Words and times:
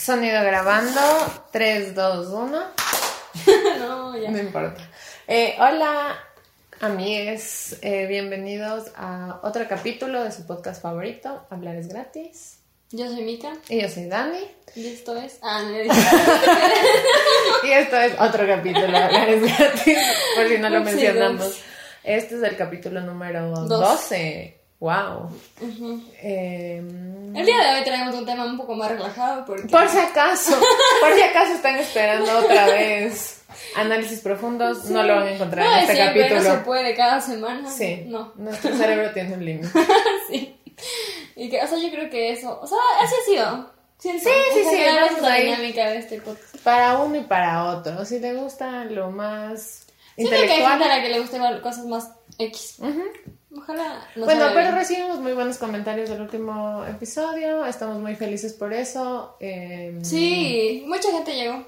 Sonido 0.00 0.42
grabando. 0.42 0.98
3, 1.52 1.94
2, 1.94 2.28
1. 2.28 2.62
no, 3.80 4.16
ya. 4.16 4.30
No 4.30 4.38
importa. 4.38 4.80
Eh, 5.28 5.56
hola, 5.58 6.18
amigues. 6.80 7.76
Eh, 7.82 8.06
bienvenidos 8.06 8.92
a 8.96 9.40
otro 9.42 9.68
capítulo 9.68 10.24
de 10.24 10.32
su 10.32 10.46
podcast 10.46 10.80
favorito, 10.80 11.46
Hablar 11.50 11.76
es 11.76 11.88
gratis. 11.88 12.60
Yo 12.92 13.08
soy 13.08 13.24
Mika. 13.24 13.52
Y 13.68 13.82
yo 13.82 13.90
soy 13.90 14.06
Dani. 14.06 14.50
Y 14.74 14.86
esto 14.86 15.14
es. 15.18 15.38
Ah, 15.42 15.64
no, 15.64 15.76
Y 17.68 17.70
esto 17.70 17.96
es 17.98 18.18
otro 18.18 18.46
capítulo 18.46 18.86
de 18.86 18.96
Hablar 18.96 19.28
es 19.28 19.42
gratis, 19.42 19.98
por 20.34 20.48
si 20.48 20.56
no 20.56 20.70
lo 20.70 20.80
mencionamos. 20.82 21.60
Este 22.02 22.36
es 22.36 22.42
el 22.42 22.56
capítulo 22.56 23.02
número 23.02 23.50
Dos. 23.50 23.68
12. 23.68 24.59
Wow. 24.80 25.30
Ujú. 25.60 26.02
Eh, 26.22 26.78
El 26.78 27.46
día 27.46 27.58
de 27.58 27.78
hoy 27.78 27.84
traemos 27.84 28.14
un 28.14 28.24
tema 28.24 28.46
un 28.46 28.56
poco 28.56 28.74
más 28.74 28.90
relajado 28.90 29.44
porque. 29.44 29.68
Por 29.68 29.86
si 29.88 29.98
acaso, 29.98 30.58
por 31.00 31.14
si 31.14 31.20
acaso 31.22 31.52
están 31.52 31.76
esperando 31.76 32.38
otra 32.38 32.66
vez 32.66 33.42
análisis 33.76 34.20
profundos, 34.20 34.86
no 34.86 35.02
lo 35.02 35.16
van 35.16 35.26
a 35.28 35.32
encontrar 35.32 35.66
No, 35.66 35.72
en 35.74 35.80
este 35.80 35.94
siempre, 35.96 36.22
capítulo. 36.28 36.48
No 36.50 36.56
se 36.58 36.64
puede 36.64 36.94
cada 36.96 37.20
semana. 37.20 37.70
Sí, 37.70 38.04
No. 38.06 38.32
nuestro 38.36 38.74
cerebro 38.74 39.10
tiene 39.12 39.34
un 39.34 39.44
límite. 39.44 39.68
sí. 40.30 40.56
Y 41.36 41.50
que, 41.50 41.62
o 41.62 41.66
sea, 41.66 41.78
yo 41.78 41.90
creo 41.90 42.08
que 42.08 42.32
eso. 42.32 42.58
O 42.62 42.66
sea, 42.66 42.78
así 43.02 43.14
ha 43.20 43.24
sido. 43.30 43.70
Sí, 43.98 44.18
sí, 44.18 44.28
sí, 44.70 44.76
es 44.80 45.20
la 45.22 45.34
dinámica 45.34 45.90
de 45.90 45.98
este 45.98 46.22
podcast. 46.22 46.56
Para 46.64 46.96
uno 46.98 47.16
y 47.16 47.24
para 47.24 47.64
otro. 47.66 48.02
Si 48.06 48.18
te 48.18 48.32
gusta 48.32 48.84
lo 48.86 49.10
más 49.10 49.84
Siento 50.16 50.30
que 50.30 50.36
hay 50.36 50.48
gente 50.48 50.54
a 50.64 50.72
intelectual. 50.72 50.88
la 50.88 51.02
que 51.02 51.08
le 51.10 51.20
gusten 51.20 51.60
cosas 51.60 51.84
más 51.84 52.10
X. 52.38 52.76
Ujú. 52.78 53.02
Ojalá. 53.56 54.06
nos 54.14 54.26
Bueno, 54.26 54.44
pero 54.54 54.60
bien. 54.66 54.74
recibimos 54.74 55.18
muy 55.18 55.32
buenos 55.32 55.58
comentarios 55.58 56.08
del 56.08 56.20
último 56.20 56.84
episodio. 56.86 57.64
Estamos 57.66 57.98
muy 58.00 58.14
felices 58.14 58.52
por 58.52 58.72
eso. 58.72 59.36
Eh, 59.40 59.98
Sí, 60.02 60.84
mucha 60.86 61.10
gente 61.10 61.34
llegó. 61.34 61.66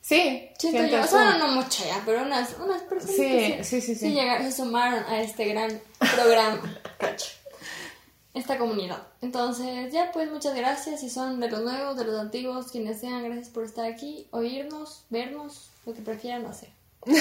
Sí, 0.00 0.48
Siento 0.58 0.78
sientes 0.78 0.90
yo, 0.90 0.98
o 0.98 1.02
tú. 1.02 1.08
sea, 1.10 1.36
no 1.38 1.48
mucha 1.48 1.84
ya, 1.84 2.02
pero 2.04 2.22
unas, 2.22 2.56
unas 2.58 2.82
personas 2.82 3.14
Sí, 3.16 3.22
que 3.22 3.62
sí, 3.62 3.80
sí, 3.80 3.94
sí. 3.94 4.06
sí 4.08 4.12
llegaron, 4.12 4.50
se 4.50 4.56
sumaron 4.56 5.04
a 5.04 5.22
este 5.22 5.44
gran 5.44 5.80
programa, 6.16 6.60
esta 8.34 8.58
comunidad. 8.58 8.98
Entonces, 9.20 9.92
ya 9.92 10.10
pues 10.12 10.28
muchas 10.30 10.54
gracias, 10.56 11.00
si 11.00 11.08
son 11.10 11.38
de 11.38 11.48
los 11.50 11.60
nuevos, 11.62 11.96
de 11.96 12.04
los 12.04 12.18
antiguos, 12.18 12.72
quienes 12.72 12.98
sean, 13.00 13.22
gracias 13.22 13.48
por 13.50 13.62
estar 13.64 13.84
aquí, 13.86 14.26
oírnos, 14.32 15.04
vernos, 15.10 15.68
lo 15.86 15.92
que 15.94 16.00
prefieran 16.02 16.46
hacer. 16.46 16.70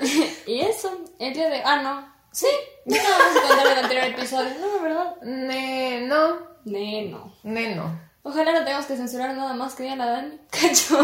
y 0.46 0.60
eso, 0.60 1.00
el 1.18 1.32
día 1.32 1.48
de... 1.48 1.62
Ah, 1.64 1.80
no, 1.82 2.17
sí, 2.32 2.46
ya 2.86 3.02
no 3.02 3.08
vamos 3.10 3.36
a 3.36 3.48
contar 3.48 3.66
el 3.66 3.78
anterior 3.84 4.06
episodio, 4.06 4.50
no, 4.60 4.82
¿verdad? 4.82 5.16
Ne- 5.22 6.00
no, 6.06 6.38
Ne, 6.64 7.06
no. 7.10 7.34
ne, 7.42 7.74
no. 7.74 8.08
Ojalá 8.22 8.52
no 8.52 8.64
tengamos 8.64 8.86
que 8.86 8.96
censurar 8.96 9.34
nada 9.34 9.54
más 9.54 9.74
que 9.74 9.84
diga 9.84 9.96
la 9.96 10.06
Dani, 10.06 10.38
cacho. 10.50 10.98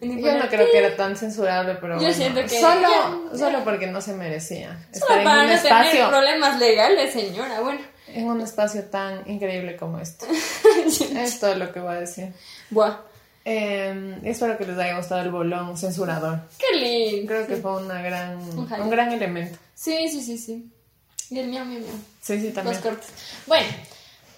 Yo 0.00 0.38
no 0.38 0.48
creo 0.48 0.70
que 0.70 0.78
era 0.78 0.96
tan 0.96 1.16
censurable, 1.16 1.74
pero 1.80 1.94
Yo 1.94 2.00
bueno, 2.02 2.14
siento 2.14 2.40
que- 2.42 2.60
solo, 2.60 2.88
ya- 3.32 3.38
solo 3.38 3.64
porque 3.64 3.86
no 3.88 4.00
se 4.00 4.12
merecía 4.14 4.78
estar 4.92 5.08
Solo 5.08 5.18
en 5.20 5.24
para 5.24 5.40
un 5.40 5.46
no 5.48 5.52
tener 5.60 5.66
espacio, 5.66 6.08
problemas 6.08 6.58
legales, 6.60 7.12
señora. 7.12 7.60
Bueno. 7.60 7.80
en 8.06 8.26
un 8.28 8.40
espacio 8.40 8.84
tan 8.84 9.28
increíble 9.28 9.76
como 9.76 9.98
este. 9.98 10.26
Es 11.16 11.40
todo 11.40 11.54
lo 11.56 11.72
que 11.72 11.80
voy 11.80 11.94
a 11.96 12.00
decir. 12.00 12.32
Buah. 12.70 12.96
Eh, 13.50 14.18
espero 14.24 14.58
que 14.58 14.66
les 14.66 14.76
haya 14.78 14.98
gustado 14.98 15.22
el 15.22 15.30
bolón 15.30 15.76
censurador. 15.78 16.40
Qué 16.58 16.78
lindo. 16.78 17.26
Creo 17.32 17.46
que 17.46 17.56
fue 17.56 17.82
una 17.82 18.02
gran, 18.02 18.38
un 18.58 18.90
gran 18.90 19.10
elemento. 19.10 19.58
Sí, 19.74 20.06
sí, 20.10 20.20
sí, 20.20 20.36
sí. 20.36 20.70
Y 21.30 21.38
el 21.38 21.48
mío, 21.48 21.64
mío, 21.64 21.80
mío. 21.80 21.88
Sí, 22.20 22.38
sí, 22.38 22.46
Los 22.46 22.54
también. 22.54 22.80
cortes. 22.82 23.08
Bueno. 23.46 23.66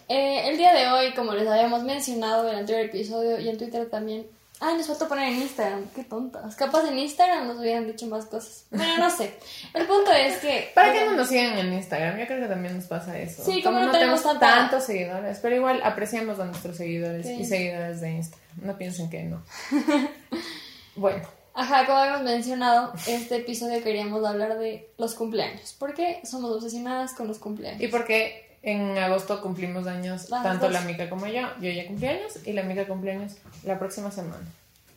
eh, 0.08 0.48
el 0.48 0.56
día 0.56 0.72
de 0.74 0.88
hoy, 0.88 1.12
como 1.14 1.32
les 1.34 1.48
habíamos 1.48 1.82
mencionado 1.82 2.44
en 2.44 2.50
el 2.54 2.60
anterior 2.60 2.84
episodio 2.86 3.40
y 3.40 3.48
en 3.48 3.58
Twitter 3.58 3.88
también. 3.90 4.26
Ay, 4.62 4.76
nos 4.76 4.86
faltó 4.88 5.08
poner 5.08 5.28
en 5.32 5.40
Instagram. 5.40 5.86
Qué 5.94 6.04
tontas. 6.04 6.54
Capaz 6.54 6.86
en 6.86 6.98
Instagram 6.98 7.46
nos 7.48 7.58
hubieran 7.58 7.86
dicho 7.86 8.06
más 8.08 8.26
cosas. 8.26 8.66
Bueno, 8.70 8.98
no 8.98 9.10
sé. 9.10 9.34
El 9.72 9.86
punto 9.86 10.12
es 10.12 10.36
que. 10.36 10.70
¿Para 10.74 10.92
qué 10.92 11.06
no 11.06 11.12
nos 11.12 11.28
siguen 11.28 11.56
en 11.58 11.72
Instagram? 11.72 12.18
Yo 12.18 12.26
creo 12.26 12.40
que 12.42 12.46
también 12.46 12.76
nos 12.76 12.84
pasa 12.84 13.18
eso. 13.18 13.42
Sí, 13.42 13.62
como 13.62 13.80
no 13.80 13.90
tenemos 13.90 14.22
tanta- 14.22 14.46
tantos 14.54 14.84
seguidores, 14.84 15.38
pero 15.40 15.56
igual 15.56 15.80
apreciamos 15.82 16.38
a 16.40 16.44
nuestros 16.44 16.76
seguidores 16.76 17.26
Sí. 17.26 17.32
y 17.40 17.44
seguidoras 17.46 18.00
de 18.02 18.10
Instagram. 18.10 18.40
No 18.62 18.76
piensen 18.76 19.08
que 19.08 19.22
no. 19.22 19.42
bueno, 20.96 21.22
Ajá, 21.52 21.84
como 21.84 21.98
habíamos 21.98 22.22
mencionado, 22.22 22.92
este 23.08 23.36
episodio 23.36 23.82
queríamos 23.82 24.24
hablar 24.24 24.58
de 24.58 24.88
los 24.98 25.14
cumpleaños. 25.14 25.74
Porque 25.78 26.20
somos 26.24 26.50
obsesionadas 26.52 27.12
con 27.12 27.26
los 27.28 27.38
cumpleaños. 27.38 27.80
y 27.82 27.88
porque 27.88 28.49
en 28.62 28.98
agosto 28.98 29.40
cumplimos 29.40 29.86
años, 29.86 30.28
Las 30.30 30.42
tanto 30.42 30.66
dos. 30.66 30.72
la 30.72 30.80
amiga 30.80 31.08
como 31.08 31.26
yo. 31.26 31.42
Yo 31.60 31.70
ya 31.70 31.86
cumpleaños 31.86 32.46
y 32.46 32.52
la 32.52 32.62
amiga 32.62 32.86
cumpleaños 32.86 33.32
la 33.64 33.78
próxima 33.78 34.10
semana. 34.10 34.44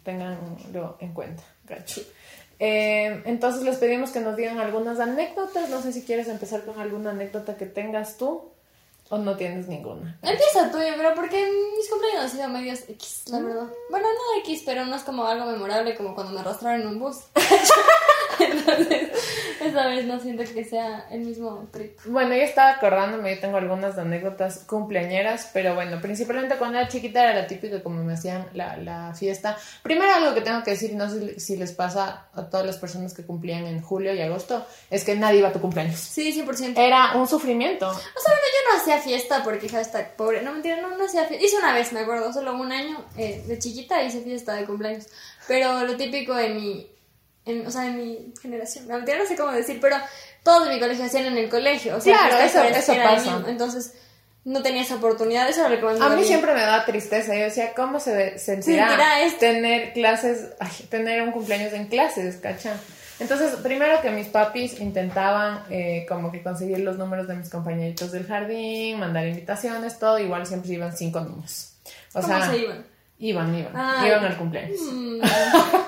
Tenganlo 0.03 0.97
en 0.99 1.13
cuenta, 1.13 1.43
gacho. 1.65 2.01
Eh, 2.59 3.21
entonces 3.25 3.63
les 3.63 3.77
pedimos 3.77 4.11
que 4.11 4.19
nos 4.19 4.35
digan 4.35 4.59
algunas 4.59 4.99
anécdotas. 4.99 5.69
No 5.69 5.81
sé 5.81 5.93
si 5.93 6.03
quieres 6.03 6.27
empezar 6.27 6.63
con 6.65 6.79
alguna 6.79 7.11
anécdota 7.11 7.55
que 7.57 7.65
tengas 7.65 8.17
tú 8.17 8.51
o 9.09 9.17
no 9.17 9.35
tienes 9.37 9.67
ninguna. 9.67 10.17
Empieza 10.21 10.71
tú, 10.71 10.77
creo, 10.77 11.13
porque 11.15 11.45
mis 11.77 11.89
cumpleaños 11.89 12.23
han 12.23 12.29
sido 12.29 12.49
medios 12.49 12.79
X, 12.89 13.23
la 13.27 13.39
verdad. 13.39 13.67
Bueno, 13.89 14.07
no 14.07 14.39
X, 14.41 14.63
pero 14.65 14.85
no 14.85 14.95
es 14.95 15.03
como 15.03 15.25
algo 15.25 15.45
memorable 15.45 15.95
como 15.95 16.15
cuando 16.15 16.33
me 16.33 16.39
arrastraron 16.39 16.81
en 16.81 16.87
un 16.87 16.99
bus. 16.99 17.17
Entonces, 18.67 19.09
esa 19.61 19.87
vez 19.87 20.05
no 20.05 20.19
siento 20.19 20.43
que 20.43 20.63
sea 20.63 21.07
el 21.11 21.21
mismo 21.21 21.67
trip. 21.71 21.99
Bueno, 22.05 22.35
yo 22.35 22.43
estaba 22.43 22.71
acordándome, 22.71 23.35
yo 23.35 23.41
tengo 23.41 23.57
algunas 23.57 23.97
anécdotas 23.97 24.59
cumpleañeras, 24.65 25.49
pero 25.53 25.75
bueno, 25.75 25.99
principalmente 26.01 26.55
cuando 26.57 26.79
era 26.79 26.87
chiquita 26.87 27.23
era 27.23 27.41
la 27.41 27.47
típica 27.47 27.81
como 27.81 28.03
me 28.03 28.13
hacían 28.13 28.47
la, 28.53 28.77
la 28.77 29.13
fiesta. 29.13 29.57
Primero 29.81 30.13
algo 30.13 30.33
que 30.33 30.41
tengo 30.41 30.63
que 30.63 30.71
decir, 30.71 30.93
no 30.95 31.09
sé 31.09 31.39
si 31.39 31.57
les 31.57 31.71
pasa 31.71 32.27
a 32.33 32.49
todas 32.49 32.65
las 32.65 32.77
personas 32.77 33.13
que 33.13 33.23
cumplían 33.23 33.65
en 33.65 33.81
julio 33.81 34.13
y 34.13 34.21
agosto, 34.21 34.65
es 34.89 35.03
que 35.03 35.15
nadie 35.15 35.39
iba 35.39 35.49
a 35.49 35.53
tu 35.53 35.61
cumpleaños. 35.61 35.99
Sí, 35.99 36.33
100%. 36.33 36.73
Era 36.77 37.15
un 37.15 37.27
sufrimiento. 37.27 37.87
O 37.87 37.93
sea, 37.93 38.01
bueno, 38.25 38.41
yo 38.53 38.71
no 38.71 38.81
hacía 38.81 38.97
fiesta 38.99 39.43
porque 39.43 39.65
hija 39.67 39.81
está 39.81 40.15
pobre. 40.15 40.41
No, 40.41 40.53
mentira, 40.53 40.81
no, 40.81 40.97
no 40.97 41.05
hacía 41.05 41.25
fiesta. 41.25 41.45
Hice 41.45 41.57
una 41.57 41.73
vez, 41.73 41.93
me 41.93 42.01
acuerdo, 42.01 42.31
solo 42.33 42.53
un 42.55 42.71
año 42.71 43.05
eh, 43.17 43.43
de 43.47 43.59
chiquita 43.59 44.03
hice 44.03 44.21
fiesta 44.21 44.53
de 44.53 44.65
cumpleaños. 44.65 45.07
Pero 45.47 45.85
lo 45.85 45.95
típico 45.97 46.37
en 46.37 46.55
mi, 46.55 46.87
en, 47.45 47.65
o 47.67 47.71
sea, 47.71 47.87
en 47.87 47.97
mi 47.97 48.33
generación, 48.41 48.87
no, 48.87 48.99
no 48.99 49.25
sé 49.27 49.35
cómo 49.35 49.51
decir, 49.51 49.79
pero 49.81 49.97
todos 50.43 50.67
de 50.67 50.73
mi 50.73 50.79
colegio 50.79 51.05
hacían 51.05 51.25
en 51.25 51.37
el 51.37 51.49
colegio. 51.49 51.97
O 51.97 52.01
sea, 52.01 52.17
Claro, 52.17 52.37
eso- 52.45 52.63
eso 52.63 52.93
pasa. 53.03 53.43
Entonces, 53.47 53.93
no 54.45 54.61
tenía 54.61 54.81
esa 54.81 54.95
oportunidad. 54.95 55.47
Eso 55.49 55.67
lo 55.69 55.89
A 56.03 56.09
mí 56.09 56.23
siempre 56.25 56.53
me 56.53 56.61
da 56.61 56.83
tristeza. 56.85 57.33
Yo 57.35 57.43
decía, 57.45 57.73
¿cómo 57.73 57.99
se 57.99 58.37
sentirá 58.39 59.21
esto. 59.23 59.39
tener 59.39 59.93
clases, 59.93 60.49
ay, 60.59 60.71
tener 60.89 61.21
un 61.21 61.31
cumpleaños 61.31 61.71
en 61.73 61.87
clases, 61.87 62.37
cacha? 62.37 62.75
Entonces, 63.19 63.51
primero 63.61 64.01
que 64.01 64.09
mis 64.09 64.27
papis 64.27 64.79
intentaban 64.81 65.63
eh, 65.69 66.05
como 66.09 66.29
que 66.31 66.41
conseguir 66.41 66.79
los 66.79 66.97
números 66.97 67.27
de 67.27 67.35
mis 67.35 67.49
compañeritos 67.49 68.11
del 68.11 68.25
jardín, 68.27 68.99
mandar 68.99 69.25
invitaciones, 69.27 69.97
todo, 69.99 70.19
igual 70.19 70.45
siempre 70.45 70.73
iban 70.73 70.95
cinco 70.97 71.21
niños. 71.21 71.75
O 72.13 72.21
¿Cómo 72.21 72.27
sea, 72.37 72.49
se 72.51 72.57
iban? 72.57 72.85
iban, 73.19 73.55
iban, 73.55 73.71
Ah, 73.75 74.03
iban 74.05 74.25
al 74.25 74.35
cumpleaños. 74.37 74.79
Mm, 74.91 75.21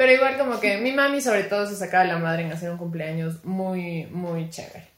Pero 0.00 0.12
igual 0.12 0.38
como 0.38 0.58
que 0.60 0.78
mi 0.78 0.92
mami 0.92 1.20
sobre 1.20 1.42
todo 1.44 1.66
se 1.66 1.76
sacaba 1.76 2.04
la 2.04 2.16
madre 2.16 2.44
en 2.44 2.52
hacer 2.52 2.70
un 2.70 2.78
cumpleaños 2.78 3.44
muy, 3.44 4.06
muy 4.06 4.48
chévere. 4.48 4.88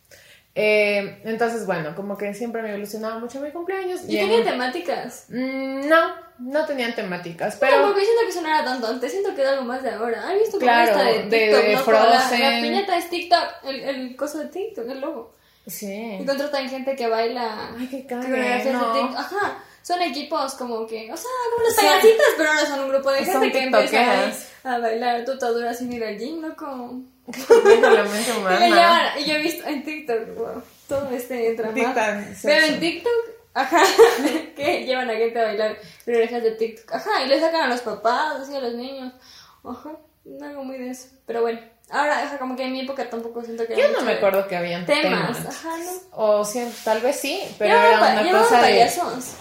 Eh, 0.55 1.21
entonces, 1.25 1.67
bueno, 1.67 1.97
como 1.97 2.17
que 2.17 2.33
siempre 2.35 2.63
me 2.63 2.73
ilusionaba 2.77 3.19
mucho 3.19 3.41
mi 3.41 3.51
cumpleaños. 3.51 4.03
¿Y 4.07 4.19
en- 4.19 4.29
tenían 4.29 4.45
temáticas? 4.45 5.25
Mm, 5.31 5.89
No, 5.89 6.15
no 6.39 6.65
tenían 6.67 6.95
temáticas, 6.95 7.57
Pero 7.59 7.73
pero 7.73 7.87
porque 7.89 8.05
siento 8.05 8.23
que 8.23 8.29
eso 8.29 8.43
no 8.43 8.49
era 8.49 8.65
tanto 8.65 8.87
antes, 8.87 9.11
siento 9.11 9.35
que 9.35 9.41
era 9.41 9.51
algo 9.53 9.65
más 9.65 9.83
de 9.83 9.91
ahora. 9.91 10.29
¿Has 10.29 10.35
visto 10.35 10.53
como 10.53 10.61
Claro, 10.61 10.91
esta 10.93 11.03
de 11.05 11.13
de- 11.25 11.39
TikTok, 11.47 11.65
de 11.65 11.75
no? 11.75 11.85
Como 11.85 11.97
la, 11.99 12.21
Frozen. 12.21 12.41
la 12.41 12.61
piñata 12.61 12.97
es 12.99 13.11
TikTok, 13.11 13.49
el, 13.65 13.81
el 13.83 14.17
coso 14.17 14.39
de 14.39 14.47
TikTok, 14.47 14.89
el 14.89 15.01
logo. 15.01 15.35
sí. 15.67 16.19
Y 16.21 16.25
contratan 16.25 16.69
gente 16.69 16.95
que 16.95 17.09
baila 17.09 17.71
Ay, 17.77 17.89
qué 17.89 18.07
cague, 18.07 18.29
no. 18.29 18.37
de 18.95 19.01
TikTok. 19.01 19.17
Ajá, 19.19 19.59
son 19.83 20.01
equipos 20.03 20.55
como 20.55 20.87
que, 20.87 21.11
o 21.11 21.17
sea, 21.17 21.31
como 21.57 21.67
las 21.67 21.75
payasitas, 21.77 22.27
pero 22.37 22.51
ahora 22.51 22.67
son 22.67 22.81
un 22.81 22.89
grupo 22.91 23.11
de 23.11 23.25
gente 23.25 23.51
que 23.53 23.63
empieza. 23.65 24.33
A 24.65 24.79
bailar 24.79 25.25
tutaduras 25.25 25.79
sin 25.79 25.93
ir 25.93 26.05
al 26.05 26.19
gym, 26.19 26.41
loco. 26.41 27.01
Dijo 27.27 27.91
la 27.91 28.05
mente 28.05 28.31
Y, 28.67 28.71
le 28.71 29.21
y 29.21 29.25
yo 29.25 29.35
he 29.35 29.43
visto 29.43 29.67
en 29.69 29.85
TikTok, 29.85 30.35
wow, 30.37 30.63
todo 30.89 31.11
este 31.11 31.57
sí, 31.57 31.63
Pero 32.43 32.67
en 32.67 32.81
TikTok, 32.81 33.13
ajá, 33.55 33.83
que 34.57 34.85
llevan 34.85 35.11
a 35.11 35.15
gente 35.15 35.41
a 35.41 35.45
bailar 35.45 35.77
coreografías 36.05 36.43
de 36.43 36.51
TikTok. 36.53 36.95
Ajá, 36.95 37.23
y 37.25 37.29
le 37.29 37.41
sacan 37.41 37.63
a 37.63 37.69
los 37.69 37.81
papás, 37.81 38.41
así 38.41 38.55
a 38.55 38.61
los 38.61 38.75
niños. 38.75 39.13
Ajá, 39.65 39.93
algo 40.43 40.65
muy 40.65 40.79
de 40.79 40.91
eso. 40.91 41.09
Pero 41.27 41.43
bueno, 41.43 41.61
ahora, 41.91 42.23
ajá, 42.23 42.39
como 42.39 42.57
que 42.57 42.65
en 42.65 42.73
mi 42.73 42.81
época 42.81 43.09
tampoco 43.09 43.43
siento 43.45 43.67
que 43.67 43.77
Yo 43.77 43.89
no 43.93 44.03
me 44.03 44.13
acuerdo 44.13 44.47
que 44.49 44.57
habían 44.57 44.85
Temas, 44.85 45.39
temas. 45.39 45.47
ajá, 45.47 45.77
no. 45.79 45.93
O 46.17 46.45
sí, 46.45 46.69
tal 46.85 47.01
vez 47.01 47.17
sí, 47.17 47.41
pero 47.59 47.75
Llevaban 47.75 48.19
era 48.19 48.31
una 48.31 48.39
cosa 48.43 48.57
de... 48.57 48.63
payasos. 48.63 49.35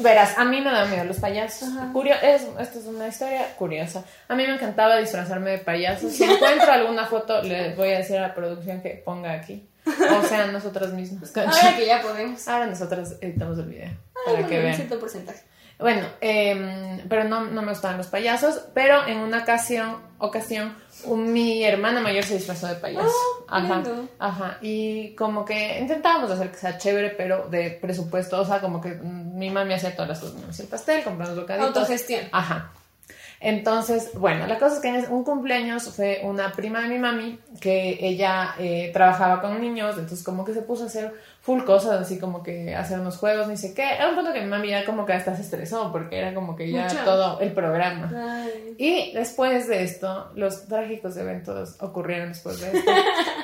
Verás, 0.00 0.36
a 0.38 0.44
mí 0.44 0.60
me 0.60 0.70
da 0.70 0.84
miedo 0.86 1.04
los 1.04 1.18
payasos. 1.18 1.68
Curio- 1.92 2.16
es, 2.22 2.42
esta 2.60 2.78
es 2.78 2.84
una 2.86 3.08
historia 3.08 3.54
curiosa. 3.56 4.04
A 4.28 4.34
mí 4.34 4.46
me 4.46 4.54
encantaba 4.54 4.96
disfrazarme 4.96 5.50
de 5.52 5.58
payasos. 5.58 6.12
Si 6.12 6.24
encuentro 6.24 6.70
alguna 6.72 7.06
foto, 7.06 7.42
les 7.42 7.76
voy 7.76 7.90
a 7.90 7.98
decir 7.98 8.16
a 8.18 8.22
la 8.28 8.34
producción 8.34 8.80
que 8.82 9.02
ponga 9.04 9.32
aquí. 9.32 9.68
O 9.86 10.22
sea, 10.26 10.46
nosotras 10.46 10.92
mismas. 10.92 11.34
Ahora 11.36 11.76
que 11.76 11.86
ya 11.86 12.02
podemos. 12.02 12.46
Ahora 12.48 12.66
nosotras 12.66 13.16
editamos 13.20 13.58
el 13.58 13.66
video. 13.66 13.90
Ah, 14.14 14.18
para 14.32 14.46
que 14.46 14.56
un 14.58 14.62
vean. 14.64 14.74
cierto 14.76 14.98
porcentaje. 14.98 15.40
Bueno, 15.78 16.06
em, 16.22 17.06
pero 17.06 17.24
no, 17.24 17.44
no 17.44 17.60
me 17.60 17.68
gustaban 17.68 17.98
los 17.98 18.06
payasos, 18.06 18.62
pero 18.72 19.06
en 19.06 19.18
una 19.18 19.42
ocasión, 19.42 19.98
ocasión 20.18 20.74
mi 21.06 21.62
hermana 21.62 22.00
mayor 22.00 22.24
se 22.24 22.34
disfrazó 22.34 22.66
de 22.66 22.76
payaso. 22.76 23.06
Ah, 23.46 23.58
ajá, 23.58 23.74
lindo. 23.74 24.08
ajá. 24.18 24.58
Y 24.62 25.14
como 25.16 25.44
que 25.44 25.78
intentábamos 25.78 26.30
hacer 26.30 26.50
que 26.50 26.56
sea 26.56 26.78
chévere, 26.78 27.10
pero 27.10 27.46
de 27.48 27.70
presupuesto, 27.72 28.40
o 28.40 28.44
sea, 28.46 28.60
como 28.60 28.80
que 28.80 28.94
mi 29.36 29.50
mami 29.50 29.74
hacía 29.74 29.94
todas 29.94 30.08
las 30.08 30.20
cosas, 30.20 30.60
el 30.60 30.66
pastel, 30.66 31.04
comprando 31.04 31.34
los 31.34 31.44
bocaditos. 31.44 31.76
Autogestión. 31.76 32.24
Ajá. 32.32 32.72
Entonces, 33.38 34.12
bueno, 34.14 34.46
la 34.46 34.58
cosa 34.58 34.76
es 34.76 34.80
que 34.80 34.88
en 34.88 35.12
un 35.12 35.22
cumpleaños 35.22 35.90
fue 35.94 36.20
una 36.24 36.52
prima 36.52 36.80
de 36.80 36.88
mi 36.88 36.98
mami 36.98 37.38
que 37.60 37.98
ella 38.00 38.54
eh, 38.58 38.90
trabajaba 38.94 39.42
con 39.42 39.60
niños, 39.60 39.90
entonces 39.98 40.24
como 40.24 40.42
que 40.42 40.54
se 40.54 40.62
puso 40.62 40.84
a 40.84 40.86
hacer 40.86 41.12
full 41.42 41.62
cosas, 41.64 42.00
así 42.00 42.18
como 42.18 42.42
que 42.42 42.74
hacer 42.74 42.98
unos 42.98 43.18
juegos, 43.18 43.46
ni 43.46 43.58
sé 43.58 43.74
qué. 43.74 43.94
Era 43.94 44.08
un 44.08 44.14
punto 44.16 44.32
que 44.32 44.40
mi 44.40 44.46
mami 44.46 44.70
ya 44.70 44.86
como 44.86 45.04
que 45.04 45.12
hasta 45.12 45.36
se 45.36 45.42
estresó 45.42 45.92
porque 45.92 46.18
era 46.18 46.32
como 46.32 46.56
que 46.56 46.70
ya 46.72 46.84
Mucho. 46.84 46.96
todo 47.04 47.38
el 47.40 47.52
programa. 47.52 48.10
Ay. 48.42 48.74
Y 48.78 49.12
después 49.12 49.68
de 49.68 49.82
esto, 49.84 50.30
los 50.34 50.66
trágicos 50.66 51.14
eventos 51.18 51.76
ocurrieron 51.80 52.30
después 52.30 52.58
de 52.60 52.78
esto. 52.78 52.90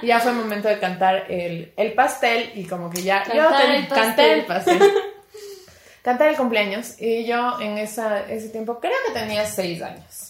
y 0.01 0.07
ya 0.07 0.21
fue 0.21 0.33
momento 0.33 0.69
de 0.69 0.79
cantar 0.79 1.31
el, 1.31 1.75
el 1.77 1.93
pastel 1.93 2.51
y 2.55 2.65
como 2.65 2.89
que 2.89 3.03
ya... 3.03 3.25
yo 3.27 3.43
Cantar 3.43 3.61
ten- 3.67 3.75
el 3.75 3.89
canté 3.89 4.33
el 4.33 4.47
pastel. 4.47 4.81
Cantar 6.03 6.29
el 6.29 6.37
cumpleaños 6.37 7.01
y 7.01 7.25
yo 7.25 7.61
en 7.61 7.79
esa, 7.79 8.29
ese 8.29 8.49
tiempo 8.49 8.81
creo 8.81 8.97
que 9.07 9.19
tenía 9.19 9.47
seis 9.47 9.81
años. 9.83 10.29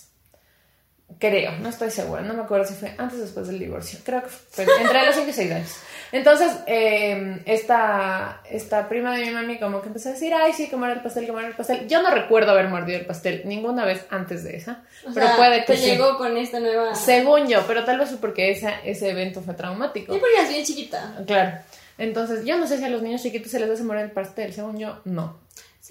Creo, 1.18 1.52
no 1.58 1.68
estoy 1.68 1.90
segura, 1.90 2.22
no 2.22 2.34
me 2.34 2.42
acuerdo 2.42 2.64
si 2.64 2.74
fue 2.74 2.94
antes 2.98 3.18
o 3.18 3.22
después 3.22 3.46
del 3.46 3.58
divorcio. 3.58 3.98
Creo 4.04 4.22
que 4.22 4.28
fue 4.28 4.66
entre 4.80 5.06
los 5.06 5.14
5 5.14 5.28
y 5.30 5.32
6 5.32 5.52
años. 5.52 5.76
Entonces, 6.10 6.52
eh, 6.66 7.40
esta, 7.46 8.40
esta 8.50 8.88
prima 8.88 9.14
de 9.14 9.26
mi 9.26 9.30
mami 9.30 9.58
como 9.58 9.80
que 9.82 9.88
empezó 9.88 10.08
a 10.08 10.12
decir, 10.12 10.34
ay, 10.34 10.52
sí, 10.52 10.68
comer 10.68 10.90
el 10.90 11.00
pastel, 11.00 11.26
comer 11.28 11.44
el 11.44 11.54
pastel. 11.54 11.86
Yo 11.86 12.02
no 12.02 12.10
recuerdo 12.10 12.50
haber 12.50 12.68
mordido 12.68 12.98
el 12.98 13.06
pastel 13.06 13.42
ninguna 13.44 13.84
vez 13.84 14.04
antes 14.10 14.42
de 14.42 14.56
esa, 14.56 14.82
O 15.08 15.12
pero 15.14 15.26
sea, 15.26 15.36
puede 15.36 15.60
que 15.60 15.74
te 15.74 15.76
sí. 15.76 15.84
llegó 15.90 16.18
con 16.18 16.36
esta 16.36 16.58
nueva... 16.58 16.94
Según 16.94 17.46
yo, 17.46 17.62
pero 17.68 17.84
tal 17.84 17.98
vez 17.98 18.08
fue 18.08 18.18
porque 18.18 18.50
esa, 18.50 18.80
ese 18.80 19.10
evento 19.10 19.42
fue 19.42 19.54
traumático. 19.54 20.14
Y 20.14 20.18
porque 20.18 20.34
eras 20.36 20.48
bien 20.48 20.64
chiquita. 20.64 21.22
Claro. 21.26 21.58
Entonces, 21.98 22.44
yo 22.44 22.58
no 22.58 22.66
sé 22.66 22.78
si 22.78 22.84
a 22.84 22.88
los 22.88 23.02
niños 23.02 23.22
chiquitos 23.22 23.50
se 23.50 23.60
les 23.60 23.70
hace 23.70 23.84
morir 23.84 24.02
el 24.02 24.10
pastel. 24.10 24.52
Según 24.52 24.78
yo, 24.78 25.00
no. 25.04 25.38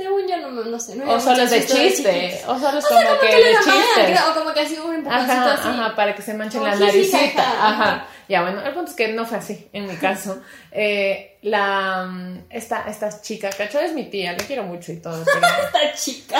Según 0.01 0.27
yo, 0.27 0.37
no, 0.37 0.49
no 0.63 0.79
sé. 0.79 0.95
No 0.95 1.11
O 1.13 1.19
solo 1.19 1.43
es 1.43 1.51
de 1.51 1.65
chiste. 1.65 2.41
O 2.47 2.57
solo 2.59 2.79
es 2.79 2.85
sea, 2.85 3.07
como 3.07 3.19
que 3.19 3.27
que 3.27 3.35
de 3.35 3.53
chiste. 3.63 4.15
o 4.29 4.33
como 4.33 4.53
que 4.53 4.59
así 4.61 4.77
un 4.79 4.95
empujoncito 4.95 5.31
Ajá, 5.33 5.53
así. 5.53 5.67
ajá, 5.67 5.95
para 5.95 6.15
que 6.15 6.21
se 6.21 6.33
manche 6.33 6.59
la 6.59 6.75
naricita. 6.75 7.41
ajá. 7.67 8.05
Ya, 8.31 8.41
bueno, 8.43 8.61
el 8.65 8.73
punto 8.73 8.91
es 8.91 8.95
que 8.95 9.09
no 9.09 9.25
fue 9.25 9.39
así, 9.39 9.67
en 9.73 9.87
mi 9.87 9.95
caso. 9.95 10.41
Eh, 10.73 11.37
la, 11.41 12.05
mm, 12.05 12.45
esta, 12.49 12.85
esta 12.87 13.21
chica, 13.21 13.49
cacho, 13.49 13.77
es 13.81 13.93
mi 13.93 14.05
tía, 14.05 14.31
le 14.31 14.45
quiero 14.45 14.63
mucho 14.63 14.93
y 14.93 15.01
todo, 15.01 15.21
pero... 15.25 15.45
Esta 15.65 15.93
chica. 15.93 16.39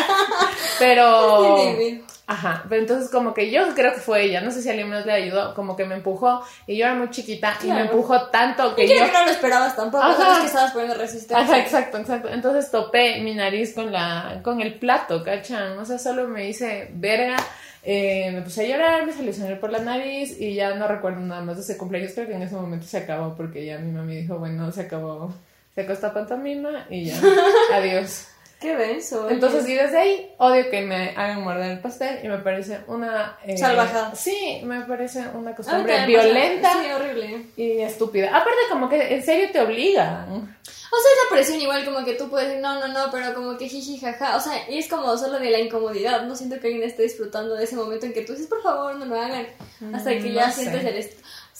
pero 0.79 1.57
ajá, 2.27 2.63
pero 2.69 2.81
entonces 2.81 3.11
como 3.11 3.33
que 3.33 3.51
yo 3.51 3.75
creo 3.75 3.93
que 3.93 3.99
fue 3.99 4.23
ella, 4.23 4.39
no 4.39 4.51
sé 4.51 4.61
si 4.61 4.69
alguien 4.69 4.89
más 4.89 5.05
le 5.05 5.11
ayudó, 5.11 5.53
como 5.53 5.75
que 5.75 5.83
me 5.83 5.95
empujó 5.95 6.41
y 6.65 6.77
yo 6.77 6.85
era 6.85 6.95
muy 6.95 7.09
chiquita 7.09 7.57
y 7.61 7.67
me 7.67 7.81
empujó 7.81 8.27
tanto 8.27 8.73
que 8.73 8.85
Y 8.85 8.88
creo 8.88 8.99
yo... 8.99 9.05
que 9.07 9.11
no 9.11 9.25
lo 9.25 9.31
esperabas 9.31 9.75
tampoco. 9.75 10.01
Ajá. 10.01 10.39
Que 10.39 10.47
estabas 10.47 10.71
poniendo 10.71 10.95
resistencia. 10.95 11.39
Ajá, 11.39 11.59
exacto, 11.59 11.97
exacto. 11.97 12.29
Entonces 12.29 12.71
topé 12.71 13.19
mi 13.19 13.35
nariz 13.35 13.73
con 13.75 13.91
la 13.91 14.39
con 14.43 14.61
el 14.61 14.75
plato, 14.75 15.25
¿cachan? 15.25 15.77
O 15.77 15.83
sea, 15.83 15.99
solo 15.99 16.29
me 16.29 16.47
hice 16.47 16.88
verga, 16.93 17.35
eh, 17.83 18.31
me 18.33 18.42
puse 18.42 18.63
a 18.63 18.68
llorar, 18.68 19.06
me 19.06 19.13
salió 19.13 19.33
sangre 19.33 19.56
por 19.56 19.72
la 19.72 19.80
nariz 19.80 20.39
y 20.39 20.54
ya 20.54 20.75
no 20.75 20.88
recuerdo 20.88 21.22
nada 21.22 21.42
más 21.42 21.57
de 21.57 21.63
ese 21.63 21.78
cumpleaños. 21.78 22.13
Creo 22.13 22.28
que 22.28 22.36
en 22.36 22.44
ese 22.44 22.56
momento 22.56 22.86
se 22.86 22.98
acabó 22.98 23.36
porque 23.36 23.66
ya 23.66 23.80
mi 23.80 23.92
mami 23.92 24.18
dijo, 24.18 24.38
bueno, 24.38 24.72
se 24.72 24.81
acabó, 24.81 25.33
se 25.74 25.81
acabó 25.81 25.94
esta 25.94 26.13
pantomima 26.13 26.86
y 26.89 27.06
ya, 27.06 27.19
adiós. 27.74 28.28
Qué 28.62 28.75
oye. 28.75 29.00
Entonces, 29.30 29.68
y 29.68 29.74
desde 29.74 29.98
ahí 29.98 30.31
odio 30.38 30.69
que 30.69 30.81
me 30.81 31.10
hagan 31.18 31.44
morder 31.44 31.72
el 31.72 31.80
pastel 31.80 32.19
y 32.24 32.28
me 32.28 32.38
parece 32.38 32.80
una... 32.88 33.38
eh, 33.44 33.58
Salvajada. 33.58 34.13
Sí, 34.16 34.62
me 34.63 34.81
parece 34.81 35.19
una 35.34 35.50
A 35.50 35.52
mí 35.52 35.56
costumbre 35.56 36.06
violenta 36.06 36.72
Sí, 36.74 36.92
horrible. 36.92 37.48
y 37.58 37.80
estúpida. 37.81 38.28
Aparte, 38.30 38.60
como 38.69 38.88
que 38.88 39.16
en 39.16 39.24
serio 39.25 39.50
te 39.52 39.60
obligan. 39.62 40.30
O 40.30 40.98
sea, 41.02 41.12
es 41.13 41.30
la 41.30 41.36
presión 41.36 41.60
igual 41.62 41.86
como 41.86 42.04
que 42.06 42.13
tú 42.13 42.30
puedes 42.30 42.50
decir 42.50 42.62
no, 42.62 42.80
no, 42.80 42.88
no, 42.90 43.10
pero 43.12 43.34
como 43.34 43.58
que 43.58 43.68
jiji, 43.68 43.98
jaja. 44.00 44.36
O 44.36 44.40
sea, 44.42 44.69
y 44.69 44.78
es 44.78 44.88
como 44.88 45.18
solo 45.18 45.40
de 45.40 45.50
la 45.50 45.58
incomodidad. 45.60 46.24
No 46.25 46.36
siento 46.36 46.60
que 46.60 46.68
alguien 46.68 46.84
esté 46.84 47.04
disfrutando 47.04 47.56
de 47.56 47.63
ese 47.63 47.75
momento 47.75 48.06
en 48.06 48.13
que 48.13 48.22
tú 48.22 48.34
dices, 48.34 48.48
por 48.48 48.62
favor, 48.62 48.96
no 48.96 49.06
lo 49.06 49.19
hagan. 49.19 49.48
Hasta 49.94 50.12
que 50.12 50.19
Mm, 50.30 50.34
ya 50.34 50.48
no 50.48 50.54
sientes 50.54 50.81
sé. 50.81 50.90
el... 51.00 51.10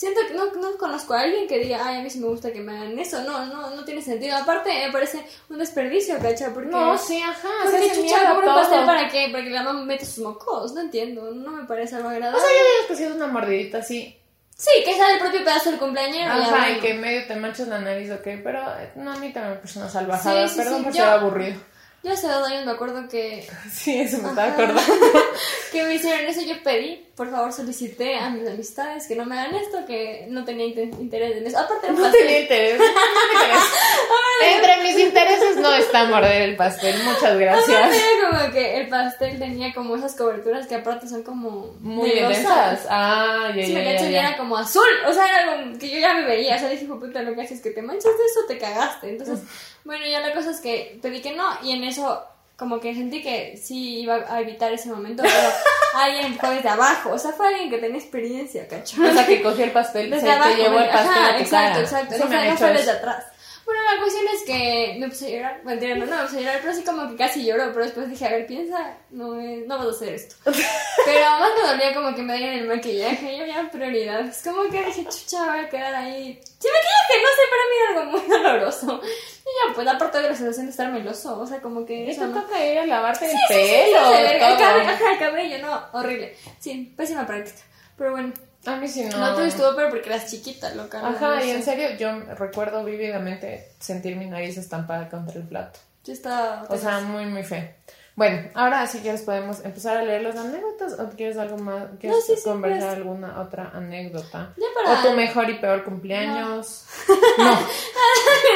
Siento 0.02 0.20
que 0.28 0.34
no, 0.34 0.46
no 0.56 0.78
conozco 0.80 1.14
a 1.14 1.22
alguien 1.22 1.48
que 1.48 1.60
diga, 1.60 1.80
ay, 1.86 1.98
a 1.98 2.02
mí 2.02 2.10
sí 2.10 2.18
me 2.20 2.26
gusta 2.26 2.52
que 2.52 2.60
me 2.60 2.72
hagan 2.76 2.98
eso. 2.98 3.22
No, 3.22 3.46
no, 3.46 3.70
no 3.70 3.86
tiene 3.86 4.02
sentido. 4.02 4.36
Aparte, 4.36 4.70
me 4.88 4.92
parece 4.92 5.24
un 5.48 5.60
desperdicio, 5.60 6.18
¿cacha? 6.20 6.50
Porque... 6.52 6.70
No, 6.72 6.98
sí, 6.98 7.22
ajá. 7.22 7.48
Porque 7.66 7.92
chucha, 7.94 8.34
todo. 8.34 8.44
pastel 8.56 8.84
para 8.88 9.08
qué? 9.10 9.30
Para 9.32 9.44
que 9.44 9.52
la 9.52 9.62
mamá 9.62 9.86
mete 9.86 10.04
sus 10.08 10.18
mocos. 10.24 10.74
No 10.74 10.82
entiendo. 10.82 11.30
No 11.30 11.52
me 11.52 11.66
parece 11.66 11.98
algo 11.98 12.10
agradable. 12.10 12.40
O 12.40 12.42
sea, 12.42 12.50
yo 12.50 12.64
digo 12.64 12.88
que 12.88 12.96
si 12.96 13.04
es 13.04 13.12
una 13.12 13.28
mordidita 13.28 13.78
así, 13.78 14.18
Sí, 14.58 14.70
que 14.86 14.94
sea 14.96 15.14
el 15.14 15.20
propio 15.20 15.44
pedazo 15.44 15.70
del 15.70 15.80
cumpleañero. 15.80 16.32
ajá, 16.32 16.72
y 16.72 16.80
que 16.80 16.94
medio 16.96 17.28
te 17.28 17.36
manchas 17.36 17.68
la 17.68 17.78
nariz, 17.80 18.12
ok, 18.12 18.28
pero 18.44 18.60
eh, 18.80 18.92
no, 18.96 19.12
a 19.12 19.18
mí 19.18 19.32
también 19.34 19.54
me 19.54 19.60
parece 19.60 19.78
una 19.80 19.90
salvajada, 19.90 20.48
Sí, 20.48 20.54
sí, 20.54 20.60
perdón 20.60 20.78
sí, 20.80 20.84
por 20.86 20.94
yo- 20.94 21.04
ser 21.04 21.10
aburrido. 21.14 21.60
Yo 22.04 22.14
hace 22.14 22.28
dos 22.28 22.48
años 22.48 22.66
me 22.66 22.72
acuerdo 22.72 23.08
que, 23.08 23.48
Sí, 23.72 24.00
eso 24.02 24.18
me 24.20 24.30
estaba 24.30 24.48
Ajá. 24.48 24.54
acordando. 24.64 24.82
que 25.72 25.84
me 25.84 25.94
hicieron 25.96 26.26
eso. 26.26 26.42
Yo 26.42 26.56
pedí, 26.64 27.06
por 27.22 27.30
favor, 27.30 27.54
solicité 27.54 28.16
a 28.18 28.32
mis 28.32 28.48
amistades 28.50 29.06
que 29.08 29.16
no 29.16 29.26
me 29.28 29.38
hagan 29.40 29.54
esto, 29.54 29.86
que 29.86 30.26
no 30.30 30.44
tenía 30.44 30.66
interés 30.66 31.38
en 31.38 31.46
eso. 31.46 31.60
Aparte, 31.60 31.92
No 31.92 32.02
pastel. 32.02 32.20
tenía 32.20 32.40
interés. 32.40 32.80
no. 32.80 32.86
Entre 34.56 34.78
mis 34.82 34.98
intereses 35.00 35.58
no 35.58 35.72
está 35.72 36.06
morder 36.06 36.42
el 36.42 36.56
pastel, 36.56 36.96
muchas 37.04 37.22
Aparte, 37.24 37.44
gracias. 37.46 37.94
era 37.94 38.30
como 38.40 38.52
que 38.52 38.78
el 38.82 38.90
pastel 38.90 39.38
tenía 39.38 39.72
como 39.72 39.96
esas 39.96 40.16
coberturas 40.16 40.66
que 40.66 40.74
aparte 40.74 41.08
son 41.08 41.22
como 41.22 41.76
Muy 41.80 42.10
intensas. 42.10 42.88
Ah, 42.90 43.52
ya, 43.56 43.66
Si 43.66 43.74
me 43.74 43.84
cacho, 43.86 44.10
ya, 44.10 44.22
era 44.30 44.38
como 44.38 44.58
azul. 44.58 44.88
O 45.08 45.14
sea, 45.14 45.24
era 45.28 45.52
algo 45.52 45.78
que 45.78 45.90
yo 45.92 46.00
ya 46.00 46.16
me 46.16 46.26
veía. 46.26 46.56
O 46.56 46.60
sea, 46.60 46.70
dije, 46.70 46.86
"Hijo 46.86 46.96
de 46.96 47.06
puta, 47.08 47.22
lo 47.22 47.36
que 47.36 47.42
haces 47.42 47.58
es 47.58 47.64
que 47.64 47.70
te 47.70 47.84
manchas 47.84 48.06
de 48.18 48.26
eso, 48.26 48.40
te 48.48 48.58
cagaste. 48.58 49.10
Entonces, 49.10 49.42
bueno, 49.84 50.08
ya 50.08 50.22
la 50.22 50.34
cosa 50.34 50.50
es 50.50 50.60
que 50.60 50.98
pedí 51.04 51.22
que 51.22 51.34
no. 51.36 51.46
Y 51.62 51.74
en 51.74 51.84
eso, 51.84 52.26
como 52.62 52.80
que 52.80 52.94
sentí 52.94 53.24
que 53.24 53.58
sí 53.58 54.02
iba 54.02 54.24
a 54.30 54.40
evitar 54.40 54.72
ese 54.72 54.88
momento. 54.88 55.24
Pero 55.24 55.34
alguien 55.96 56.26
empujó 56.28 56.52
desde 56.52 56.70
abajo. 56.70 57.10
O 57.10 57.18
sea, 57.18 57.32
fue 57.32 57.48
alguien 57.48 57.72
que 57.72 57.80
tenía 57.80 57.98
experiencia, 57.98 58.68
cacho. 58.68 59.02
O 59.02 59.12
sea, 59.12 59.26
que 59.26 59.42
cogió 59.42 59.66
el 59.66 59.72
pastel, 59.72 60.12
Desde 60.12 60.28
se 60.28 60.32
abajo. 60.32 60.52
te 60.52 60.58
llevó 60.58 60.78
el 60.78 60.84
ajá, 60.88 61.04
pastel 61.04 61.24
a 61.24 61.36
tu 61.38 61.42
exacto, 61.42 61.72
cara. 61.72 61.82
exacto. 61.82 62.14
Sí 62.14 62.22
no 62.22 62.30
me 62.30 62.48
fue, 62.50 62.58
fue 62.58 62.74
desde 62.74 62.92
atrás. 62.92 63.26
Bueno, 63.66 63.82
la 63.94 64.02
cuestión 64.02 64.26
es 64.34 64.44
que 64.44 64.96
me 65.00 65.08
puse 65.08 65.28
a 65.28 65.30
llorar, 65.30 65.64
mentira, 65.64 65.96
no, 65.96 66.06
no 66.06 66.16
me 66.18 66.24
puse 66.24 66.38
a 66.38 66.42
llorar, 66.42 66.60
pero 66.62 66.74
sí 66.74 66.84
como 66.84 67.08
que 67.10 67.16
casi 67.16 67.46
lloró, 67.46 67.66
pero 67.74 67.86
después 67.86 68.10
dije, 68.10 68.26
a 68.26 68.32
ver, 68.32 68.46
piensa, 68.48 68.98
no, 69.12 69.40
es- 69.40 69.66
no 69.68 69.78
vas 69.78 69.88
a 69.88 69.90
hacer 69.92 70.14
esto. 70.14 70.36
Pero 71.06 71.26
más 71.40 71.50
me 71.62 71.68
dolía 71.70 71.94
como 71.96 72.16
que 72.16 72.22
me 72.22 72.38
dieran 72.38 72.60
el 72.60 72.68
maquillaje, 72.68 73.38
yo 73.38 73.46
ya 73.46 73.70
prioridad, 73.72 74.22
es 74.22 74.42
como 74.44 74.64
que 74.70 74.84
dije, 74.86 75.04
chucha, 75.06 75.46
voy 75.50 75.60
a 75.60 75.70
quedar 75.70 75.96
ahí, 75.96 76.40
sin 76.60 76.72
maquillaje, 76.72 77.24
no 77.24 77.30
sé, 77.38 77.44
para 77.50 77.64
mí 77.70 77.76
era 77.82 78.00
algo 78.00 78.12
muy 78.12 78.28
doloroso. 78.44 79.02
Y 79.04 79.68
ya, 79.70 79.74
pues 79.76 79.88
aparte 79.88 80.18
de 80.22 80.30
la 80.30 80.36
sensación 80.36 80.66
de 80.68 80.72
estar 80.72 80.92
meloso, 80.92 81.40
o 81.40 81.48
sea, 81.48 81.60
como 81.62 81.86
que 81.86 82.10
eso 82.12 82.28
no... 82.28 82.42
toca 82.42 82.64
ir 82.66 82.78
a 82.80 82.86
lavarte 82.86 83.26
el 83.26 83.32
Sí, 83.32 83.38
sí, 83.48 83.54
sí, 83.54 83.60
sí, 83.64 83.94
pelo, 83.94 84.58
cabello, 84.58 84.90
ajá, 84.92 85.12
el 85.14 85.20
cabello, 85.20 85.58
no, 85.60 85.84
horrible. 85.94 86.36
Sí, 86.60 86.94
pésima 86.96 87.26
práctica. 87.26 87.60
Pero 87.98 88.12
bueno, 88.12 88.34
A 88.66 88.76
mí 88.76 88.88
sí 88.88 89.04
no. 89.06 89.18
no, 89.18 89.36
tú 89.36 89.42
estuvo 89.42 89.76
pero 89.76 89.90
porque 89.90 90.10
eras 90.10 90.30
chiquita, 90.30 90.74
loca. 90.76 91.00
Ajá, 91.08 91.36
no 91.38 91.44
y 91.46 91.50
en 91.50 91.64
sé. 91.64 91.72
serio, 91.72 91.90
yo 91.98 92.36
recuerdo 92.36 92.84
vívidamente 92.84 93.72
sentir 93.80 94.16
mi 94.16 94.26
nariz 94.28 94.58
estampada 94.58 95.10
contra 95.10 95.36
el 95.40 95.48
plato. 95.48 95.80
Yo 96.04 96.14
estaba... 96.14 96.66
O 96.70 96.78
sea, 96.78 97.00
muy, 97.00 97.26
muy 97.26 97.44
feo. 97.44 97.68
Bueno, 98.16 98.50
ahora 98.56 98.86
si 98.88 99.00
quieres 99.00 99.22
podemos 99.22 99.64
empezar 99.64 99.98
a 99.98 100.04
leer 100.04 100.22
las 100.22 100.36
anecotas 100.36 101.00
o 101.00 101.10
quieres 101.12 101.38
algo 101.38 101.58
más, 101.58 101.86
quieres 102.00 102.20
No, 102.20 102.24
sí, 102.26 102.36
sí, 102.36 102.44
conversar 102.44 102.90
pues. 102.90 102.98
alguna 102.98 103.40
otra 103.42 103.72
anécdota. 103.74 104.54
Ya 104.58 104.66
para- 104.76 105.00
O 105.00 105.04
tu 105.04 105.14
mejor 105.16 105.50
y 105.50 105.56
peor 105.60 105.84
cumpleaños. 105.84 106.86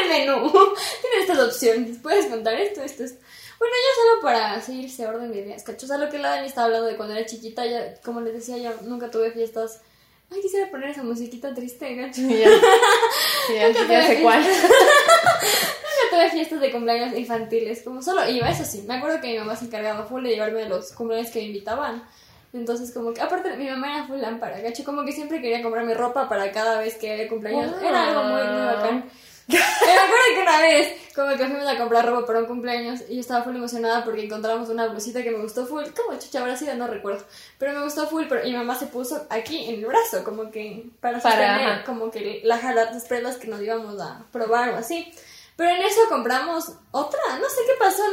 el 0.04 0.10
menú. 0.10 0.52
Tienes 0.52 1.30
estas 1.30 1.40
opciones. 1.40 1.98
Puedes 2.02 2.28
contar 2.28 2.54
esto, 2.56 2.82
esto, 2.84 3.04
esto. 3.04 3.20
Bueno, 3.58 3.74
yo 3.76 4.02
solo 4.04 4.22
para 4.22 4.62
seguir 4.62 4.86
ese 4.86 5.08
orden 5.08 5.32
de 5.32 5.40
ideas, 5.40 5.64
¿cacho? 5.64 5.86
O 5.86 5.88
sea, 5.88 5.98
lo 5.98 6.10
que 6.10 6.20
la 6.20 6.30
Dani 6.32 6.48
estaba 6.48 6.66
hablando 6.68 6.88
de 6.88 6.98
cuando 6.98 7.16
era 7.16 7.26
chiquita, 7.26 7.66
ya, 7.66 7.96
como 8.04 8.20
les 8.22 8.34
decía, 8.34 8.58
yo 8.58 8.72
nunca 8.84 9.10
tuve 9.10 9.32
fiestas. 9.32 9.80
Ay, 10.32 10.42
quisiera 10.42 10.70
poner 10.70 10.90
esa 10.90 11.04
musiquita 11.04 11.54
triste, 11.54 11.96
¿cacho? 11.96 12.22
Y 12.22 12.40
ya, 12.40 12.50
sí, 13.48 13.54
ya, 13.54 13.70
ya 13.88 14.08
sé 14.08 14.22
cuál. 14.22 14.42
Nunca 14.44 16.10
tuve 16.10 16.30
fiestas 16.32 16.62
de 16.62 16.72
cumpleaños 16.72 17.18
infantiles, 17.18 17.84
como 17.84 18.02
solo 18.02 18.28
iba, 18.30 18.50
eso 18.50 18.66
sí. 18.66 18.84
Me 18.88 18.96
acuerdo 18.96 19.22
que 19.22 19.28
mi 19.28 19.38
mamá 19.38 19.56
se 19.56 19.66
encargaba 19.66 20.06
full 20.06 20.24
de 20.24 20.30
llevarme 20.32 20.64
a 20.64 20.70
los 20.70 20.92
cumpleaños 20.94 21.32
que 21.32 21.40
me 21.40 21.46
invitaban. 21.46 22.04
Entonces, 22.54 22.92
como 22.94 23.14
que, 23.14 23.22
aparte, 23.22 23.56
mi 23.58 23.70
mamá 23.70 23.98
era 23.98 24.08
full 24.08 24.20
lámpara, 24.20 24.62
¿cacho? 24.62 24.84
Como 24.84 25.04
que 25.04 25.12
siempre 25.12 25.42
quería 25.42 25.62
comprarme 25.62 25.94
ropa 25.94 26.30
para 26.30 26.52
cada 26.52 26.80
vez 26.80 26.96
que 26.96 27.12
había 27.12 27.28
cumpleaños. 27.28 27.76
Era 27.82 28.10
algo 28.10 28.24
muy, 28.24 28.44
muy 28.44 28.66
bacán. 28.66 29.10
Me 29.48 29.58
acuerdo 29.58 30.26
que 30.34 30.42
una 30.42 30.62
vez, 30.62 31.12
como 31.14 31.30
que 31.38 31.46
fuimos 31.46 31.68
a 31.68 31.78
comprar 31.78 32.06
ropa 32.06 32.26
para 32.26 32.40
un 32.40 32.46
cumpleaños 32.46 33.02
y 33.08 33.16
yo 33.16 33.22
estaba 33.22 33.44
full 33.44 33.56
emocionada 33.56 34.04
porque 34.04 34.26
encontramos 34.26 34.70
una 34.70 34.88
blusita 34.88 35.22
que 35.24 35.32
me 35.32 35.42
gustó 35.42 35.66
full. 35.66 35.84
¿Cómo 35.96 36.18
chucha 36.18 36.40
habrá 36.40 36.58
sido? 36.58 36.74
No 36.76 36.88
recuerdo. 36.88 37.24
Pero 37.60 37.74
me 37.74 37.84
gustó 37.84 38.08
full, 38.08 38.26
pero 38.28 38.46
y 38.46 38.52
mi 38.52 38.58
mamá 38.58 38.76
se 38.76 38.88
puso 38.88 39.28
aquí 39.30 39.66
en 39.66 39.76
el 39.76 39.86
brazo, 39.86 40.24
como 40.24 40.50
que 40.50 40.86
para 41.00 41.20
Para, 41.20 41.58
sostener, 41.58 41.84
como 41.86 42.10
que 42.10 42.42
la 42.44 42.56
las 42.74 43.06
pruebas 43.06 43.38
que 43.38 43.48
nos 43.48 43.62
íbamos 43.62 44.02
a 44.02 44.26
probar 44.32 44.70
o 44.70 44.78
así. 44.78 45.12
Pero 45.56 45.70
en 45.70 45.82
eso 45.84 46.02
compramos 46.10 46.70
otra, 46.92 47.20
no 47.40 47.50
sé 47.50 47.62
qué 47.66 47.74
pasó, 47.80 48.04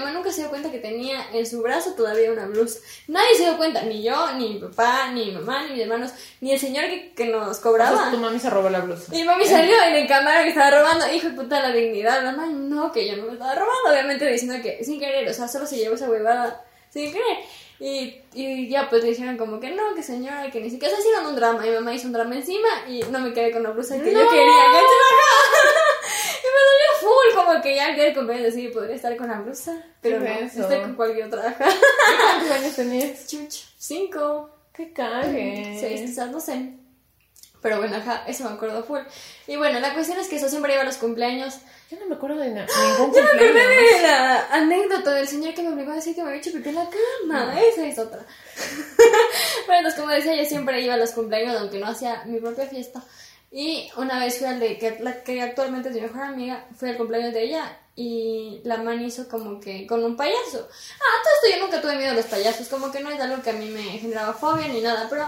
mamá 0.00 0.12
nunca 0.12 0.30
se 0.30 0.42
dio 0.42 0.50
cuenta 0.50 0.70
que 0.70 0.78
tenía 0.78 1.28
en 1.32 1.46
su 1.46 1.62
brazo 1.62 1.94
todavía 1.94 2.32
una 2.32 2.46
blusa. 2.46 2.80
Nadie 3.08 3.34
se 3.36 3.44
dio 3.44 3.56
cuenta, 3.56 3.82
ni 3.82 4.02
yo, 4.02 4.32
ni 4.32 4.54
mi 4.54 4.60
papá, 4.60 5.08
ni 5.12 5.26
mi 5.26 5.32
mamá, 5.32 5.64
ni 5.64 5.74
mis 5.74 5.82
hermanos, 5.82 6.12
ni 6.40 6.52
el 6.52 6.58
señor 6.58 6.86
que, 6.86 7.12
que 7.12 7.26
nos 7.26 7.58
cobraba. 7.58 7.90
Entonces, 7.90 8.14
tu 8.14 8.20
mami 8.20 8.38
se 8.38 8.50
robó 8.50 8.70
la 8.70 8.80
blusa. 8.80 9.12
Mi 9.12 9.24
mami 9.24 9.44
salió 9.44 9.82
en 9.82 9.96
el 9.96 10.08
cámara 10.08 10.42
que 10.42 10.50
estaba 10.50 10.70
robando, 10.70 11.12
hijo 11.12 11.28
de 11.28 11.34
puta, 11.34 11.60
la 11.60 11.72
dignidad. 11.72 12.22
La 12.22 12.32
mamá, 12.32 12.46
no, 12.46 12.92
que 12.92 13.08
yo 13.08 13.16
no 13.16 13.24
me 13.24 13.32
estaba 13.32 13.54
robando, 13.54 13.90
obviamente 13.90 14.26
diciendo 14.26 14.62
que 14.62 14.84
sin 14.84 14.98
querer, 14.98 15.28
o 15.28 15.34
sea, 15.34 15.48
solo 15.48 15.66
se 15.66 15.76
llevó 15.76 15.94
esa 15.94 16.08
huevada 16.08 16.64
sin 16.90 17.12
querer. 17.12 17.38
Y, 17.78 18.20
y 18.34 18.68
ya 18.68 18.90
pues 18.90 19.02
le 19.02 19.10
dijeron 19.10 19.38
como 19.38 19.58
que 19.58 19.70
no, 19.70 19.94
que 19.94 20.02
señora, 20.02 20.50
que 20.50 20.60
ni 20.60 20.68
siquiera, 20.68 20.92
o 20.92 20.96
sea, 20.96 21.00
hicieron 21.00 21.30
un 21.30 21.36
drama. 21.36 21.62
Mi 21.62 21.70
mamá 21.70 21.94
hizo 21.94 22.06
un 22.06 22.12
drama 22.12 22.34
encima 22.36 22.68
y 22.86 23.02
no 23.04 23.20
me 23.20 23.32
quedé 23.32 23.50
con 23.50 23.62
la 23.62 23.70
blusa 23.70 23.98
que 23.98 24.12
yo 24.12 24.22
¡No! 24.22 24.28
quería. 24.28 24.44
¿cachai? 24.46 24.82
y 26.42 26.46
me 26.46 26.60
dolió 26.68 26.90
full, 27.00 27.34
como 27.50 27.62
que 27.62 27.74
ya 27.76 27.88
el 27.88 27.94
día 27.96 28.04
del 28.04 28.14
cumpleaños 28.14 28.54
sí 28.54 28.68
podría 28.68 28.96
estar 28.96 29.16
con 29.16 29.28
la 29.28 29.40
blusa, 29.40 29.82
pero 30.00 30.18
no, 30.20 30.24
¿Qué 30.26 30.44
es 30.44 30.52
eso? 30.52 30.62
estoy 30.62 30.80
con 30.80 30.94
cualquier 30.94 31.26
otra. 31.26 31.54
¿Cuántos 31.56 32.50
años 32.50 32.76
tenías? 32.76 33.26
Cinco. 33.78 34.50
¡Qué 34.72 34.92
cague! 34.92 35.76
Seis, 35.78 36.00
quizás, 36.02 36.30
no 36.30 36.40
sé. 36.40 36.74
Pero 37.62 37.76
bueno, 37.78 37.96
ajá, 37.96 38.24
eso 38.26 38.44
me 38.44 38.50
acuerdo 38.54 38.82
full. 38.84 39.00
Y 39.46 39.56
bueno, 39.56 39.80
la 39.80 39.92
cuestión 39.92 40.18
es 40.18 40.28
que 40.28 40.36
eso 40.36 40.48
siempre 40.48 40.72
iba 40.72 40.80
a 40.82 40.86
los 40.86 40.96
cumpleaños. 40.96 41.58
Yo 41.90 41.98
no 41.98 42.06
me 42.06 42.14
acuerdo 42.14 42.38
de 42.38 42.50
na- 42.50 42.66
ningún 42.98 43.14
Yo 43.14 43.22
me 43.22 43.28
cumpleaños. 43.30 43.56
de 43.96 44.02
la 44.02 44.46
anécdota 44.52 45.10
del 45.12 45.28
señor 45.28 45.52
que 45.52 45.62
me 45.62 45.70
obligó 45.74 45.92
a 45.92 45.96
decir 45.96 46.14
que 46.14 46.22
me 46.22 46.28
había 46.28 46.40
hecho 46.40 46.52
pipí 46.52 46.70
en 46.70 46.76
la 46.76 46.88
cama. 46.88 47.60
Esa 47.60 47.86
es 47.86 47.98
otra. 47.98 48.24
bueno, 49.66 49.78
entonces, 49.88 50.00
como 50.00 50.12
decía, 50.12 50.34
yo 50.36 50.44
siempre 50.48 50.80
iba 50.80 50.94
a 50.94 50.98
los 50.98 51.10
cumpleaños, 51.10 51.56
aunque 51.60 51.78
no 51.78 51.88
hacía 51.88 52.22
mi 52.24 52.40
propia 52.40 52.66
fiesta. 52.66 53.02
Y 53.50 53.90
una 53.96 54.20
vez 54.20 54.38
fui 54.38 54.46
al 54.46 54.60
de 54.60 54.78
que, 54.78 54.98
la 55.00 55.24
que 55.24 55.42
actualmente 55.42 55.88
es 55.88 55.94
mi 55.96 56.02
mejor 56.02 56.22
amiga, 56.22 56.66
fui 56.76 56.88
al 56.88 56.96
cumpleaños 56.96 57.34
de 57.34 57.42
ella 57.42 57.78
y 57.96 58.60
la 58.64 58.76
man 58.78 59.02
hizo 59.02 59.28
como 59.28 59.58
que 59.58 59.86
con 59.86 60.04
un 60.04 60.16
payaso. 60.16 60.68
Ah, 60.68 61.22
todo 61.22 61.50
esto 61.50 61.58
yo 61.58 61.64
nunca 61.64 61.80
tuve 61.80 61.96
miedo 61.96 62.12
a 62.12 62.14
los 62.14 62.26
payasos, 62.26 62.68
como 62.68 62.92
que 62.92 63.00
no 63.00 63.10
es 63.10 63.20
algo 63.20 63.42
que 63.42 63.50
a 63.50 63.54
mí 63.54 63.66
me 63.66 63.82
generaba 63.82 64.32
fobia 64.32 64.68
ni 64.68 64.80
nada, 64.80 65.06
pero 65.10 65.24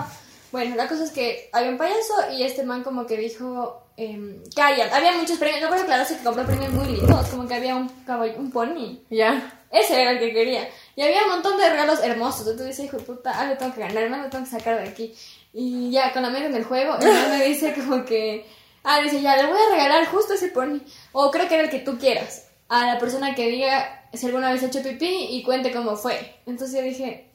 bueno, 0.53 0.77
la 0.77 0.87
cosa 0.87 1.05
es 1.05 1.11
que 1.11 1.49
había 1.53 1.71
un 1.71 1.79
payaso 1.79 2.31
y 2.33 2.45
este 2.45 2.63
man 2.63 2.85
como 2.85 3.07
que 3.07 3.17
dijo, 3.17 3.83
eh, 3.97 4.41
calla, 4.55 4.95
había 4.95 5.13
muchos 5.13 5.39
premios, 5.39 5.61
no 5.61 5.69
puedo 5.69 5.83
aclararse 5.83 6.17
que 6.17 6.25
compró 6.25 6.47
premios 6.47 6.73
muy 6.73 6.87
lindos, 6.87 7.29
como 7.29 7.49
que 7.49 7.55
había 7.55 7.75
un 7.75 7.89
caballo, 8.07 8.39
un 8.39 8.51
pony. 8.51 9.01
Ya. 9.11 9.59
Ese 9.71 10.01
era 10.01 10.13
el 10.13 10.19
que 10.19 10.33
quería. 10.33 10.69
Y 10.95 11.03
había 11.03 11.25
un 11.25 11.31
montón 11.31 11.59
de 11.59 11.69
regalos 11.69 12.01
hermosos. 12.03 12.47
Entonces 12.47 12.77
dice, 12.77 12.85
hijo 12.85 12.99
de 12.99 13.05
puta, 13.05 13.31
algo 13.31 13.57
tengo 13.57 13.75
que 13.75 13.81
ganar, 13.81 14.05
algo 14.05 14.29
tengo 14.29 14.45
que 14.45 14.51
sacar 14.51 14.79
de 14.79 14.89
aquí. 14.89 15.15
Y 15.53 15.91
ya, 15.91 16.13
con 16.13 16.23
la 16.23 16.29
amiga 16.29 16.47
en 16.47 16.55
el 16.55 16.65
juego, 16.65 16.97
luego 17.01 17.29
me 17.29 17.45
dice 17.45 17.75
como 17.87 18.05
que, 18.05 18.47
ah, 18.85 19.01
dice, 19.01 19.21
ya, 19.21 19.37
le 19.37 19.47
voy 19.47 19.59
a 19.61 19.75
regalar 19.75 20.07
justo 20.07 20.35
ese 20.35 20.49
pony. 20.49 20.81
O 21.13 21.31
creo 21.31 21.49
que 21.49 21.55
era 21.55 21.65
el 21.65 21.71
que 21.71 21.81
tú 21.81 21.99
quieras. 21.99 22.49
A 22.69 22.87
la 22.87 22.99
persona 22.99 23.35
que 23.35 23.49
diga 23.49 24.09
si 24.15 24.27
alguna 24.27 24.53
vez 24.53 24.63
ha 24.63 24.67
hecho 24.67 24.83
pipí 24.83 25.29
y 25.31 25.43
cuente 25.43 25.73
cómo 25.73 25.97
fue. 25.97 26.37
Entonces 26.47 26.79
yo 26.79 26.83
dije, 26.83 27.31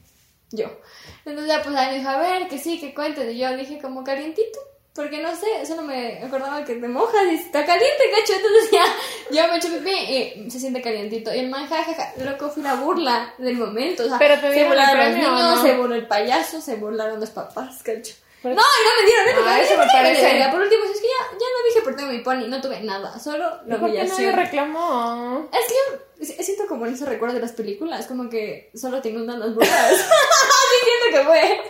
yo. 0.51 0.67
Entonces 1.25 1.47
ya 1.47 1.61
pues 1.61 1.75
ahí 1.75 1.91
me 1.91 1.99
dijo, 1.99 2.09
a 2.09 2.17
ver, 2.17 2.47
que 2.47 2.57
sí, 2.57 2.79
que 2.79 2.93
cuente. 2.93 3.31
Y 3.31 3.37
yo 3.37 3.55
dije 3.55 3.79
como 3.79 4.03
calientito. 4.03 4.59
Porque 4.97 5.21
no 5.21 5.29
sé, 5.35 5.63
solo 5.67 5.83
me 5.83 6.23
acordaba 6.23 6.65
que 6.65 6.73
te 6.73 6.87
mojas 6.87 7.23
y 7.31 7.35
está 7.35 7.63
caliente, 7.63 8.03
cacho. 8.11 8.33
Entonces 8.33 8.71
ya, 8.71 8.83
yo 9.29 9.47
me 9.47 9.57
echo 9.57 9.69
pipí 9.69 9.91
y 9.91 10.49
se 10.49 10.59
siente 10.59 10.81
calientito. 10.81 11.31
Y 11.33 11.37
el 11.37 11.49
man, 11.49 11.67
jajaja, 11.69 12.13
loco, 12.17 12.49
fue 12.49 12.63
la 12.63 12.73
burla 12.73 13.31
del 13.37 13.57
momento. 13.57 14.05
O 14.05 14.07
sea, 14.09 14.17
Pero 14.17 14.33
te 14.41 14.51
se 14.51 14.61
el 14.61 14.67
burlaron 14.67 14.97
los 14.97 15.07
premio, 15.07 15.29
¿o 15.29 15.35
niños, 15.35 15.55
no? 15.55 15.61
se 15.61 15.77
burló 15.77 15.95
el 15.95 16.07
payaso, 16.07 16.59
se 16.61 16.75
burlaron 16.77 17.19
los 17.19 17.29
papás, 17.29 17.83
cacho. 17.83 18.15
No, 18.43 18.51
y 18.51 18.55
no 18.55 19.01
me 19.01 19.05
dieron 19.05 19.45
nada. 19.45 19.55
Ah, 19.55 19.61
eso 19.61 19.77
me 19.77 19.85
parece. 19.85 20.49
Por 20.51 20.61
último, 20.61 20.83
es 20.85 20.99
que 20.99 21.07
ya, 21.07 21.31
ya 21.31 21.45
no 21.45 21.67
dije 21.67 21.81
por 21.83 21.95
tengo 21.95 22.11
mi 22.11 22.19
pony, 22.19 22.47
no 22.47 22.59
tuve 22.59 22.79
nada, 22.81 23.19
solo 23.19 23.45
¿Y 23.65 23.69
la 23.69 23.79
por 23.79 23.91
qué 23.91 23.97
humillación. 23.99 24.35
reclamó? 24.35 25.49
Es 25.51 26.25
que 26.25 26.33
yo 26.37 26.43
siento 26.43 26.65
como 26.67 26.87
en 26.87 26.95
esos 26.95 27.07
recuerdos 27.07 27.35
de 27.35 27.41
las 27.41 27.51
películas, 27.51 28.07
como 28.07 28.29
que 28.29 28.71
solo 28.73 28.99
te 29.01 29.09
inundan 29.09 29.39
las 29.39 29.53
burlas. 29.53 29.91
Siento 30.83 31.19
que 31.19 31.25
fue. 31.25 31.61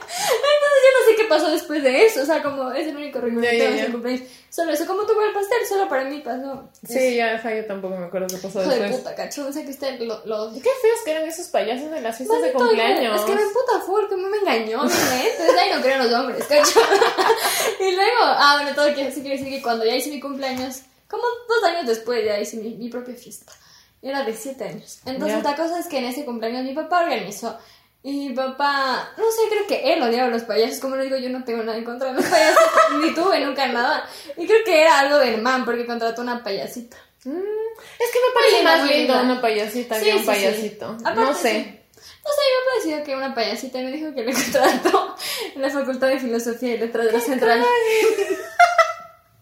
Qué 1.17 1.25
pasó 1.25 1.49
después 1.49 1.83
de 1.83 2.05
eso. 2.05 2.21
O 2.21 2.25
sea, 2.25 2.41
como 2.41 2.71
es 2.71 2.87
el 2.87 2.95
único 2.95 3.19
recuerdo 3.19 3.41
que 3.49 3.57
tengo 3.57 3.71
de 3.71 3.79
ese 3.81 3.91
cumpleaños. 3.91 4.27
Solo 4.49 4.71
eso, 4.71 4.87
como 4.87 5.05
tuvo 5.05 5.21
el 5.21 5.33
pastel, 5.33 5.65
solo 5.67 5.89
para 5.89 6.05
mí 6.05 6.21
pasó. 6.21 6.69
Sí, 6.87 7.15
ya, 7.15 7.35
ajá, 7.35 7.53
yo 7.53 7.65
tampoco 7.65 7.97
me 7.97 8.05
acuerdo 8.05 8.27
qué 8.27 8.37
pasó 8.37 8.61
Hijo 8.61 8.69
de 8.69 8.79
después. 8.79 9.01
puta, 9.01 9.15
cacho. 9.15 9.47
O 9.47 9.51
sea, 9.51 9.63
que 9.63 9.71
usted 9.71 9.99
lo. 9.99 10.25
lo... 10.25 10.53
Qué 10.53 10.61
feos 10.61 10.99
que 11.03 11.11
eran 11.11 11.23
esos 11.25 11.47
payasos 11.47 11.91
de 11.91 12.01
las 12.01 12.15
fiestas 12.15 12.41
de 12.41 12.53
cumpleaños. 12.53 13.19
Es 13.19 13.25
que 13.25 13.35
me 13.35 13.41
puta 13.41 13.67
como 14.09 14.29
me 14.29 14.37
engañó, 14.37 14.83
mi 14.83 14.91
Entonces 14.91 15.57
ahí 15.59 15.71
no 15.73 15.81
creo 15.81 15.95
en 15.95 16.11
los 16.11 16.13
hombres, 16.19 16.45
cacho. 16.45 16.79
y 17.79 17.95
luego, 17.95 18.19
ah, 18.21 18.59
bueno, 18.61 18.75
todo 18.75 18.93
que 18.93 19.11
sí 19.11 19.21
quiere 19.21 19.37
decir 19.37 19.53
que 19.53 19.61
cuando 19.61 19.85
ya 19.85 19.95
hice 19.95 20.09
mi 20.09 20.19
cumpleaños, 20.19 20.81
como 21.07 21.23
dos 21.23 21.63
años 21.69 21.87
después 21.87 22.23
ya 22.25 22.39
hice 22.39 22.57
mi, 22.57 22.75
mi 22.75 22.89
propia 22.89 23.15
fiesta. 23.15 23.53
Era 24.01 24.23
de 24.23 24.33
siete 24.33 24.63
años. 24.63 24.99
Entonces 25.05 25.43
la 25.43 25.55
cosa 25.55 25.79
es 25.79 25.87
que 25.87 25.97
en 25.97 26.05
ese 26.05 26.23
cumpleaños 26.23 26.63
mi 26.63 26.73
papá 26.73 27.03
organizó. 27.03 27.57
Y 28.03 28.29
mi 28.29 28.33
papá, 28.35 29.11
no 29.17 29.23
sé, 29.31 29.41
creo 29.49 29.67
que 29.67 29.93
él 29.93 30.01
odiaba 30.01 30.27
a 30.27 30.31
los 30.31 30.43
payasos. 30.43 30.79
Como 30.79 30.95
lo 30.95 31.03
digo, 31.03 31.17
yo 31.17 31.29
no 31.29 31.43
tengo 31.43 31.63
nada 31.63 31.77
en 31.77 31.83
contra 31.83 32.09
de 32.09 32.13
los 32.21 32.25
payasos, 32.25 32.63
ni 33.01 33.13
tuve 33.13 33.39
nunca 33.41 33.67
nada. 33.67 34.07
Y 34.37 34.45
creo 34.47 34.63
que 34.63 34.81
era 34.81 34.99
algo 34.99 35.17
del 35.17 35.41
man, 35.41 35.65
porque 35.65 35.85
contrató 35.85 36.21
una 36.21 36.41
payasita. 36.43 36.95
Mm, 37.25 37.31
es 37.31 38.11
que 38.11 38.19
me 38.19 38.33
parece 38.33 38.63
más 38.63 38.89
lindo 38.89 39.19
una 39.21 39.41
payasita 39.41 39.99
Sí, 39.99 40.05
que 40.05 40.13
un 40.13 40.19
sí, 40.19 40.25
payasito. 40.25 40.85
Aparte, 41.01 41.19
no 41.21 41.33
sé. 41.33 41.83
No 41.97 42.31
sé, 42.33 42.41
mi 42.45 42.55
papá 42.59 42.75
decidió 42.77 43.03
que 43.03 43.15
una 43.15 43.35
payasita 43.35 43.79
y 43.79 43.83
me 43.83 43.91
dijo 43.91 44.13
que 44.13 44.23
le 44.23 44.33
contrató 44.43 45.15
en 45.55 45.61
la 45.61 45.69
Facultad 45.69 46.07
de 46.07 46.19
Filosofía 46.19 46.75
y 46.75 46.77
Letras 46.77 47.05
de 47.07 47.11
la 47.11 47.19
Central. 47.19 47.61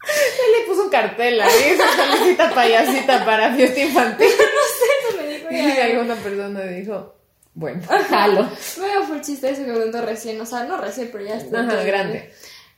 Él 0.08 0.52
le 0.60 0.66
puso 0.68 0.84
un 0.84 0.90
cartel 0.90 1.42
ahí, 1.42 1.78
se 1.78 1.84
felicita 1.84 2.54
payasita 2.54 3.26
para 3.26 3.54
fiesta 3.56 3.80
infantil. 3.80 4.28
Eso 4.28 5.18
me 5.18 5.28
dijo 5.28 5.48
Y 5.52 5.76
ya. 5.76 5.86
alguna 5.86 6.16
persona 6.16 6.62
dijo, 6.62 7.16
bueno, 7.56 7.82
jalo. 8.10 8.44
Me 8.80 8.88
dio 8.88 9.04
full 9.04 9.22
chiste 9.22 9.50
eso 9.50 9.66
que 9.66 9.72
me 9.72 9.80
contó 9.80 10.02
recién, 10.04 10.40
o 10.40 10.46
sea, 10.46 10.64
no 10.66 10.78
recién, 10.78 11.10
pero 11.12 11.26
ya 11.26 11.36
está. 11.36 11.62
Ajá, 11.62 11.84
grande. 11.84 12.32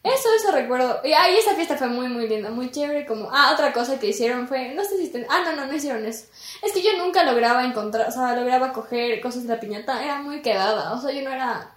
Eso, 0.04 0.30
eso 0.40 0.52
recuerdo. 0.54 1.02
Y 1.04 1.12
ahí 1.12 1.36
esa 1.36 1.54
fiesta 1.56 1.76
fue 1.76 1.88
muy, 1.90 2.08
muy 2.08 2.30
linda, 2.30 2.50
muy 2.50 2.72
chévere. 2.72 3.06
Como, 3.06 3.30
ah, 3.30 3.52
otra 3.54 3.74
cosa 3.74 4.00
que 4.00 4.08
hicieron 4.08 4.48
fue, 4.48 4.74
no 4.74 4.84
sé 4.86 4.96
si, 4.96 5.04
estén- 5.12 5.26
ah, 5.30 5.42
no, 5.44 5.54
no, 5.56 5.66
no 5.66 5.74
hicieron 5.76 6.06
eso. 6.06 6.28
Es 6.64 6.72
que 6.72 6.82
yo 6.82 6.92
nunca 6.98 7.24
lograba 7.24 7.66
encontrar, 7.66 8.08
o 8.08 8.12
sea, 8.12 8.34
lograba 8.34 8.72
coger 8.72 9.20
cosas 9.20 9.44
de 9.44 9.50
la 9.54 9.60
piñata, 9.60 10.02
era 10.06 10.22
muy 10.22 10.42
quedada, 10.42 10.94
o 10.94 11.02
sea, 11.02 11.12
yo 11.12 11.24
no 11.24 11.32
era 11.34 11.72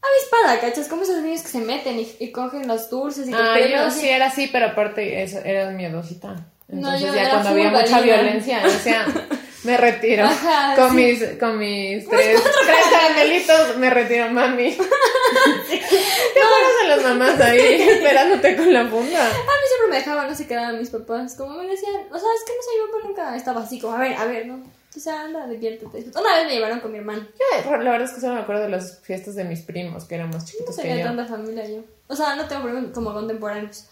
avispada, 0.00 0.60
¿cachas? 0.60 0.86
Como 0.86 1.02
esos 1.02 1.22
niños 1.22 1.42
que 1.42 1.48
se 1.48 1.58
meten 1.58 1.98
y, 1.98 2.08
y 2.20 2.30
cogen 2.30 2.68
los 2.68 2.88
dulces 2.88 3.26
y 3.28 3.32
Ah, 3.34 3.52
premios 3.54 3.94
yo 3.94 4.00
sí 4.00 4.08
era 4.08 4.26
así, 4.26 4.46
pero 4.52 4.66
aparte 4.66 5.22
eso, 5.22 5.40
era 5.44 5.70
miedosita. 5.70 6.28
No, 6.68 6.90
Entonces 6.94 7.00
yo 7.08 7.14
ya 7.14 7.20
era 7.22 7.30
cuando 7.30 7.48
había 7.50 7.70
mucha 7.70 8.00
violencia, 8.00 8.62
o 8.64 8.70
sea, 8.70 9.06
me 9.66 9.76
retiro. 9.76 10.24
Ajá, 10.24 10.74
con, 10.76 10.90
sí. 10.90 10.96
mis, 10.96 11.24
con 11.38 11.58
mis 11.58 12.08
tres, 12.08 12.42
tres 12.42 12.84
caramelitos, 12.90 13.76
me 13.76 13.90
retiro, 13.90 14.30
mami. 14.30 14.76
¿Qué 15.68 16.40
acuerdas 16.42 16.76
a 16.82 16.88
las 16.88 17.02
mamás 17.02 17.40
ahí 17.40 17.82
esperándote 17.90 18.56
con 18.56 18.72
la 18.72 18.86
funda? 18.86 19.26
A 19.26 19.28
mí 19.28 19.66
siempre 19.68 19.88
me 19.90 19.96
dejaban, 19.96 20.28
no 20.28 20.34
se 20.34 20.46
quedaban 20.46 20.78
mis 20.78 20.90
papás. 20.90 21.34
Como 21.34 21.56
me 21.58 21.66
decían, 21.66 21.94
o 22.10 22.18
sea, 22.18 22.28
es 22.34 22.44
que 22.44 22.52
no 22.52 22.62
sé, 22.62 22.70
mi 22.80 22.86
papá 22.92 23.06
nunca 23.08 23.36
estaba 23.36 23.60
así, 23.62 23.80
como, 23.80 23.94
a 23.96 24.00
ver, 24.00 24.14
a 24.16 24.24
ver, 24.24 24.46
¿no? 24.46 24.62
O 24.96 24.98
sea, 24.98 25.22
anda, 25.22 25.46
diviértete. 25.46 26.06
Una 26.18 26.36
vez 26.36 26.46
me 26.46 26.54
llevaron 26.54 26.80
con 26.80 26.90
mi 26.90 26.98
hermano. 26.98 27.26
Yo, 27.38 27.76
la 27.76 27.90
verdad 27.90 28.08
es 28.08 28.14
que 28.14 28.20
solo 28.20 28.34
me 28.34 28.40
acuerdo 28.40 28.62
de 28.62 28.70
las 28.70 29.00
fiestas 29.00 29.34
de 29.34 29.44
mis 29.44 29.60
primos, 29.60 30.04
que 30.06 30.16
No 30.16 30.30
chiquitos 30.42 30.74
que 30.76 30.82
tenía 30.82 30.98
yo. 30.98 31.04
tanta 31.04 31.26
familia 31.26 31.68
yo. 31.68 31.84
O 32.06 32.16
sea, 32.16 32.34
no 32.34 32.46
tengo 32.46 32.62
primos 32.62 32.84
como 32.94 33.12
contemporáneos. 33.12 33.84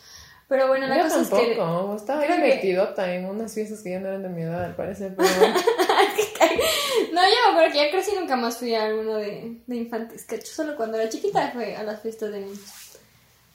Pero 0.49 0.69
bueno, 0.69 0.87
la 0.87 0.97
Yo 0.99 1.03
cosa 1.05 1.17
tampoco, 1.17 1.37
es 1.43 1.47
que. 1.49 1.97
estaba 1.97 2.21
bien 2.21 2.61
que- 2.61 3.15
en 3.17 3.25
unas 3.27 3.55
fiestas 3.55 3.81
que 3.83 3.91
ya 3.91 4.01
no 4.01 4.09
eran 4.09 4.23
de 4.23 4.29
mi 4.29 4.43
edad, 4.43 4.65
al 4.65 4.75
parecer, 4.77 5.15
pero. 5.17 5.29
No, 7.13 7.21
yo 7.23 7.35
me 7.47 7.53
acuerdo 7.53 7.73
que 7.73 7.79
ya 7.79 7.91
crecí 7.91 8.13
nunca 8.19 8.37
más 8.37 8.59
fui 8.59 8.75
a 8.75 8.85
alguno 8.85 9.17
de, 9.17 9.57
de 9.67 9.77
infantes. 9.77 10.25
Que 10.25 10.41
solo 10.43 10.77
cuando 10.77 10.99
era 10.99 11.09
chiquita 11.09 11.51
fue 11.53 11.77
a 11.77 11.83
las 11.83 12.01
fiestas 12.01 12.33
de 12.33 12.41
niños. 12.41 12.59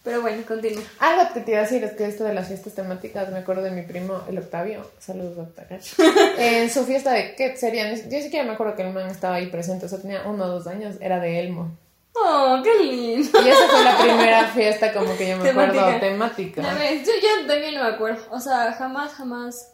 Pero 0.04 0.22
bueno, 0.22 0.42
continúa. 0.48 0.82
Algo 1.00 1.34
que 1.34 1.42
te 1.42 1.52
iba 1.52 1.60
a 1.60 1.64
decir 1.64 1.84
es 1.84 1.92
que 1.94 2.06
esto 2.06 2.24
de 2.24 2.34
las 2.34 2.48
fiestas 2.48 2.74
temáticas, 2.74 3.30
me 3.32 3.40
acuerdo 3.40 3.62
de 3.64 3.72
mi 3.72 3.82
primo, 3.82 4.22
el 4.30 4.38
Octavio, 4.38 4.90
saludos 4.98 5.38
Octavio, 5.38 5.78
en 6.38 6.70
su 6.70 6.86
fiesta 6.86 7.12
de, 7.12 7.36
¿qué 7.36 7.56
serían? 7.58 7.94
Yo 8.10 8.20
siquiera 8.22 8.46
me 8.46 8.54
acuerdo 8.54 8.76
que 8.76 8.84
el 8.84 8.94
man 8.94 9.10
estaba 9.10 9.36
ahí 9.36 9.48
presente, 9.48 9.86
o 9.88 9.90
sea, 9.90 10.00
tenía 10.00 10.24
uno 10.26 10.46
o 10.46 10.48
dos 10.48 10.68
años, 10.68 10.96
era 11.02 11.20
de 11.20 11.40
Elmo. 11.42 11.78
Oh, 12.22 12.60
qué 12.64 12.76
lindo. 12.84 13.42
Y 13.42 13.50
esa 13.50 13.68
fue 13.68 13.84
la 13.84 13.98
primera 13.98 14.48
fiesta 14.48 14.94
como 14.94 15.16
que 15.18 15.30
yo 15.30 15.38
me 15.38 15.50
acuerdo 15.50 15.74
Temática. 15.74 16.00
temática. 16.00 16.62
Ya 16.62 16.74
ves, 16.74 17.08
yo, 17.08 17.14
yo 17.22 17.48
también 17.48 17.76
no 17.76 17.84
me 17.84 17.90
acuerdo. 17.90 18.22
O 18.32 18.40
sea, 18.40 18.74
jamás, 18.74 19.14
jamás. 19.14 19.74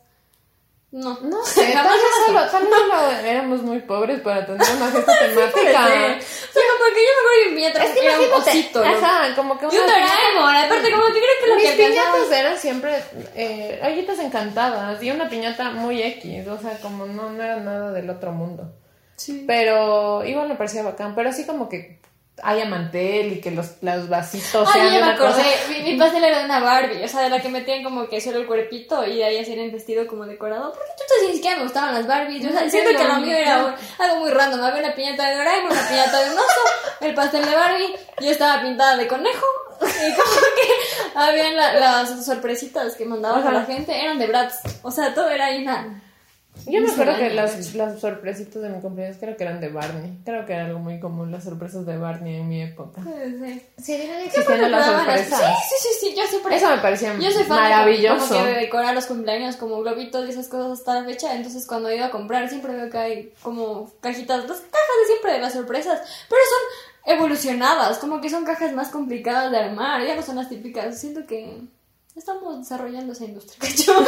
No. 0.92 1.18
No 1.24 1.44
sé, 1.46 1.74
jamás 1.74 1.94
solo, 2.25 2.40
tal 2.50 2.64
vez 2.64 2.74
solo 2.80 3.12
éramos 3.28 3.62
muy 3.64 3.80
pobres 3.80 4.22
para 4.22 4.46
tener 4.46 4.62
una 4.78 4.88
fiesta 4.88 5.20
temática. 5.20 5.86
O 5.86 5.88
sea, 5.88 6.64
como 6.72 6.94
que 6.94 7.02
yo 7.04 7.12
me 7.12 7.20
acuerdo 7.20 7.44
que 7.44 7.50
mi 7.50 7.56
piñata 7.56 7.84
Es 7.84 7.92
que 7.92 8.06
era 8.06 8.20
un 8.20 8.34
osito. 8.42 8.86
¿no? 8.86 8.96
ajá, 8.96 9.36
como 9.36 9.58
que 9.58 9.66
Y 9.66 9.70
un 9.70 9.75
una 9.75 9.86
Doraemon, 9.94 10.56
aparte 10.56 10.92
como 10.92 11.06
que 11.08 11.12
creo 11.14 11.22
que 11.42 11.48
lo 11.50 11.56
Mis 11.56 11.64
que 11.64 11.70
alcanzaba... 11.86 12.14
piñatas 12.16 12.40
eran 12.40 12.58
siempre 12.60 13.04
eh, 13.36 13.82
ollitas 13.84 14.20
encantadas 14.20 15.04
y 15.04 15.12
una 15.12 15.28
piñata 15.28 15.72
muy 15.72 16.02
X, 16.02 16.48
o 16.48 16.58
sea, 16.60 16.78
como 16.80 17.06
no, 17.08 17.30
no 17.32 17.44
era 17.44 17.58
nada 17.58 17.92
del 17.92 18.10
otro 18.10 18.32
mundo. 18.32 18.72
Sí. 19.18 19.44
Pero 19.48 20.24
igual 20.25 20.48
me 20.48 20.56
parecía 20.56 20.84
bacán, 20.84 21.14
pero 21.16 21.30
así 21.30 21.46
como 21.46 21.68
que 21.68 22.00
haya 22.44 22.65
mantel 22.65 23.34
y 23.34 23.42
que 23.42 23.50
los, 23.51 23.75
los 23.82 24.10
vasitos 24.10 24.68
Ay, 24.68 24.82
sean 24.82 24.94
de 24.94 25.00
ya 25.00 25.06
me 25.06 25.12
acordé. 25.13 25.32
cosa. 25.34 25.46
Mi, 25.70 25.92
mi 25.94 25.98
pastel 26.00 26.24
era 26.24 26.39
de 26.39 26.46
una 26.46 26.60
Barbie, 26.60 27.04
o 27.04 27.08
sea, 27.08 27.22
de 27.22 27.30
la 27.30 27.39
que 27.42 27.50
metían 27.50 27.84
como 27.84 28.08
que 28.10 28.20
solo 28.20 28.39
el 28.39 28.46
cuerpito 28.48 29.06
y 29.06 29.18
de 29.18 29.24
ahí 29.25 29.38
hacían 29.39 29.60
el 29.60 29.72
vestido 29.72 30.06
como 30.06 30.25
decorado. 30.25 30.72
Porque 30.74 30.92
yo 31.22 31.27
ni 31.30 31.34
siquiera 31.36 31.58
me 31.58 31.63
gustaban 31.63 31.94
las 31.94 32.06
Barbies. 32.08 32.46
O 32.46 32.50
sea, 32.51 32.63
¿En 32.63 32.72
siento 32.72 32.92
que 32.98 33.04
lo 33.08 33.15
mío 33.20 33.36
era 33.36 33.65
un- 33.65 33.75
algo 34.00 34.15
muy 34.18 34.32
random. 34.32 34.62
Había 34.63 34.84
una 34.86 34.96
piñata 34.96 35.30
de 35.30 35.36
Doraemon, 35.38 35.72
una 35.72 35.88
piñata 35.88 36.20
de 36.24 36.30
un 36.32 36.38
oso, 36.38 36.62
el 37.01 37.13
pastel 37.15 37.46
de 37.46 37.56
Barbie. 37.56 37.96
Yo 38.20 38.30
estaba 38.32 38.62
pintada 38.62 38.98
de 38.98 39.08
conejo. 39.08 39.46
Y 39.82 40.13
como 40.15 40.42
que 40.56 41.18
habían 41.20 41.56
la- 41.56 41.74
las 41.74 42.25
sorpresitas 42.25 42.96
que 42.96 43.06
mandaban 43.06 43.46
a 43.48 43.51
la 43.51 43.63
gente, 43.65 43.98
eran 44.01 44.18
de 44.20 44.27
Bratz. 44.27 44.56
O 44.84 44.92
sea, 44.92 45.13
todo 45.13 45.30
era 45.30 45.46
ahí 45.48 45.62
una. 45.63 46.01
Yo 46.66 46.82
me 46.82 46.92
acuerdo 46.92 47.18
que 47.18 47.30
las, 47.32 47.76
las 47.76 48.00
sorpresitas 48.00 48.62
de 48.62 48.70
mi 48.70 48.82
cumpleaños 48.82 49.18
creo 49.20 49.38
que 49.38 49.44
eran 49.44 49.60
de 49.60 49.70
Barney. 49.70 50.18
Creo 50.26 50.46
que 50.46 50.54
era 50.54 50.66
algo 50.66 50.80
muy 50.80 51.00
común 51.00 51.32
las 51.32 51.44
sorpresas 51.44 51.86
de 51.86 51.98
Barney 51.98 52.36
en 52.38 52.48
mi 52.50 52.64
época. 52.64 53.02
Sí. 53.04 53.62
Sí, 53.78 53.94
existiendo 54.26 54.70
las 54.70 54.86
sorpresas. 54.86 55.40
Sí, 55.40 55.46
sí, 55.70 55.76
sí, 55.80 55.90
sí, 56.00 56.16
yo 56.18 56.24
siempre. 56.28 56.56
Eso 56.56 56.70
me 56.70 56.78
parecía 56.78 57.14
Yo 57.16 57.32
soy 57.32 57.44
fan 57.44 57.64
de 57.64 57.70
maravilloso. 57.70 58.28
como 58.28 58.44
que 58.46 58.50
de 58.52 58.60
decorar 58.62 58.96
los 58.96 59.06
cumpleaños 59.06 59.56
como 59.58 59.80
globitos 59.82 60.26
y 60.28 60.32
esas 60.32 60.48
cosas 60.48 60.80
hasta 60.80 60.96
la 61.02 61.04
fecha. 61.06 61.36
Entonces 61.36 61.68
cuando 61.68 61.90
he 61.90 61.98
ido 61.98 62.06
a 62.06 62.12
comprar 62.12 62.50
siempre 62.50 62.74
veo 62.76 62.90
que 62.90 62.98
hay 62.98 63.34
como 63.44 63.92
cajitas, 64.02 64.48
las 64.48 64.60
cajas 64.60 64.98
de 65.02 65.08
siempre 65.08 65.34
de 65.34 65.40
las 65.40 65.54
sorpresas, 65.54 66.00
pero 66.30 66.42
son 66.50 67.14
evolucionadas, 67.14 68.00
como 68.00 68.22
que 68.22 68.30
son 68.30 68.46
cajas 68.46 68.74
más 68.74 68.90
complicadas 68.90 69.52
de 69.52 69.58
armar, 69.60 70.04
ya 70.06 70.16
no 70.16 70.24
son 70.24 70.38
las 70.38 70.50
típicas. 70.50 71.00
Siento 71.00 71.26
que 71.28 71.62
estamos 72.15 72.60
desarrollando 72.60 73.13
esa 73.13 73.25
industria. 73.25 73.69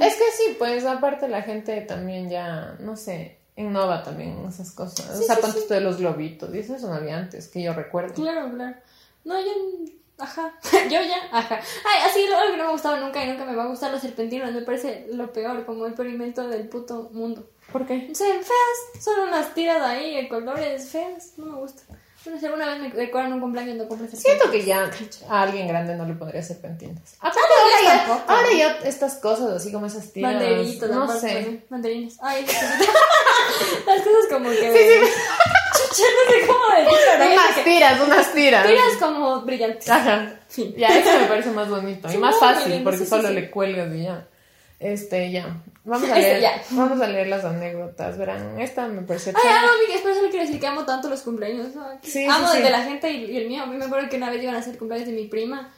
Es 0.00 0.16
que 0.16 0.24
sí, 0.36 0.56
pues 0.58 0.84
aparte 0.84 1.28
la 1.28 1.42
gente 1.42 1.80
también 1.82 2.28
ya, 2.28 2.76
no 2.80 2.96
sé, 2.96 3.38
innova 3.56 4.02
también 4.02 4.38
en 4.38 4.46
esas 4.46 4.72
cosas. 4.72 5.08
o 5.08 5.22
sea, 5.22 5.36
ponte 5.36 5.60
esto 5.60 5.74
de 5.74 5.80
los 5.80 5.98
globitos, 5.98 6.52
y 6.54 6.58
eso 6.58 6.76
no 6.78 6.94
había 6.94 7.16
antes, 7.16 7.48
que 7.48 7.62
yo 7.62 7.72
recuerdo. 7.72 8.14
claro, 8.14 8.50
claro. 8.52 8.76
No, 9.24 9.40
yo... 9.40 9.52
Ajá, 10.16 10.52
yo 10.84 11.00
ya, 11.00 11.16
ajá. 11.32 11.56
Ay, 11.56 12.02
así 12.08 12.26
lo 12.28 12.52
que 12.52 12.56
no 12.56 12.66
me 12.66 12.72
gustaba 12.72 13.00
nunca 13.00 13.24
y 13.24 13.28
nunca 13.28 13.44
me 13.44 13.56
va 13.56 13.64
a 13.64 13.68
gustar 13.68 13.90
los 13.90 14.00
serpentinos, 14.00 14.52
me 14.52 14.62
parece 14.62 15.08
lo 15.12 15.32
peor, 15.32 15.66
como 15.66 15.86
el 15.86 15.92
experimento 15.92 16.46
del 16.48 16.68
puto 16.68 17.10
mundo. 17.12 17.48
¿Por 17.72 17.84
qué? 17.84 18.14
Se 18.14 18.24
ven 18.24 18.42
feas, 18.42 19.04
son 19.04 19.28
unas 19.28 19.54
tiras 19.54 19.82
ahí 19.82 20.14
de 20.14 20.28
colores 20.28 20.88
feas, 20.88 21.32
no 21.36 21.46
me 21.46 21.58
gusta. 21.58 21.82
Bueno, 22.24 22.40
si 22.40 22.46
alguna 22.46 22.66
vez 22.66 22.80
me 22.80 22.88
decoran 22.90 23.32
un 23.34 23.40
cumpleaños, 23.40 23.76
no 23.76 23.86
compres 23.86 24.18
Siento 24.18 24.50
que 24.50 24.64
ya 24.64 24.90
a 25.28 25.42
alguien 25.42 25.68
grande 25.68 25.94
no 25.94 26.06
le 26.06 26.14
podría 26.14 26.40
hacer 26.40 26.58
pendientes. 26.58 27.16
Aparte, 27.20 27.38
ahora, 27.40 27.76
ya, 27.84 28.04
tampoco. 28.06 28.32
ahora 28.32 28.48
ya 28.56 28.78
estas 28.88 29.14
cosas 29.16 29.50
así 29.50 29.70
como 29.70 29.86
esas 29.86 30.10
tiras, 30.12 30.32
Banderitos, 30.34 30.90
no 30.90 31.02
aparte, 31.04 31.20
sé. 31.20 31.60
Banderines. 31.68 32.16
Ay, 32.22 32.46
las 33.86 33.98
cosas 34.02 34.26
como 34.30 34.48
que. 34.50 34.70
de- 34.70 35.00
Chucha, 35.74 36.04
no 36.04 36.32
sé 36.32 36.46
cómo 36.46 36.64
decirlo. 36.76 37.24
¿no? 37.24 37.32
Unas 37.32 37.54
Que- 37.56 37.62
tiras, 37.64 38.00
unas 38.00 38.32
tiras. 38.32 38.66
Tiras 38.66 38.96
como 39.00 39.40
brillantes. 39.42 39.88
Ajá. 39.90 40.34
Fin. 40.48 40.74
Ya, 40.76 40.88
eso 40.98 41.18
me 41.18 41.26
parece 41.26 41.50
más 41.50 41.68
bonito 41.68 42.08
y 42.08 42.12
Sí, 42.12 42.18
más 42.18 42.30
muy 42.36 42.40
fácil 42.40 42.62
bonito, 42.70 42.84
porque 42.84 42.98
sí, 42.98 43.04
sí, 43.04 43.10
solo 43.10 43.28
sí. 43.28 43.34
le 43.34 43.50
cuelgas 43.50 43.92
y 43.94 44.02
ya. 44.04 44.26
Este, 44.78 45.30
ya. 45.30 45.62
Vamos 45.84 46.10
a 46.12 46.14
leer, 46.14 46.50
vamos 46.70 47.00
a 47.00 47.06
leer 47.06 47.28
las 47.28 47.44
anécdotas, 47.44 48.18
verán. 48.18 48.60
Esta 48.60 48.88
me 48.88 49.02
pareció 49.02 49.32
Ay, 49.36 49.50
amo, 49.50 49.68
es 49.94 50.00
por 50.00 50.10
eso 50.10 50.22
le 50.22 50.30
quiero 50.30 50.46
decir 50.46 50.60
que 50.60 50.66
amo 50.66 50.84
tanto 50.84 51.08
los 51.08 51.22
cumpleaños. 51.22 51.74
¿no? 51.74 51.86
Sí, 52.02 52.26
amo 52.26 52.48
sí, 52.48 52.56
el 52.56 52.58
sí. 52.58 52.62
de 52.64 52.70
la 52.70 52.82
gente 52.82 53.10
y, 53.10 53.24
y 53.32 53.36
el 53.36 53.48
mío. 53.48 53.62
A 53.62 53.66
mí 53.66 53.76
me 53.76 53.84
acuerdo 53.84 54.08
que 54.08 54.16
una 54.16 54.30
vez 54.30 54.42
iban 54.42 54.54
a 54.54 54.58
hacer 54.58 54.78
cumpleaños 54.78 55.08
de 55.08 55.14
mi 55.14 55.26
prima 55.26 55.72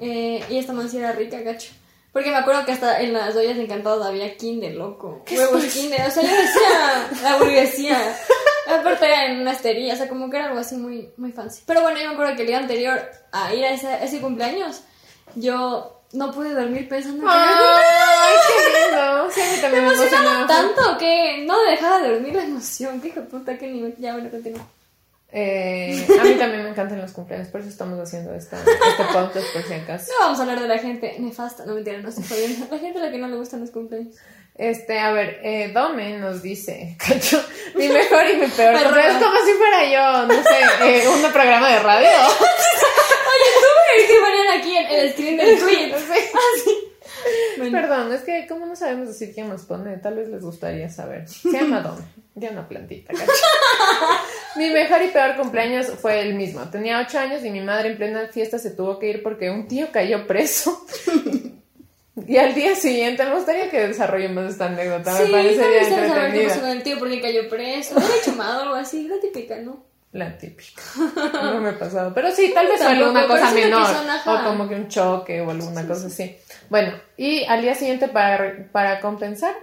eh, 0.00 0.42
y 0.48 0.58
esta 0.58 0.72
man 0.72 0.88
sí 0.88 0.98
era 0.98 1.12
rica, 1.12 1.40
gacho. 1.40 1.72
Porque 2.12 2.30
me 2.30 2.36
acuerdo 2.36 2.64
que 2.64 2.72
hasta 2.72 3.00
en 3.00 3.12
las 3.12 3.34
ollas 3.34 3.58
encantadas 3.58 4.06
había 4.06 4.36
kinder, 4.36 4.74
loco. 4.74 5.24
Huevos 5.30 5.64
kinder. 5.64 6.06
O 6.06 6.10
sea, 6.10 6.22
yo 6.22 6.36
decía 6.36 7.08
la 7.22 7.38
burguesía. 7.38 8.16
Aparte 8.68 9.04
era 9.06 9.26
en 9.26 9.40
una 9.40 9.52
estería, 9.52 9.94
o 9.94 9.96
sea, 9.96 10.08
como 10.08 10.30
que 10.30 10.36
era 10.36 10.46
algo 10.46 10.60
así 10.60 10.76
muy, 10.76 11.10
muy 11.16 11.32
fancy. 11.32 11.64
Pero 11.66 11.82
bueno, 11.82 11.98
yo 11.98 12.06
me 12.06 12.14
acuerdo 12.14 12.36
que 12.36 12.42
el 12.42 12.48
día 12.48 12.58
anterior 12.58 13.00
a 13.32 13.52
ir 13.52 13.64
a 13.64 13.70
ese, 13.70 13.88
a 13.88 14.04
ese 14.04 14.20
cumpleaños, 14.20 14.82
yo 15.34 16.03
no 16.14 16.32
pude 16.32 16.54
dormir 16.54 16.88
pensando 16.88 17.22
en 17.22 17.28
que 17.28 17.34
Ay, 17.34 18.34
qué 18.48 18.78
lindo. 18.80 19.30
Sí, 19.30 19.40
a 19.40 19.52
mí 19.52 19.60
también 19.60 19.84
me 19.86 19.92
emocionaba 19.92 20.46
tanto 20.46 20.98
que 20.98 21.44
no 21.46 21.62
dejaba 21.64 22.00
de 22.00 22.12
dormir 22.12 22.34
la 22.34 22.44
emoción. 22.44 23.00
Qué 23.00 23.08
hijo 23.08 23.20
de 23.20 23.26
puta, 23.26 23.58
qué 23.58 23.68
nivel. 23.68 23.94
Ya, 23.98 24.12
bueno, 24.12 24.30
continúa. 24.30 24.66
Eh, 25.36 26.06
a 26.20 26.22
mí 26.22 26.34
también 26.34 26.62
me 26.62 26.70
encantan 26.70 27.00
los 27.00 27.10
cumpleaños, 27.10 27.48
por 27.48 27.60
eso 27.60 27.68
estamos 27.68 27.98
haciendo 27.98 28.32
esta, 28.34 28.56
este 28.56 29.04
podcast 29.12 29.52
por 29.52 29.62
si 29.64 29.74
acaso. 29.74 30.12
No 30.12 30.26
vamos 30.26 30.38
a 30.38 30.42
hablar 30.42 30.60
de 30.60 30.68
la 30.68 30.78
gente 30.78 31.16
nefasta. 31.18 31.66
No, 31.66 31.74
mentira, 31.74 31.98
no 31.98 32.08
estoy 32.08 32.24
jodiendo. 32.24 32.66
La 32.70 32.78
gente 32.78 33.00
a 33.00 33.02
la 33.02 33.10
que 33.10 33.18
no 33.18 33.26
le 33.26 33.36
gustan 33.36 33.60
los 33.60 33.70
cumpleaños. 33.70 34.14
Este, 34.54 35.00
a 35.00 35.10
ver, 35.10 35.40
eh, 35.42 35.72
Dome 35.74 36.18
nos 36.18 36.40
dice, 36.40 36.96
cacho, 37.04 37.44
mi 37.74 37.88
mejor 37.88 38.24
y 38.32 38.36
mi 38.36 38.46
peor. 38.46 38.74
Perdón. 38.74 38.84
cumpleaños, 38.84 39.24
como 39.24 39.36
si 39.44 39.52
fuera 39.54 39.84
yo, 39.86 40.26
no 40.28 40.42
sé, 40.44 40.60
eh, 40.84 41.08
un 41.08 41.32
programa 41.32 41.68
de 41.70 41.78
radio. 41.80 42.08
Oye, 43.34 43.50
tú 43.58 43.66
me 43.74 44.06
que 44.06 44.13
ponían 44.24 44.58
aquí 44.58 44.76
en 44.76 44.86
el 44.86 45.12
screen 45.12 45.36
del 45.36 45.58
tweet. 45.60 45.88
No. 45.88 45.96
Bueno, 47.58 47.80
Perdón, 47.80 48.12
es 48.12 48.22
que 48.22 48.46
como 48.46 48.66
no 48.66 48.76
sabemos 48.76 49.08
decir 49.08 49.32
quién 49.34 49.48
nos 49.48 49.62
pone, 49.62 49.96
tal 49.98 50.16
vez 50.16 50.28
les 50.28 50.42
gustaría 50.42 50.88
saber. 50.90 51.28
Se 51.28 51.50
llama 51.50 51.80
Dome, 51.80 52.02
ya 52.34 52.50
una 52.50 52.68
plantita, 52.68 53.12
cacho. 53.14 53.30
Mi 54.56 54.70
mejor 54.70 55.02
y 55.02 55.08
peor 55.08 55.36
cumpleaños 55.36 55.86
fue 56.00 56.20
el 56.20 56.34
mismo. 56.34 56.68
Tenía 56.70 57.00
ocho 57.00 57.18
años 57.18 57.44
y 57.44 57.50
mi 57.50 57.60
madre 57.60 57.90
en 57.90 57.96
plena 57.96 58.28
fiesta 58.28 58.58
se 58.58 58.70
tuvo 58.70 58.98
que 58.98 59.08
ir 59.08 59.22
porque 59.22 59.50
un 59.50 59.66
tío 59.68 59.88
cayó 59.92 60.26
preso. 60.26 60.84
Y 62.28 62.36
al 62.36 62.54
día 62.54 62.76
siguiente, 62.76 63.24
me 63.24 63.34
gustaría 63.34 63.68
que 63.68 63.88
desarrollemos 63.88 64.52
esta 64.52 64.66
anécdota, 64.66 65.16
sí, 65.16 65.24
me 65.24 65.30
parecería 65.32 65.80
también 65.80 65.90
saber 65.90 66.06
qué 66.06 66.14
pasó 66.14 66.24
entretenida. 66.24 66.60
con 66.60 66.70
el 66.70 66.82
tío 66.84 66.98
porque 67.00 67.20
cayó 67.20 67.48
preso. 67.48 67.96
Era 67.98 68.08
chumado 68.24 68.58
o 68.58 68.62
algo 68.62 68.74
así, 68.76 69.08
la 69.08 69.18
típica, 69.20 69.56
¿no? 69.58 69.84
La 70.14 70.38
típica. 70.38 70.80
No 71.42 71.60
me 71.60 71.70
ha 71.70 71.78
pasado. 71.78 72.12
Pero 72.14 72.30
sí, 72.30 72.52
tal 72.54 72.68
vez 72.68 72.80
alguna 72.80 73.26
cosa 73.26 73.50
menor. 73.50 73.82
ajá. 73.82 74.42
O 74.42 74.44
como 74.48 74.68
que 74.68 74.76
un 74.76 74.88
choque 74.88 75.40
o 75.40 75.50
alguna 75.50 75.86
cosa 75.86 76.06
así. 76.06 76.36
Bueno, 76.70 76.92
y 77.16 77.44
al 77.44 77.60
día 77.62 77.74
siguiente, 77.74 78.06
para, 78.08 78.68
para 78.70 79.00
compensar, 79.00 79.54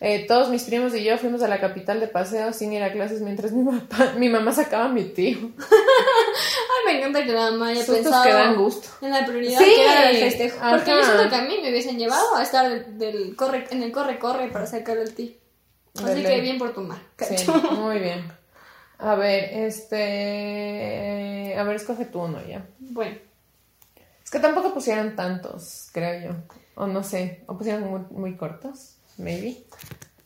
eh, 0.00 0.26
todos 0.26 0.48
mis 0.48 0.62
primos 0.64 0.94
y 0.94 1.04
yo 1.04 1.18
fuimos 1.18 1.42
a 1.42 1.48
la 1.48 1.60
capital 1.60 2.00
de 2.00 2.08
paseo 2.08 2.54
sin 2.54 2.72
ir 2.72 2.82
a 2.82 2.90
clases 2.92 3.20
mientras 3.20 3.52
mi, 3.52 3.62
papá, 3.70 4.12
mi 4.16 4.30
mamá 4.30 4.52
sacaba 4.52 4.86
a 4.86 4.88
mi 4.88 5.04
tío. 5.04 5.36
Ay, 5.60 6.86
me 6.86 6.98
encanta 6.98 7.22
que 7.24 7.32
la 7.32 7.50
mamá 7.50 7.68
haya 7.68 7.80
Sustos 7.84 7.96
pensado 7.96 8.24
que 8.24 8.32
dan 8.32 8.56
gusto. 8.56 8.88
en 9.02 9.10
la 9.10 9.26
prioridad 9.26 9.58
Sí, 9.58 9.64
que 9.66 9.84
era 9.84 10.10
el 10.10 10.16
festejo. 10.16 10.58
Porque 10.70 10.90
yo 10.92 10.96
ajá. 11.00 11.12
siento 11.12 11.28
que 11.28 11.36
a 11.36 11.42
mí 11.42 11.58
me 11.62 11.68
hubiesen 11.70 11.98
llevado 11.98 12.36
a 12.36 12.42
estar 12.42 12.70
del, 12.70 12.98
del 12.98 13.36
corre, 13.36 13.66
en 13.70 13.82
el 13.82 13.92
corre-corre 13.92 14.48
para 14.48 14.64
sacar 14.66 14.96
al 14.96 15.12
tío. 15.12 15.32
Así 16.02 16.22
que 16.22 16.40
bien 16.40 16.56
por 16.58 16.72
tu 16.72 16.80
mar. 16.80 16.98
Sí, 17.18 17.46
muy 17.76 17.98
bien. 17.98 18.39
A 19.00 19.14
ver, 19.14 19.50
este... 19.52 21.54
A 21.58 21.62
ver, 21.64 21.76
escoge 21.76 22.04
tú 22.04 22.22
uno 22.22 22.44
ya. 22.46 22.66
Bueno. 22.78 23.16
Es 24.22 24.30
que 24.30 24.38
tampoco 24.38 24.74
pusieron 24.74 25.16
tantos, 25.16 25.88
creo 25.92 26.30
yo. 26.30 26.36
O 26.74 26.86
no 26.86 27.02
sé, 27.02 27.42
o 27.46 27.56
pusieron 27.56 27.90
muy, 27.90 28.00
muy 28.10 28.36
cortos, 28.36 28.96
maybe. 29.16 29.56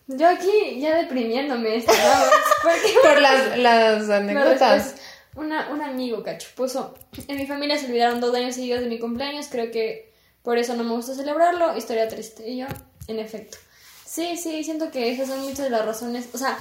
Yo 0.09 0.29
aquí 0.29 0.81
ya 0.81 0.97
deprimiéndome. 0.97 1.83
Porque 2.63 2.95
Por 3.03 3.21
las, 3.21 3.59
las 3.59 4.11
anécdotas. 4.11 4.97
una, 5.37 5.71
un 5.71 5.81
amigo, 5.81 6.23
cacho, 6.23 6.49
puso, 6.55 6.95
en 7.29 7.39
mi 7.39 7.47
familia 7.47 7.79
se 7.79 7.87
olvidaron 7.87 8.21
dos 8.21 8.35
años 8.35 8.57
seguidos 8.57 8.81
de 8.81 8.89
mi 8.89 8.99
cumpleaños, 8.99 9.47
creo 9.51 9.71
que 9.71 10.13
por 10.43 10.59
eso 10.59 10.75
no 10.75 10.85
me 10.85 10.91
gusta 10.91 11.15
celebrarlo, 11.15 11.77
historia 11.77 12.09
triste. 12.09 12.49
Y 12.49 12.59
yo, 12.59 12.67
en 13.07 13.19
efecto. 13.19 13.57
Sí, 14.05 14.37
sí, 14.37 14.63
siento 14.63 14.91
que 14.91 15.13
esas 15.13 15.29
son 15.29 15.41
muchas 15.41 15.61
de 15.61 15.71
las 15.71 15.87
razones, 15.87 16.29
o 16.35 16.39
sea, 16.39 16.59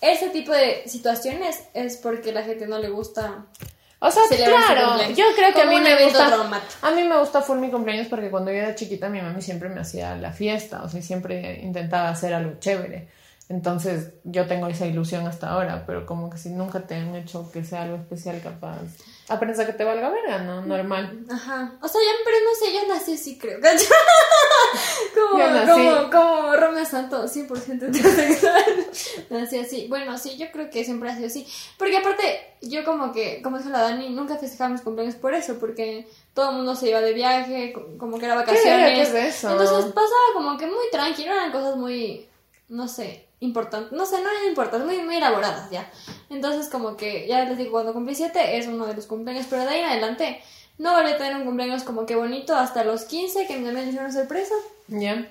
ese 0.00 0.30
tipo 0.30 0.52
de 0.52 0.82
situaciones 0.86 1.64
es 1.74 1.96
porque 1.96 2.32
la 2.32 2.42
gente 2.42 2.66
no 2.66 2.78
le 2.78 2.88
gusta 2.88 3.46
O 4.00 4.10
sea, 4.10 4.22
claro, 4.28 5.10
yo 5.10 5.24
creo 5.34 5.52
que 5.52 5.62
a 5.62 5.66
mí 5.66 5.80
me 5.80 6.04
gusta. 6.04 6.28
traumático. 6.28 6.86
A 6.86 6.90
mí 6.92 7.02
me 7.02 7.18
gusta 7.18 7.42
full 7.42 7.58
mi 7.58 7.70
cumpleaños 7.70 8.06
porque 8.06 8.30
cuando 8.30 8.52
yo 8.52 8.58
era 8.58 8.74
chiquita 8.74 9.08
mi 9.08 9.20
mami 9.20 9.42
siempre 9.42 9.68
me 9.68 9.80
hacía 9.80 10.14
la 10.16 10.32
fiesta, 10.32 10.82
o 10.84 10.88
sea, 10.88 11.02
siempre 11.02 11.60
intentaba 11.62 12.10
hacer 12.10 12.32
algo 12.32 12.58
chévere. 12.60 13.08
Entonces, 13.48 14.12
yo 14.24 14.46
tengo 14.46 14.66
esa 14.66 14.84
ilusión 14.86 15.26
hasta 15.26 15.48
ahora, 15.50 15.84
pero 15.86 16.04
como 16.04 16.28
que 16.28 16.36
si 16.36 16.50
nunca 16.50 16.80
te 16.86 16.96
han 16.96 17.14
hecho 17.14 17.50
que 17.50 17.64
sea 17.64 17.82
algo 17.84 17.96
especial, 17.96 18.40
capaz. 18.42 18.78
A 19.30 19.38
que 19.40 19.72
te 19.74 19.84
valga 19.84 20.08
verga, 20.10 20.38
¿no? 20.38 20.62
Normal. 20.62 21.24
Ajá. 21.30 21.72
O 21.82 21.88
sea, 21.88 22.00
ya, 22.00 22.12
pero 22.24 22.36
no 22.44 22.54
sé, 22.54 22.72
yo 22.74 22.94
nací 22.94 23.14
así, 23.14 23.38
creo. 23.38 23.58
como, 25.14 25.38
Yo 25.38 25.50
nací. 25.50 25.70
como, 25.70 26.10
como 26.10 26.56
Romeo 26.56 26.84
Santos, 26.84 27.36
100% 27.36 27.88
heterosexual. 27.88 28.64
nací 29.30 29.58
así. 29.58 29.86
Bueno, 29.88 30.16
sí, 30.18 30.36
yo 30.38 30.50
creo 30.50 30.70
que 30.70 30.84
siempre 30.84 31.10
ha 31.10 31.14
sido 31.14 31.26
así. 31.26 31.46
Porque 31.78 31.98
aparte, 31.98 32.54
yo 32.62 32.84
como 32.84 33.12
que, 33.12 33.42
como 33.42 33.58
dijo 33.58 33.70
la 33.70 33.82
Dani, 33.82 34.10
nunca 34.10 34.36
festejaba 34.36 34.70
mis 34.70 34.80
cumpleaños 34.82 35.16
por 35.16 35.34
eso, 35.34 35.58
porque 35.58 36.06
todo 36.34 36.50
el 36.50 36.56
mundo 36.56 36.74
se 36.74 36.88
iba 36.88 37.00
de 37.00 37.12
viaje, 37.12 37.72
co- 37.74 37.98
como 37.98 38.18
que 38.18 38.24
era 38.26 38.34
vacaciones. 38.34 39.10
¿Qué 39.10 39.20
es 39.20 39.36
eso? 39.36 39.50
Entonces 39.50 39.92
pasaba 39.92 40.22
como 40.34 40.56
que 40.56 40.66
muy 40.66 40.88
tranquilo, 40.90 41.32
eran 41.32 41.52
cosas 41.52 41.76
muy, 41.76 42.26
no 42.68 42.88
sé, 42.88 43.27
importantes. 43.40 43.92
No 43.92 44.06
sé, 44.06 44.20
no 44.22 44.30
eran 44.30 44.48
importantes, 44.48 44.86
muy, 44.86 45.02
muy 45.04 45.16
elaboradas 45.16 45.70
ya. 45.70 45.90
Entonces 46.30 46.68
como 46.68 46.96
que, 46.96 47.26
ya 47.26 47.44
les 47.44 47.58
digo, 47.58 47.72
cuando 47.72 47.92
cumplí 47.92 48.14
siete 48.14 48.58
es 48.58 48.66
uno 48.66 48.86
de 48.86 48.94
los 48.94 49.06
cumpleaños, 49.06 49.46
pero 49.48 49.62
de 49.62 49.70
ahí 49.70 49.80
en 49.80 49.86
adelante 49.86 50.42
no 50.78 50.92
volví 50.92 51.10
a 51.10 51.18
tener 51.18 51.36
un 51.36 51.44
cumpleaños 51.44 51.82
como 51.82 52.06
que 52.06 52.16
bonito 52.16 52.54
hasta 52.54 52.84
los 52.84 53.04
15, 53.04 53.46
que 53.46 53.58
me 53.58 53.70
hicieron 53.70 54.06
una 54.06 54.12
sorpresa. 54.12 54.54
¿Ya? 54.88 55.30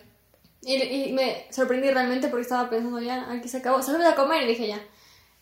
Y, 0.61 0.75
y 0.75 1.13
me 1.13 1.47
sorprendí 1.51 1.89
realmente 1.89 2.27
porque 2.27 2.41
estaba 2.41 2.69
pensando 2.69 2.99
ya, 2.99 3.31
aquí 3.31 3.47
se 3.47 3.57
acabó. 3.57 3.81
Salimos 3.81 4.07
a 4.07 4.15
comer 4.15 4.43
y 4.43 4.47
dije 4.47 4.67
ya. 4.67 4.81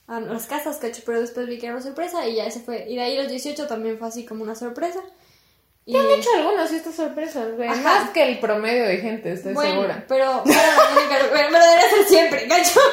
a 0.07 0.19
las 0.19 0.45
casas, 0.45 0.77
cacho, 0.77 1.01
pero 1.05 1.21
después 1.21 1.47
vi 1.47 1.57
que 1.57 1.67
era 1.67 1.75
una 1.75 1.83
sorpresa 1.83 2.27
y 2.27 2.35
ya 2.35 2.49
se 2.51 2.59
fue. 2.59 2.85
Y 2.87 2.95
de 2.95 3.01
ahí 3.01 3.17
los 3.17 3.29
18 3.29 3.67
también 3.67 3.97
fue 3.97 4.07
así 4.07 4.25
como 4.25 4.43
una 4.43 4.55
sorpresa. 4.55 5.01
Y... 5.87 5.93
¿Qué 5.93 5.99
han 5.99 6.09
hecho 6.19 6.29
algunas 6.35 6.67
fiestas 6.69 6.95
sorpresas, 6.95 7.51
güey? 7.55 7.69
Más 7.69 8.09
que 8.09 8.27
el 8.27 8.39
promedio 8.39 8.85
de 8.85 8.97
gente, 8.97 9.31
estoy 9.33 9.53
Bueno, 9.53 9.71
segura. 9.73 10.03
pero 10.07 10.41
pero, 10.45 10.59
pero, 11.09 11.25
pero 11.31 11.49
debería 11.51 11.89
ser 11.89 12.05
siempre, 12.07 12.47
cacho. 12.47 12.79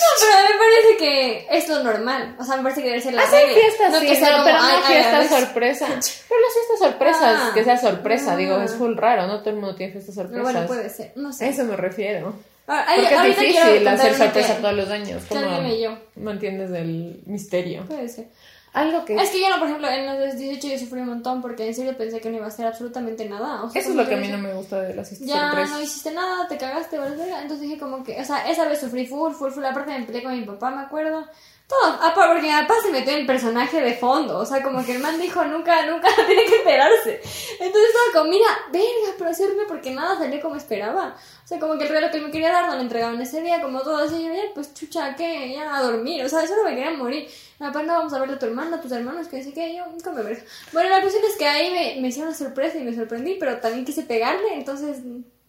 No, 0.00 0.06
pero 0.26 0.48
me 0.48 0.58
parece 0.58 0.96
que 0.98 1.46
es 1.50 1.68
lo 1.68 1.82
normal. 1.82 2.36
O 2.38 2.44
sea, 2.44 2.56
me 2.56 2.62
parece 2.62 2.82
que 2.82 2.88
debe 2.88 3.00
ser 3.00 3.14
la 3.14 3.22
Hacen 3.22 3.50
fiestas, 3.50 3.92
no 3.92 4.00
sí, 4.00 4.06
que 4.06 4.16
sea 4.16 4.30
no, 4.30 4.32
como, 4.34 4.44
pero 4.46 4.58
no 4.58 4.64
ay, 4.64 4.74
a 4.76 4.86
fiestas 4.86 5.30
ver. 5.30 5.40
sorpresa. 5.40 5.86
Pero 6.28 6.40
las 6.40 6.52
fiestas 6.54 6.78
sorpresas, 6.78 7.22
Ah. 7.40 7.50
que 7.54 7.64
sea 7.64 7.76
sorpresa, 7.78 8.36
digo, 8.36 8.60
es 8.60 8.72
Ah. 8.72 8.76
full 8.78 8.96
raro, 8.96 9.26
no 9.26 9.40
todo 9.40 9.50
el 9.50 9.56
mundo 9.56 9.74
tiene 9.74 9.92
fiestas 9.92 10.14
sorpresas. 10.14 10.42
bueno, 10.42 10.66
puede 10.66 10.88
ser. 10.88 11.12
No 11.16 11.28
A 11.30 11.32
sé. 11.32 11.48
eso 11.48 11.64
me 11.64 11.76
refiero. 11.76 12.34
Ah, 12.68 12.86
Porque 12.94 13.14
es 13.30 13.38
difícil 13.38 13.88
hacer 13.88 14.14
sorpresa 14.16 14.54
que- 14.56 14.62
todos 14.62 14.74
los 14.74 14.88
años. 14.90 15.22
¿Cómo 15.28 15.40
alguien 15.40 15.68
leyó. 15.68 15.98
mantienes 16.16 16.70
el 16.70 17.22
misterio? 17.26 17.84
Puede 17.86 18.08
ser. 18.08 18.26
Algo 18.72 19.04
que... 19.04 19.16
Es 19.16 19.30
que 19.30 19.40
yo 19.40 19.50
no, 19.50 19.58
por 19.58 19.66
ejemplo, 19.68 19.88
en 19.88 20.06
los 20.06 20.36
18 20.38 20.68
yo 20.68 20.78
sufrí 20.78 21.00
un 21.00 21.08
montón 21.08 21.42
porque 21.42 21.66
en 21.66 21.74
serio 21.74 21.96
pensé 21.96 22.20
que 22.20 22.30
no 22.30 22.36
iba 22.36 22.44
a 22.44 22.48
hacer 22.48 22.66
absolutamente 22.66 23.28
nada. 23.28 23.64
O 23.64 23.70
sea, 23.70 23.80
Eso 23.80 23.90
es 23.90 23.96
lo 23.96 24.06
que 24.06 24.14
a 24.14 24.18
mí 24.18 24.28
no 24.28 24.38
me 24.38 24.52
gusta 24.54 24.80
de 24.80 24.94
las 24.94 25.10
Ya 25.20 25.48
sorpresas. 25.48 25.70
no 25.70 25.82
hiciste 25.82 26.12
nada, 26.12 26.46
te 26.48 26.56
cagaste, 26.56 26.98
verga. 26.98 27.42
Entonces 27.42 27.60
dije 27.62 27.78
como 27.78 28.04
que, 28.04 28.20
o 28.20 28.24
sea, 28.24 28.48
esa 28.48 28.66
vez 28.66 28.78
sufrí 28.80 29.06
full, 29.06 29.32
full, 29.32 29.50
full. 29.50 29.64
Aparte 29.64 29.98
me 29.98 30.04
peleé 30.06 30.22
con 30.22 30.38
mi 30.38 30.44
papá, 30.44 30.70
me 30.70 30.82
acuerdo. 30.82 31.26
Todo, 31.70 31.86
aparte 32.02 32.34
porque 32.34 32.48
papá 32.48 32.74
se 32.82 32.90
metió 32.90 33.12
en 33.12 33.20
el 33.20 33.26
personaje 33.26 33.80
de 33.80 33.94
fondo. 33.94 34.38
O 34.38 34.44
sea, 34.44 34.60
como 34.60 34.84
que 34.84 34.96
el 34.96 34.98
man 34.98 35.20
dijo, 35.20 35.44
nunca, 35.44 35.86
nunca 35.86 36.08
tiene 36.26 36.44
que 36.44 36.56
enterarse. 36.56 37.20
Entonces 37.60 37.90
estaba 37.90 38.12
como, 38.12 38.30
mira, 38.32 38.48
verga, 38.72 39.14
pero 39.16 39.30
hacerme 39.30 39.62
porque 39.68 39.92
nada 39.92 40.18
salió 40.18 40.40
como 40.40 40.56
esperaba. 40.56 41.14
O 41.44 41.46
sea, 41.46 41.60
como 41.60 41.78
que 41.78 41.84
el 41.84 41.90
regalo 41.90 42.10
que 42.10 42.20
me 42.20 42.32
quería 42.32 42.50
dar 42.50 42.66
no 42.66 42.74
lo 42.74 42.80
entregaban 42.80 43.20
ese 43.20 43.40
día, 43.40 43.62
como 43.62 43.82
todo 43.82 43.98
así. 43.98 44.20
Yo, 44.20 44.34
ya, 44.34 44.42
pues 44.52 44.74
chucha, 44.74 45.14
¿qué? 45.14 45.52
Ya 45.52 45.76
a 45.76 45.80
dormir. 45.80 46.24
O 46.24 46.28
sea, 46.28 46.44
solo 46.44 46.64
me 46.64 46.70
quería 46.70 46.90
morir. 46.90 47.28
Papá, 47.60 47.84
no, 47.84 47.92
vamos 47.92 48.12
a 48.14 48.18
verle 48.18 48.34
a 48.34 48.38
tu 48.40 48.46
hermano, 48.46 48.74
a 48.74 48.80
tus 48.80 48.90
hermanos, 48.90 49.28
que 49.28 49.36
dice 49.36 49.52
que 49.52 49.76
yo, 49.76 49.86
nunca 49.86 50.10
me 50.10 50.24
verga. 50.24 50.42
Bueno, 50.72 50.90
la 50.90 51.00
cuestión 51.00 51.24
es 51.24 51.36
que 51.36 51.46
ahí 51.46 51.70
me, 51.70 52.00
me 52.00 52.08
hicieron 52.08 52.30
una 52.30 52.36
sorpresa 52.36 52.78
y 52.78 52.82
me 52.82 52.96
sorprendí, 52.96 53.36
pero 53.38 53.58
también 53.60 53.84
quise 53.84 54.02
pegarle, 54.02 54.54
entonces 54.54 54.98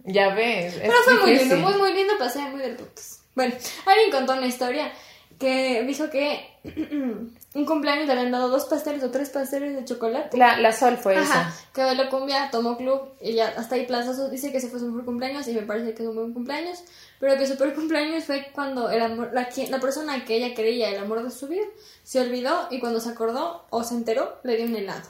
Ya 0.04 0.36
ves, 0.36 0.76
es 0.76 0.82
pero 0.82 0.94
fue 1.04 1.16
muy 1.16 1.36
lindo, 1.36 1.58
muy, 1.58 1.74
muy 1.74 1.94
lindo, 1.94 2.14
pasé 2.20 2.42
muy 2.42 2.62
del 2.62 2.76
putos. 2.76 3.22
Bueno, 3.34 3.56
alguien 3.88 4.12
contó 4.12 4.34
una 4.34 4.46
historia 4.46 4.92
que 5.42 5.84
dijo 5.84 6.10
que 6.10 6.48
un 7.54 7.66
cumpleaños 7.66 8.06
le 8.06 8.14
habían 8.14 8.32
dado 8.32 8.48
dos 8.48 8.64
pasteles 8.66 9.04
o 9.04 9.12
tres 9.12 9.30
pasteles 9.30 9.76
de 9.76 9.84
chocolate. 9.84 10.38
La, 10.38 10.58
la 10.58 10.72
Sol 10.72 10.96
fue 10.98 11.18
Ajá, 11.18 11.50
esa. 11.50 11.66
que 11.74 11.84
bailó 11.84 12.10
cumbia, 12.10 12.50
tomó 12.50 12.78
club 12.78 13.10
y 13.20 13.34
ya 13.34 13.50
hasta 13.58 13.76
ahí 13.76 13.86
plazazo 13.86 14.30
dice 14.30 14.52
que 14.52 14.60
ese 14.60 14.70
fue 14.70 14.80
su 14.80 14.86
mejor 14.86 15.04
cumpleaños 15.04 15.46
y 15.50 15.54
me 15.54 15.64
parece 15.64 15.94
que 15.94 16.04
es 16.04 16.08
un 16.10 16.16
buen 16.16 16.34
cumpleaños, 16.34 16.84
pero 17.20 17.38
que 17.38 17.46
su 17.48 17.58
peor 17.58 17.74
cumpleaños 17.76 18.24
fue 18.24 18.48
cuando 18.54 18.90
el 18.90 19.02
amor, 19.02 19.32
la, 19.34 19.50
la 19.70 19.80
persona 19.82 20.24
que 20.24 20.36
ella 20.38 20.56
creía 20.56 20.90
el 20.90 21.00
amor 21.00 21.24
de 21.24 21.32
su 21.32 21.48
vida 21.50 21.66
se 22.04 22.22
olvidó 22.22 22.68
y 22.70 22.80
cuando 22.80 23.02
se 23.02 23.10
acordó 23.10 23.66
o 23.72 23.84
se 23.84 23.96
enteró 23.96 24.38
le 24.44 24.56
dio 24.56 24.66
un 24.68 24.76
helado. 24.78 25.10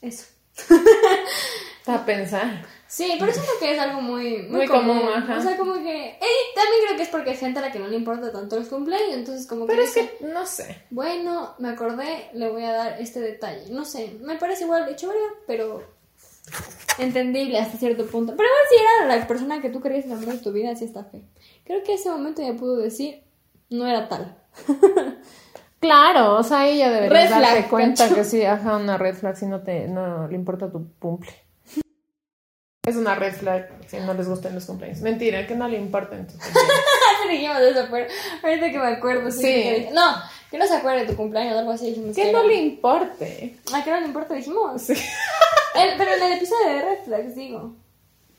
Eso. 0.00 0.24
Para 1.84 2.06
pensar. 2.06 2.64
Sí, 2.94 3.16
pero 3.18 3.32
siento 3.32 3.50
que 3.58 3.72
es 3.72 3.78
algo 3.80 4.00
muy, 4.00 4.42
muy, 4.42 4.58
Muy 4.58 4.66
común. 4.68 4.98
común, 5.00 5.12
ajá. 5.16 5.38
O 5.38 5.42
sea, 5.42 5.56
como 5.56 5.74
que. 5.74 5.80
Y 5.80 6.54
también 6.54 6.84
creo 6.86 6.96
que 6.96 7.02
es 7.02 7.08
porque 7.08 7.30
hay 7.30 7.36
gente 7.36 7.58
a 7.58 7.62
la 7.62 7.72
que 7.72 7.80
no 7.80 7.88
le 7.88 7.96
importa 7.96 8.30
tanto 8.30 8.56
los 8.56 8.68
cumpleaños. 8.68 9.14
Entonces, 9.14 9.48
como 9.48 9.66
Pero 9.66 9.80
que. 9.80 9.84
es 9.88 9.94
dice, 9.96 10.16
que, 10.20 10.26
no 10.26 10.46
sé. 10.46 10.84
Bueno, 10.90 11.56
me 11.58 11.70
acordé, 11.70 12.30
le 12.34 12.48
voy 12.50 12.62
a 12.62 12.72
dar 12.72 13.00
este 13.00 13.18
detalle. 13.18 13.68
No 13.70 13.84
sé, 13.84 14.16
me 14.20 14.36
parece 14.36 14.62
igual 14.62 14.84
verga, 14.84 15.10
pero. 15.44 15.82
Entendible 16.98 17.58
hasta 17.58 17.78
cierto 17.78 18.06
punto. 18.06 18.34
Pero 18.36 18.48
igual 18.48 18.64
si 18.70 18.76
era 18.76 19.16
la 19.16 19.26
persona 19.26 19.60
que 19.60 19.70
tú 19.70 19.80
querías 19.80 20.04
el 20.04 20.12
amor 20.12 20.26
de 20.26 20.38
tu 20.38 20.52
vida, 20.52 20.76
sí 20.76 20.84
está 20.84 21.02
fe. 21.02 21.22
Creo 21.64 21.82
que 21.82 21.94
ese 21.94 22.10
momento 22.10 22.42
ya 22.42 22.52
pudo 22.52 22.76
decir, 22.76 23.24
no 23.70 23.88
era 23.88 24.08
tal. 24.08 24.36
Claro, 25.80 26.36
o 26.36 26.42
sea, 26.42 26.66
ella 26.66 26.90
debería 26.90 27.26
flag, 27.26 27.68
cuenta 27.68 28.08
que 28.08 28.24
sí, 28.24 28.42
ajá, 28.42 28.78
una 28.78 28.96
red 28.96 29.14
flag 29.14 29.36
si 29.36 29.44
no 29.44 29.60
te 29.60 29.86
no 29.86 30.26
le 30.28 30.34
importa 30.34 30.72
tu 30.72 30.88
cumple. 30.98 31.30
Es 32.86 32.96
una 32.96 33.14
red 33.14 33.32
flag 33.34 33.68
si 33.88 33.96
no 33.98 34.12
les 34.14 34.28
gustan 34.28 34.54
los 34.54 34.64
cumpleaños. 34.66 35.00
Mentira, 35.00 35.46
que 35.46 35.54
no 35.54 35.66
le 35.68 35.78
importan 35.78 36.26
tus 36.26 36.36
cumpleaños. 36.36 36.74
Dijimos 37.30 37.58
eso, 37.60 37.86
pero 37.90 38.06
ahorita 38.42 38.70
que 38.70 38.78
me 38.78 38.86
acuerdo, 38.88 39.30
sí. 39.30 39.38
Sí. 39.40 39.44
que 39.44 39.88
no, 39.92 40.02
que 40.50 40.58
no 40.58 40.66
se 40.66 40.74
acuerde 40.74 41.00
de 41.00 41.06
tu 41.06 41.16
cumpleaños 41.16 41.54
o 41.54 41.58
algo 41.60 41.70
así. 41.72 41.86
Dijimos 41.86 42.14
que 42.14 42.28
era- 42.30 42.38
no 42.38 42.46
le 42.46 42.54
importe. 42.56 43.56
Ah, 43.72 43.82
que 43.82 43.90
no 43.90 44.00
le 44.00 44.06
importa, 44.06 44.34
dijimos. 44.34 44.82
Sí. 44.82 44.92
El- 45.74 45.96
pero 45.98 46.12
en 46.14 46.22
el 46.22 46.32
episodio 46.34 46.68
de 46.68 46.82
Red 46.82 47.04
Flags, 47.04 47.34
digo. 47.34 47.74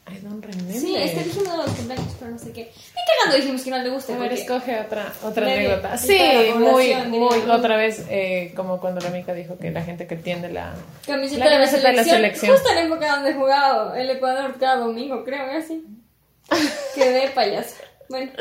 I 0.07 0.19
don't 0.19 0.45
remember. 0.45 0.75
Sí, 0.79 0.95
es 0.95 1.11
que 1.13 1.23
dijimos 1.23 1.51
de 1.51 1.57
los 1.57 1.71
cumpleaños, 1.71 1.94
pero 2.25 2.37
no 2.37 2.39
sé 2.39 2.51
qué. 2.51 2.63
Ni 2.63 3.01
cagando 3.13 3.35
dijimos 3.35 3.61
que 3.61 3.69
no 3.69 3.77
le 3.77 3.89
gusta. 3.89 4.15
A 4.15 4.17
ver, 4.17 4.33
escoge 4.33 4.79
otra, 4.79 5.13
otra 5.21 5.45
anécdota. 5.45 5.93
y 5.93 5.97
Sí, 5.99 6.53
muy, 6.57 6.95
muy, 7.07 7.37
otra 7.51 7.77
vez, 7.77 8.03
eh, 8.09 8.51
como 8.55 8.79
cuando 8.79 8.99
la 9.01 9.11
mica 9.11 9.33
dijo 9.33 9.59
que 9.59 9.69
la 9.69 9.83
gente 9.83 10.07
que 10.07 10.15
tiende 10.15 10.49
la... 10.49 10.73
Camiseta, 11.05 11.45
La 11.45 11.51
de, 11.51 11.59
la 11.59 11.65
camiseta 11.65 11.89
de 11.89 11.95
la 11.97 12.03
selección, 12.03 12.15
selección. 12.15 12.51
Justo 12.53 12.69
en 12.69 12.75
la 12.75 12.81
época 12.81 13.15
donde 13.15 13.33
jugaba 13.33 13.99
el 13.99 14.09
Ecuador 14.09 14.55
cada 14.59 14.77
domingo, 14.77 15.23
creo, 15.23 15.53
y 15.53 15.57
así. 15.57 15.85
Quedé 16.95 17.29
payasa. 17.29 17.75
Bueno, 18.09 18.31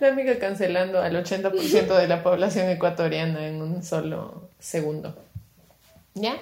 La 0.00 0.08
amiga 0.08 0.38
cancelando 0.38 1.00
al 1.00 1.22
80% 1.22 1.96
de 1.98 2.08
la 2.08 2.22
población 2.22 2.70
ecuatoriana 2.70 3.46
en 3.46 3.60
un 3.60 3.82
solo 3.82 4.48
segundo. 4.58 5.16
¿Ya? 6.14 6.36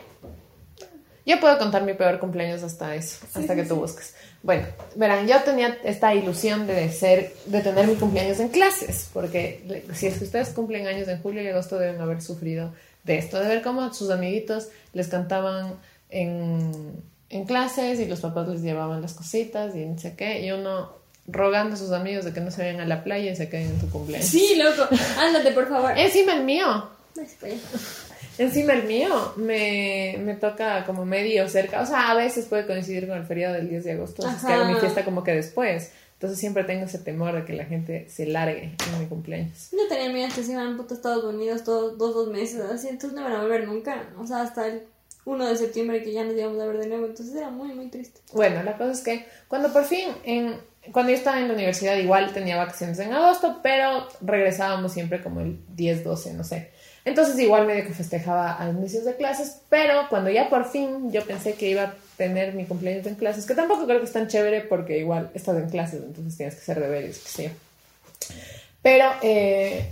Yo 1.25 1.39
puedo 1.41 1.57
contar 1.59 1.83
mi 1.83 1.95
peor 1.95 2.19
cumpleaños 2.19 2.63
hasta 2.63 2.95
eso, 2.95 3.25
hasta 3.35 3.55
que 3.55 3.65
tú 3.65 3.77
busques. 3.77 4.15
Bueno, 4.43 4.67
verán, 4.97 5.29
yo 5.29 5.41
tenía 5.43 5.79
esta 5.85 6.15
ilusión 6.15 6.67
de 6.67 6.91
ser, 6.91 7.33
de 7.47 7.61
tener 7.61 7.87
mi 7.87 7.95
cumpleaños 7.95 8.41
en 8.41 8.49
clases, 8.49 9.09
porque 9.13 9.85
si 9.95 10.07
es 10.07 10.19
que 10.19 10.25
ustedes 10.25 10.49
cumplen 10.49 10.87
años 10.89 11.07
en 11.07 11.23
julio 11.23 11.43
y 11.43 11.49
agosto 11.49 11.79
deben 11.79 12.01
haber 12.01 12.21
sufrido 12.21 12.73
de 13.05 13.19
esto, 13.19 13.39
de 13.39 13.47
ver 13.47 13.63
cómo 13.63 13.93
sus 13.95 14.11
amiguitos 14.11 14.69
les 14.95 15.07
cantaban 15.07 15.75
en, 16.11 17.03
en 17.31 17.45
clases 17.45 18.01
y 18.01 18.07
los 18.07 18.21
papás 18.21 18.49
les 18.49 18.63
llevaban 18.63 19.01
las 19.01 19.15
cositas 19.15 19.77
y 19.77 19.85
no 19.87 19.99
sé 19.99 20.15
qué, 20.17 20.45
y 20.45 20.51
uno 20.51 21.03
rogando 21.29 21.75
a 21.75 21.79
sus 21.79 21.93
amigos 21.93 22.25
de 22.25 22.33
que 22.33 22.41
no 22.41 22.51
se 22.51 22.63
vayan 22.63 22.81
a 22.81 22.87
la 22.87 23.05
playa 23.05 23.31
y 23.31 23.37
se 23.37 23.49
queden 23.49 23.71
en 23.71 23.81
tu 23.81 23.89
cumpleaños. 23.91 24.29
sí, 24.29 24.57
loco. 24.57 24.89
Ándate, 25.19 25.53
por 25.53 25.69
favor. 25.69 25.97
Encima 25.97 26.35
el 26.35 26.45
mío. 26.45 26.91
Encima 28.39 28.73
el 28.75 28.85
mío, 28.85 29.33
me, 29.37 30.17
me 30.21 30.35
toca 30.35 30.85
como 30.85 31.05
medio 31.05 31.49
cerca, 31.49 31.83
o 31.83 31.87
sea, 31.87 32.11
a 32.11 32.15
veces 32.15 32.47
puede 32.47 32.67
coincidir 32.67 33.09
con 33.09 33.17
el 33.17 33.25
feriado 33.25 33.55
del 33.55 33.69
10 33.69 33.85
de 33.85 33.93
agosto, 33.93 34.27
así 34.27 34.47
que 34.47 34.53
hago 34.53 34.67
mi 34.67 34.75
fiesta 34.75 35.05
como 35.05 35.23
que 35.23 35.33
después. 35.33 35.93
Entonces 36.15 36.39
siempre 36.39 36.63
tengo 36.63 36.85
ese 36.85 36.99
temor 36.99 37.35
de 37.35 37.45
que 37.45 37.53
la 37.53 37.65
gente 37.65 38.09
se 38.09 38.27
largue 38.27 38.77
en 38.93 39.01
mi 39.01 39.07
cumpleaños. 39.07 39.71
Yo 39.73 39.89
tenía 39.89 40.09
amigas 40.09 40.35
que 40.35 40.45
se 40.45 40.53
iban 40.53 40.79
a 40.79 40.95
Estados 40.95 41.25
Unidos 41.25 41.65
todos 41.65 41.99
dos, 41.99 42.15
dos 42.15 42.29
meses, 42.29 42.61
así, 42.61 42.87
entonces 42.87 43.13
no 43.15 43.23
iban 43.23 43.33
a 43.33 43.43
volver 43.43 43.67
nunca. 43.67 44.09
O 44.17 44.25
sea, 44.25 44.43
hasta 44.43 44.69
el 44.69 44.83
1 45.25 45.49
de 45.49 45.57
septiembre 45.57 46.01
que 46.05 46.13
ya 46.13 46.23
nos 46.23 46.37
íbamos 46.37 46.61
a 46.61 46.67
ver 46.67 46.79
de 46.79 46.87
nuevo, 46.87 47.07
entonces 47.07 47.35
era 47.35 47.51
muy, 47.51 47.75
muy 47.75 47.89
triste. 47.89 48.21
Bueno, 48.33 48.63
la 48.63 48.77
cosa 48.79 48.93
es 48.93 49.01
que 49.01 49.27
cuando 49.49 49.73
por 49.73 49.85
fin, 49.85 50.11
en, 50.23 50.61
cuando 50.93 51.11
yo 51.11 51.19
estaba 51.19 51.41
en 51.41 51.49
la 51.49 51.55
universidad, 51.55 51.97
igual 51.97 52.33
tenía 52.33 52.57
vacaciones 52.57 53.01
en 53.01 53.13
agosto, 53.13 53.59
pero 53.61 54.07
regresábamos 54.21 54.93
siempre 54.93 55.23
como 55.23 55.41
el 55.41 55.59
10, 55.75 56.05
12, 56.05 56.35
no 56.35 56.45
sé. 56.45 56.71
Entonces 57.05 57.39
igual 57.41 57.67
medio 57.67 57.85
que 57.85 57.95
festejaba 57.95 58.63
a 58.63 58.69
inicios 58.69 59.05
de 59.05 59.17
clases, 59.17 59.61
pero 59.69 60.09
cuando 60.09 60.31
ya 60.31 60.49
por 60.49 60.65
fin 60.65 61.11
yo 61.11 61.25
pensé 61.25 61.55
que 61.55 61.69
iba 61.69 61.83
a 61.83 61.95
tener 62.17 62.55
mi 62.55 62.65
cumpleaños 62.65 63.07
en 63.07 63.17
clases, 63.17 63.45
que 63.45 63.55
tampoco 63.55 63.87
creo 63.87 63.99
que 63.99 64.07
es 64.07 64.13
tan 64.13 64.29
chévere 64.29 64.61
porque 64.61 64.99
igual 64.99 65.31
estás 65.35 65.57
en 65.57 65.69
clases, 65.69 66.03
entonces 66.05 66.37
tienes 66.37 66.55
que 66.55 66.61
hacer 66.61 66.81
deberes, 66.81 67.17
sé 67.17 67.45
yo. 67.45 67.51
Pero 68.83 69.11
eh, 69.23 69.89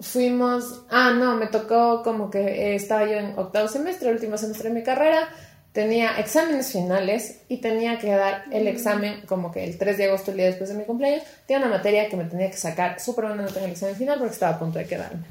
fuimos, 0.00 0.82
ah, 0.90 1.10
no, 1.10 1.36
me 1.36 1.46
tocó 1.46 2.02
como 2.02 2.30
que 2.30 2.40
eh, 2.40 2.74
estaba 2.74 3.04
yo 3.04 3.18
en 3.18 3.38
octavo 3.38 3.68
semestre, 3.68 4.10
último 4.10 4.38
semestre 4.38 4.70
de 4.70 4.74
mi 4.74 4.82
carrera, 4.82 5.28
tenía 5.72 6.18
exámenes 6.18 6.72
finales 6.72 7.40
y 7.48 7.58
tenía 7.58 7.98
que 7.98 8.10
dar 8.10 8.44
el 8.50 8.66
examen 8.66 9.20
como 9.26 9.52
que 9.52 9.62
el 9.62 9.76
3 9.76 9.98
de 9.98 10.04
agosto, 10.06 10.30
el 10.30 10.38
día 10.38 10.46
después 10.46 10.70
de 10.70 10.76
mi 10.76 10.84
cumpleaños, 10.84 11.22
tenía 11.46 11.66
una 11.66 11.76
materia 11.76 12.08
que 12.08 12.16
me 12.16 12.24
tenía 12.24 12.50
que 12.50 12.56
sacar 12.56 12.98
súper 12.98 13.26
buena 13.26 13.42
nota 13.42 13.58
en 13.58 13.66
el 13.66 13.72
examen 13.72 13.94
final 13.94 14.18
porque 14.18 14.32
estaba 14.32 14.56
a 14.56 14.58
punto 14.58 14.78
de 14.78 14.86
quedarme. 14.86 15.24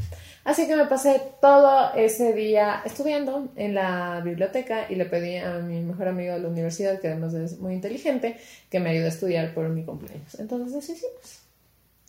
Así 0.45 0.67
que 0.67 0.75
me 0.75 0.86
pasé 0.86 1.19
todo 1.41 1.91
ese 1.95 2.31
día 2.34 2.84
estudiando 2.86 3.49
en 3.55 3.73
la 3.73 4.21
biblioteca 4.23 4.86
y 4.88 4.95
le 4.95 5.05
pedí 5.05 5.38
a 5.38 5.55
mi 5.58 5.81
mejor 5.81 6.08
amigo 6.08 6.34
de 6.36 6.39
la 6.39 6.47
universidad, 6.47 7.01
que 7.01 7.08
además 7.08 7.34
es 7.34 7.60
muy 7.60 7.73
inteligente, 7.73 8.38
que 8.69 8.79
me 8.79 8.91
ayude 8.91 9.05
a 9.05 9.10
estudiar 9.10 9.55
por 9.55 9.67
mi 9.69 9.84
cumpleaños. 9.84 10.39
Entonces 10.39 10.84
eso 10.84 10.93
hicimos. 10.93 11.39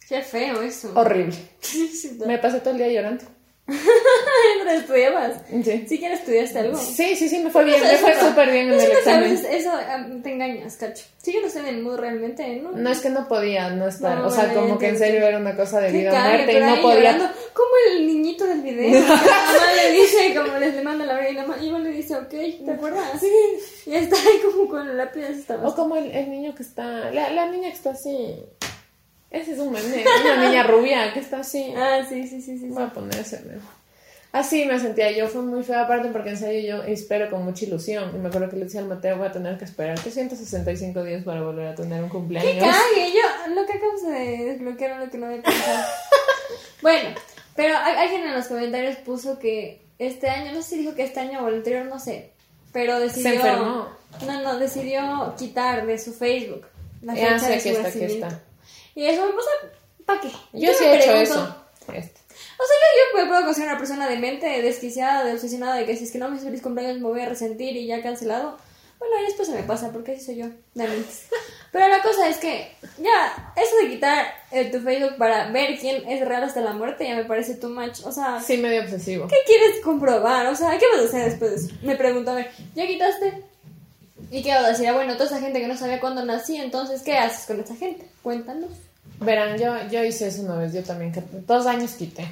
Qué 0.06 0.22
feo 0.22 0.62
eso. 0.62 0.92
Horrible. 0.94 1.34
Sí, 1.60 2.18
Me 2.26 2.38
pasé 2.38 2.60
todo 2.60 2.72
el 2.72 2.78
día 2.78 2.88
llorando. 2.88 3.24
¿No 4.64 4.70
estudiabas? 4.70 5.40
Sí. 5.64 5.84
¿Sí 5.88 5.98
que 5.98 6.12
estudiaste 6.12 6.58
algo? 6.60 6.78
Sí, 6.78 7.16
sí, 7.16 7.28
sí, 7.28 7.40
me 7.40 7.50
fue 7.50 7.64
bien, 7.64 7.80
me 7.82 7.96
fue 7.96 8.14
súper 8.14 8.50
bien 8.50 8.72
en 8.72 8.80
el 8.80 8.92
examen. 8.92 9.32
eso 9.50 9.72
am, 9.72 10.22
te 10.22 10.32
engañas, 10.32 10.76
cacho. 10.76 11.04
Sí, 11.20 11.32
yo 11.32 11.40
no 11.40 11.48
estoy 11.48 11.62
en 11.62 11.68
el 11.68 11.82
mood 11.82 11.96
realmente, 11.96 12.46
¿no? 12.62 12.70
No 12.70 12.90
es 12.90 13.00
que 13.00 13.10
no 13.10 13.26
podía 13.26 13.70
no 13.70 13.88
estar, 13.88 14.18
o 14.20 14.30
sea, 14.30 14.54
como 14.54 14.78
que 14.78 14.88
en 14.88 14.98
serio 14.98 15.26
era 15.26 15.38
una 15.38 15.56
cosa 15.56 15.80
de 15.80 15.90
vida 15.90 16.12
o 16.12 16.28
muerte 16.28 16.52
y 16.52 16.60
no 16.60 16.80
podía. 16.80 17.32
como 17.52 17.70
el 17.90 18.06
niñito 18.06 18.46
del 18.46 18.62
video. 18.62 19.00
La 19.00 19.16
mamá 19.16 19.72
le 19.74 19.92
dice, 19.92 20.34
como 20.36 20.58
les 20.58 20.74
le 20.74 20.82
manda 20.82 21.04
la 21.04 21.14
verga 21.14 21.30
y 21.30 21.34
la 21.34 21.44
mamá 21.46 21.78
le 21.80 21.90
dice, 21.90 22.14
ok, 22.14 22.28
¿te 22.28 22.70
acuerdas? 22.72 23.20
Sí. 23.20 23.30
Y 23.86 23.94
está 23.94 24.16
ahí 24.16 24.40
como 24.44 24.68
con 24.68 24.88
el 24.88 24.96
lápiz. 24.96 25.22
O 25.64 25.74
como 25.74 25.96
el, 25.96 26.10
el 26.12 26.30
niño 26.30 26.54
que 26.54 26.62
está, 26.62 27.10
la, 27.10 27.30
la 27.30 27.46
niña 27.46 27.70
que 27.70 27.76
está 27.76 27.90
así. 27.90 28.36
Ese 29.30 29.52
es 29.52 29.58
un 29.58 29.72
meme, 29.72 30.04
una 30.24 30.48
niña 30.48 30.62
rubia 30.62 31.12
que 31.12 31.20
está 31.20 31.40
así. 31.40 31.72
Ah, 31.76 32.00
sí, 32.08 32.26
sí, 32.26 32.40
sí, 32.40 32.58
sí. 32.58 32.68
Voy 32.68 32.84
a 32.84 32.92
ponerse. 32.92 33.42
Así 34.32 34.66
me 34.66 34.78
sentía 34.78 35.10
yo, 35.12 35.28
fue 35.28 35.40
muy 35.40 35.62
fea 35.62 35.82
aparte 35.82 36.08
porque 36.08 36.30
en 36.30 36.36
serio 36.36 36.76
yo 36.76 36.82
espero 36.82 37.30
con 37.30 37.44
mucha 37.44 37.64
ilusión. 37.64 38.14
Y 38.14 38.18
me 38.18 38.28
acuerdo 38.28 38.50
que 38.50 38.56
le 38.56 38.64
decía 38.64 38.80
al 38.80 38.88
Mateo, 38.88 39.16
voy 39.16 39.28
a 39.28 39.32
tener 39.32 39.56
que 39.56 39.64
esperar 39.64 39.98
365 39.98 41.04
días 41.04 41.24
para 41.24 41.42
volver 41.42 41.68
a 41.68 41.74
tener 41.74 42.02
un 42.02 42.10
cumpleaños. 42.10 42.52
¡Qué 42.52 42.60
cague! 42.60 43.12
Yo 43.12 43.54
lo 43.54 43.66
que 43.66 43.72
acabo 43.72 44.10
de 44.10 44.44
desbloquear 44.44 45.00
lo 45.00 45.10
que 45.10 45.18
no 45.18 45.26
había 45.26 45.42
pensado. 45.42 45.86
bueno, 46.82 47.08
pero 47.54 47.76
alguien 47.78 48.24
en 48.24 48.34
los 48.34 48.46
comentarios 48.46 48.96
puso 48.96 49.38
que 49.38 49.80
este 49.98 50.28
año, 50.28 50.52
no 50.52 50.60
sé 50.60 50.70
si 50.70 50.78
dijo 50.78 50.94
que 50.94 51.04
este 51.04 51.20
año 51.20 51.42
o 51.42 51.48
el 51.48 51.54
anterior, 51.54 51.86
no 51.86 51.98
sé, 51.98 52.32
pero 52.72 53.00
decidió... 53.00 53.30
Se 53.30 53.36
enfermó. 53.36 53.88
No, 54.26 54.42
no, 54.42 54.58
decidió 54.58 55.34
quitar 55.38 55.86
de 55.86 55.98
su 55.98 56.12
Facebook 56.12 56.66
la 57.02 57.14
Ya 57.14 57.38
fecha 57.38 57.38
sé 57.38 57.48
de 57.48 57.54
que 57.54 57.62
su 57.62 57.68
está, 57.68 57.98
que 57.98 58.06
está. 58.06 58.42
Y 58.96 59.04
eso 59.04 59.26
me 59.26 59.32
pasa, 59.34 59.50
¿para 60.06 60.20
qué? 60.22 60.28
Yo, 60.54 60.72
sí 60.72 60.84
me 60.84 60.94
he 60.94 60.98
hecho 60.98 61.12
eso. 61.12 61.56
Este. 61.92 62.20
O 62.58 62.64
sea, 62.64 62.76
yo, 63.14 63.20
yo 63.20 63.28
puedo 63.28 63.44
considerar 63.44 63.74
una 63.74 63.78
persona 63.78 64.08
demente, 64.08 64.62
desquiciada, 64.62 65.22
de 65.22 65.34
obsesionada, 65.34 65.76
de 65.76 65.84
que 65.84 65.96
si 65.96 66.04
es 66.04 66.10
que 66.10 66.18
no 66.18 66.30
me 66.30 66.38
feliz 66.38 66.62
cumpleaños 66.62 66.98
me 66.98 67.08
voy 67.08 67.20
a 67.20 67.28
resentir 67.28 67.76
y 67.76 67.86
ya 67.86 68.02
cancelado. 68.02 68.56
Bueno, 68.98 69.20
y 69.20 69.26
después 69.26 69.48
se 69.48 69.54
me 69.54 69.62
pasa, 69.64 69.92
porque 69.92 70.12
así 70.12 70.24
soy 70.24 70.36
yo, 70.36 70.46
mentes. 70.74 71.26
Pero 71.72 71.88
la 71.88 72.00
cosa 72.00 72.26
es 72.26 72.38
que, 72.38 72.72
ya, 72.96 73.52
eso 73.54 73.76
de 73.82 73.90
quitar 73.90 74.26
eh, 74.50 74.70
tu 74.70 74.80
Facebook 74.80 75.16
para 75.18 75.50
ver 75.50 75.78
quién 75.78 76.08
es 76.08 76.26
real 76.26 76.44
hasta 76.44 76.62
la 76.62 76.72
muerte 76.72 77.06
ya 77.06 77.14
me 77.14 77.26
parece 77.26 77.56
too 77.56 77.68
much. 77.68 78.00
O 78.04 78.12
sea, 78.12 78.40
Sí, 78.40 78.56
medio 78.56 78.80
obsesivo. 78.80 79.28
¿qué 79.28 79.36
quieres 79.44 79.80
comprobar? 79.84 80.46
O 80.46 80.56
sea, 80.56 80.78
¿qué 80.78 80.86
vas 80.90 81.02
a 81.02 81.08
hacer 81.08 81.24
después 81.26 81.50
de 81.50 81.56
eso? 81.56 81.74
Me 81.82 81.96
pregunto, 81.96 82.30
a 82.30 82.36
ver, 82.36 82.50
¿ya 82.74 82.86
quitaste? 82.86 83.42
¿Y 84.30 84.42
qué 84.42 84.54
vas 84.54 84.64
a 84.64 84.68
decir? 84.68 84.88
Ah, 84.88 84.94
bueno, 84.94 85.12
toda 85.14 85.26
esa 85.26 85.40
gente 85.40 85.60
que 85.60 85.68
no 85.68 85.76
sabía 85.76 86.00
cuándo 86.00 86.24
nací, 86.24 86.56
entonces, 86.56 87.02
¿qué 87.02 87.18
haces 87.18 87.44
con 87.46 87.60
esa 87.60 87.76
gente? 87.76 88.08
Cuéntanos. 88.22 88.70
Verán, 89.20 89.58
yo, 89.58 89.74
yo 89.90 90.04
hice 90.04 90.28
eso 90.28 90.42
una 90.42 90.56
vez, 90.56 90.72
yo 90.72 90.82
también, 90.82 91.12
que 91.12 91.22
dos 91.46 91.66
años 91.66 91.92
quité. 91.92 92.26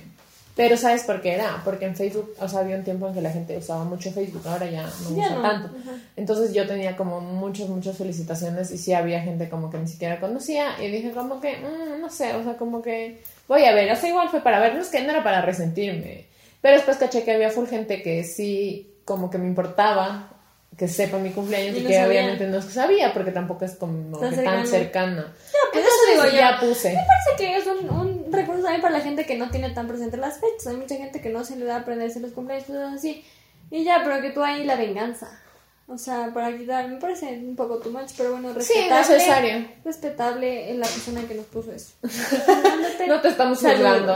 Pero 0.57 0.77
¿sabes 0.77 1.03
por 1.03 1.21
qué 1.21 1.33
era? 1.35 1.61
Porque 1.65 1.85
en 1.85 1.97
Facebook, 1.97 2.33
o 2.39 2.49
sea, 2.49 2.61
había 2.61 2.77
un 2.77 2.85
tiempo 2.85 3.09
en 3.09 3.15
que 3.15 3.21
la 3.21 3.31
gente 3.33 3.57
usaba 3.59 3.83
mucho 3.83 4.13
Facebook, 4.13 4.47
ahora 4.47 4.67
ya 4.71 4.83
no 4.83 5.17
Ya 5.17 5.27
usa 5.27 5.31
no, 5.37 5.43
tanto. 5.43 5.67
ajá. 5.83 5.97
Entonces 6.17 6.55
yo 6.55 6.65
tenía 6.69 6.97
como 6.97 7.21
muchas, 7.21 7.69
muchas 7.69 7.99
felicitaciones 7.99 8.71
y 8.71 8.79
sí 8.79 8.93
había 8.93 9.21
gente 9.21 9.49
como 9.49 9.69
que 9.69 9.79
ni 9.79 9.89
siquiera 9.89 10.21
conocía 10.21 10.81
y 10.81 10.89
dije 10.93 11.11
como 11.11 11.41
que, 11.41 11.57
mm, 11.57 12.01
no 12.01 12.09
sé, 12.09 12.35
o 12.37 12.45
sea, 12.45 12.57
como 12.57 12.83
que 12.83 13.21
voy 13.49 13.65
a 13.65 13.75
ver, 13.75 13.91
o 13.91 13.97
sea, 13.97 14.09
igual 14.09 14.29
fue 14.29 14.43
para 14.43 14.61
ver, 14.61 14.77
no 14.77 14.83
es 14.83 14.89
que 14.91 15.03
no 15.03 15.11
era 15.11 15.25
para 15.25 15.41
resentirme, 15.43 16.27
pero 16.61 16.77
después 16.77 16.99
caché 16.99 17.25
que 17.25 17.33
había 17.33 17.51
full 17.51 17.67
gente 17.67 18.01
que 18.01 18.23
sí 18.23 18.93
como 19.05 19.31
que 19.31 19.39
me 19.39 19.49
importaba 19.49 20.34
que 20.77 20.89
sepa 20.89 21.19
mi 21.19 21.31
cumpleaños 21.31 21.77
Y 21.77 21.81
no 21.83 21.89
que 21.89 21.95
sabía. 21.95 22.09
obviamente 22.09 22.47
no 22.47 22.61
sabía 22.63 23.13
porque 23.13 23.31
tampoco 23.31 23.65
es 23.65 23.77
como 23.77 24.19
Tan 24.19 24.31
que 24.31 24.37
cercano. 24.37 24.57
tan 24.59 24.67
cercana. 24.67 25.35
pues 25.73 25.85
eso 25.85 26.13
digo 26.13 26.25
yo. 26.27 26.39
ya 26.39 26.59
puse. 26.61 26.89
Me 26.95 26.95
parece 27.07 27.37
que 27.39 27.57
es 27.57 27.67
un, 27.67 27.91
un 27.91 28.33
recurso 28.33 28.63
también 28.63 28.83
para 28.83 28.99
la 28.99 29.05
gente 29.05 29.25
que 29.27 29.37
no 29.39 29.51
tiene 29.51 29.71
tan 29.71 29.87
presente 29.87 30.17
las 30.17 30.41
fechas. 30.41 30.67
Hay 30.69 30.77
mucha 30.77 30.97
gente 30.97 31.21
que 31.21 31.29
no 31.31 31.45
se 31.45 31.57
le 31.57 31.65
da 31.65 31.77
a 31.77 31.79
aprenderse 31.81 32.21
los 32.21 32.33
cumpleaños, 32.33 32.67
cosas 32.67 32.95
así. 32.95 33.25
Y 33.71 33.85
ya, 33.85 34.01
pero 34.05 34.21
que 34.21 34.31
tú 34.31 34.43
ahí 34.43 34.65
la 34.65 34.77
venganza. 34.77 35.41
O 35.87 35.99
sea, 35.99 36.31
para 36.33 36.57
quitar, 36.57 36.89
me 36.89 36.97
parece 36.97 37.27
un 37.27 37.57
poco 37.57 37.79
too 37.79 37.91
much, 37.91 38.11
pero 38.17 38.33
bueno, 38.33 38.49
Sí, 38.61 38.73
respetable. 38.89 39.01
necesario. 39.17 39.69
Respetable 39.85 40.75
la 40.75 40.87
persona 40.87 41.23
que 41.29 41.35
nos 41.35 41.45
puso 41.47 41.73
eso. 41.73 41.93
No 43.07 43.21
te 43.21 43.29
estamos 43.29 43.59
juzgando. 43.59 44.15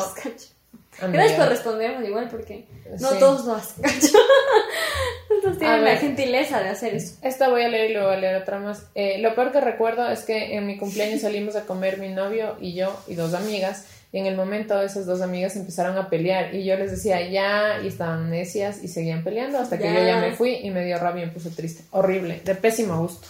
Amiga. 1.01 1.19
Gracias 1.23 1.41
por 1.41 1.49
respondernos 1.49 2.09
igual, 2.09 2.29
porque 2.31 2.67
no 3.01 3.11
Sí. 3.11 3.17
todos 3.19 3.45
lo 3.47 3.55
hacen, 3.55 3.83
cacho. 3.83 4.19
Entonces 5.31 5.59
tienen 5.59 5.85
la 5.85 5.97
gentileza 5.97 6.61
de 6.61 6.69
hacer 6.71 6.95
eso. 6.95 7.17
Esta 7.23 7.49
voy 7.49 7.63
a 7.63 7.69
leer 7.69 7.91
y 7.91 7.93
luego 7.93 8.09
voy 8.09 8.17
a 8.17 8.21
leer 8.21 8.37
otra 8.43 8.59
más. 8.59 8.83
Eh, 8.95 9.19
lo 9.19 9.35
peor 9.35 9.53
que 9.53 9.61
recuerdo 9.61 10.09
es 10.09 10.21
que 10.25 10.57
en 10.57 10.67
mi 10.67 10.79
cumpleaños 10.79 11.21
salimos 11.21 11.55
a 11.57 11.63
comer 11.67 11.99
mi 11.99 12.09
novio 12.09 12.57
y 12.61 12.75
yo 12.75 12.99
y 13.07 13.15
dos 13.15 13.35
amigas. 13.35 13.87
Y 14.11 14.19
en 14.19 14.27
el 14.27 14.37
momento 14.37 14.81
esas 14.81 15.05
dos 15.05 15.21
amigas 15.21 15.55
empezaron 15.57 15.99
a 15.99 16.09
pelear 16.09 16.55
y 16.55 16.65
yo 16.65 16.77
les 16.77 16.91
decía 16.91 17.21
ya 17.29 17.79
y 17.85 17.89
estaban 17.89 18.31
necias 18.31 18.83
y 18.83 18.89
seguían 18.89 19.23
peleando 19.23 19.59
hasta 19.59 19.77
que 19.77 19.85
Ya. 19.85 20.01
yo 20.01 20.07
ya 20.07 20.17
me 20.19 20.33
fui 20.33 20.55
y 20.63 20.71
me 20.71 20.83
dio 20.87 20.99
rabia 20.99 21.25
y 21.25 21.27
me 21.27 21.33
puse 21.33 21.51
triste. 21.51 21.85
Horrible, 21.91 22.41
de 22.43 22.55
pésimo 22.55 22.99
gusto. 23.03 23.29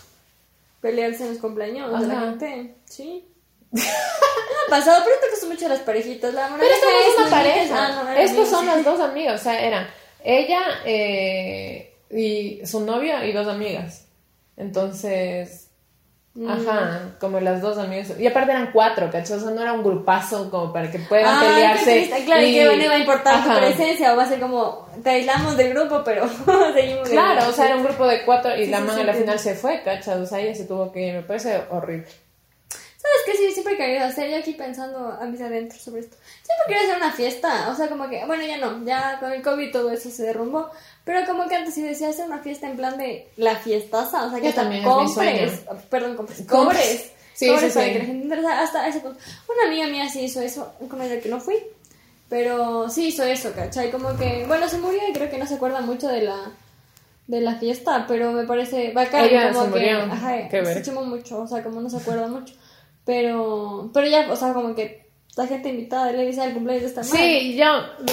Pelearse 0.80 1.24
en 1.24 1.30
los 1.30 1.38
cumpleaños 1.38 2.00
de 2.00 2.06
la 2.06 2.20
gente. 2.20 2.74
Sí. 2.84 3.24
Pasado, 4.70 5.02
pero 5.04 5.16
te 5.20 5.30
gustan 5.30 5.48
mucho 5.50 5.68
las 5.68 5.80
parejitas. 5.80 6.34
La 6.34 6.48
Pero 6.58 6.72
esto 6.74 6.86
no 6.86 6.98
es 7.12 7.18
una 7.20 7.30
pareja. 7.30 7.74
Ah, 7.86 8.02
no, 8.04 8.10
Estos 8.12 8.30
amigos. 8.30 8.48
son 8.50 8.66
las 8.66 8.84
dos 8.84 9.00
amigas. 9.00 9.40
O 9.40 9.44
sea, 9.44 9.60
eran 9.60 9.86
ella 10.22 10.60
eh, 10.84 11.94
y 12.10 12.60
su 12.66 12.80
novia 12.80 13.24
y 13.24 13.32
dos 13.32 13.46
amigas. 13.48 14.06
Entonces, 14.56 15.64
Mm. 16.34 16.48
ajá, 16.50 17.00
como 17.18 17.40
las 17.40 17.60
dos 17.60 17.78
amigas. 17.78 18.12
Y 18.16 18.26
aparte 18.26 18.52
eran 18.52 18.70
cuatro, 18.70 19.10
¿cachai? 19.10 19.38
O 19.38 19.40
sea, 19.40 19.50
no 19.50 19.60
era 19.60 19.72
un 19.72 19.82
grupazo 19.82 20.48
como 20.50 20.72
para 20.72 20.88
que 20.88 21.00
puedan 21.00 21.26
Ah, 21.26 21.40
pelearse. 21.40 22.10
Claro, 22.26 22.42
y, 22.46 22.52
que 22.54 22.64
no 22.64 22.84
iba 22.84 22.94
a 22.94 22.98
importar 22.98 23.42
tu 23.42 23.50
Ajá. 23.50 23.58
presencia, 23.58 24.12
o 24.12 24.16
va 24.16 24.22
a 24.22 24.28
ser 24.28 24.38
como, 24.38 24.88
te 25.02 25.10
aislamos 25.10 25.56
del 25.56 25.70
grupo, 25.74 26.02
pero 26.04 26.28
seguimos. 26.74 27.08
Claro, 27.08 27.48
o 27.48 27.52
sea, 27.52 27.66
era 27.66 27.76
un 27.76 27.82
grupo 27.82 28.06
de 28.06 28.22
cuatro 28.24 28.54
y 28.56 28.66
Sí, 28.66 28.70
la 28.70 28.78
man 28.80 28.94
sí, 28.94 29.00
a 29.00 29.04
la 29.04 29.14
final 29.14 29.38
se 29.38 29.54
fue, 29.56 29.82
¿cachai? 29.82 30.20
O 30.20 30.26
sea, 30.26 30.38
ella 30.38 30.54
se 30.54 30.66
tuvo 30.66 30.92
que 30.92 31.08
ir. 31.08 31.14
Me 31.14 31.22
parece 31.22 31.60
horrible. 31.70 32.06
¿Sabes 33.28 33.40
qué? 33.40 33.46
Sí, 33.48 33.52
siempre 33.52 33.74
he 33.74 33.76
querido 33.76 34.04
hacer, 34.04 34.30
yo 34.30 34.36
aquí 34.38 34.52
pensando 34.52 34.98
a 35.20 35.24
mis 35.26 35.40
adentros 35.40 35.80
sobre 35.82 36.00
esto. 36.02 36.16
Siempre 36.42 36.64
quiero 36.66 36.82
hacer 36.82 36.96
una 36.96 37.12
fiesta, 37.12 37.70
o 37.70 37.74
sea, 37.74 37.88
como 37.88 38.08
que, 38.08 38.24
bueno, 38.26 38.44
ya 38.44 38.56
no, 38.58 38.84
ya 38.84 39.18
con 39.20 39.32
el 39.32 39.42
COVID 39.42 39.70
todo 39.72 39.90
eso 39.92 40.10
se 40.10 40.22
derrumbó, 40.24 40.70
pero 41.04 41.26
como 41.26 41.48
que 41.48 41.56
antes 41.56 41.74
sí 41.74 41.82
decía 41.82 42.08
hacer 42.10 42.26
una 42.26 42.38
fiesta 42.38 42.68
en 42.68 42.76
plan 42.76 42.96
de 42.98 43.28
la 43.36 43.56
fiestaza, 43.56 44.26
o 44.26 44.30
sea, 44.30 44.40
que 44.40 44.52
también, 44.52 44.82
compres, 44.84 45.60
perdón, 45.90 46.16
compres, 46.16 46.42
cobres, 46.48 47.10
Sí, 47.34 47.46
cobres 47.48 47.72
sí, 47.72 47.78
para 47.78 47.86
sí. 47.86 47.92
que 47.92 47.98
la 48.00 48.04
gente 48.04 48.24
interesa, 48.24 48.60
hasta 48.62 48.88
ese 48.88 49.00
punto. 49.00 49.18
Una 49.48 49.68
amiga 49.68 49.86
mía 49.86 50.08
sí 50.08 50.22
hizo 50.24 50.40
eso, 50.40 50.72
con 50.90 51.00
ella 51.00 51.20
que 51.20 51.28
no 51.28 51.38
fui, 51.40 51.56
pero 52.28 52.88
sí 52.90 53.08
hizo 53.08 53.24
eso, 53.24 53.52
¿cachai? 53.54 53.90
Como 53.90 54.16
que, 54.16 54.44
bueno, 54.46 54.68
se 54.68 54.78
murió 54.78 55.00
y 55.08 55.12
creo 55.12 55.30
que 55.30 55.38
no 55.38 55.46
se 55.46 55.54
acuerda 55.54 55.80
mucho 55.80 56.08
de 56.08 56.22
la 56.22 56.36
de 57.26 57.42
la 57.42 57.56
fiesta, 57.56 58.06
pero 58.08 58.32
me 58.32 58.44
parece 58.44 58.90
bacán 58.92 59.26
Ella 59.26 59.52
como 59.52 59.66
se 59.66 59.72
que, 59.72 59.78
murió. 59.94 59.98
ajá, 60.12 60.48
Qué 60.48 60.60
ver. 60.62 60.74
se 60.78 60.82
chimó 60.82 61.02
mucho, 61.04 61.40
o 61.42 61.46
sea, 61.46 61.62
como 61.62 61.80
no 61.82 61.90
se 61.90 61.98
acuerda 61.98 62.26
mucho. 62.26 62.54
Pero, 63.08 63.90
pero 63.94 64.06
ya, 64.06 64.30
o 64.30 64.36
sea, 64.36 64.52
como 64.52 64.74
que 64.74 65.08
la 65.34 65.46
gente 65.46 65.70
invitada 65.70 66.12
le 66.12 66.26
dice 66.26 66.42
al 66.42 66.52
cumpleaños 66.52 66.82
de 66.82 66.88
esta 66.88 67.00
madre. 67.00 67.40
Sí, 67.40 67.56
yo, 67.56 67.64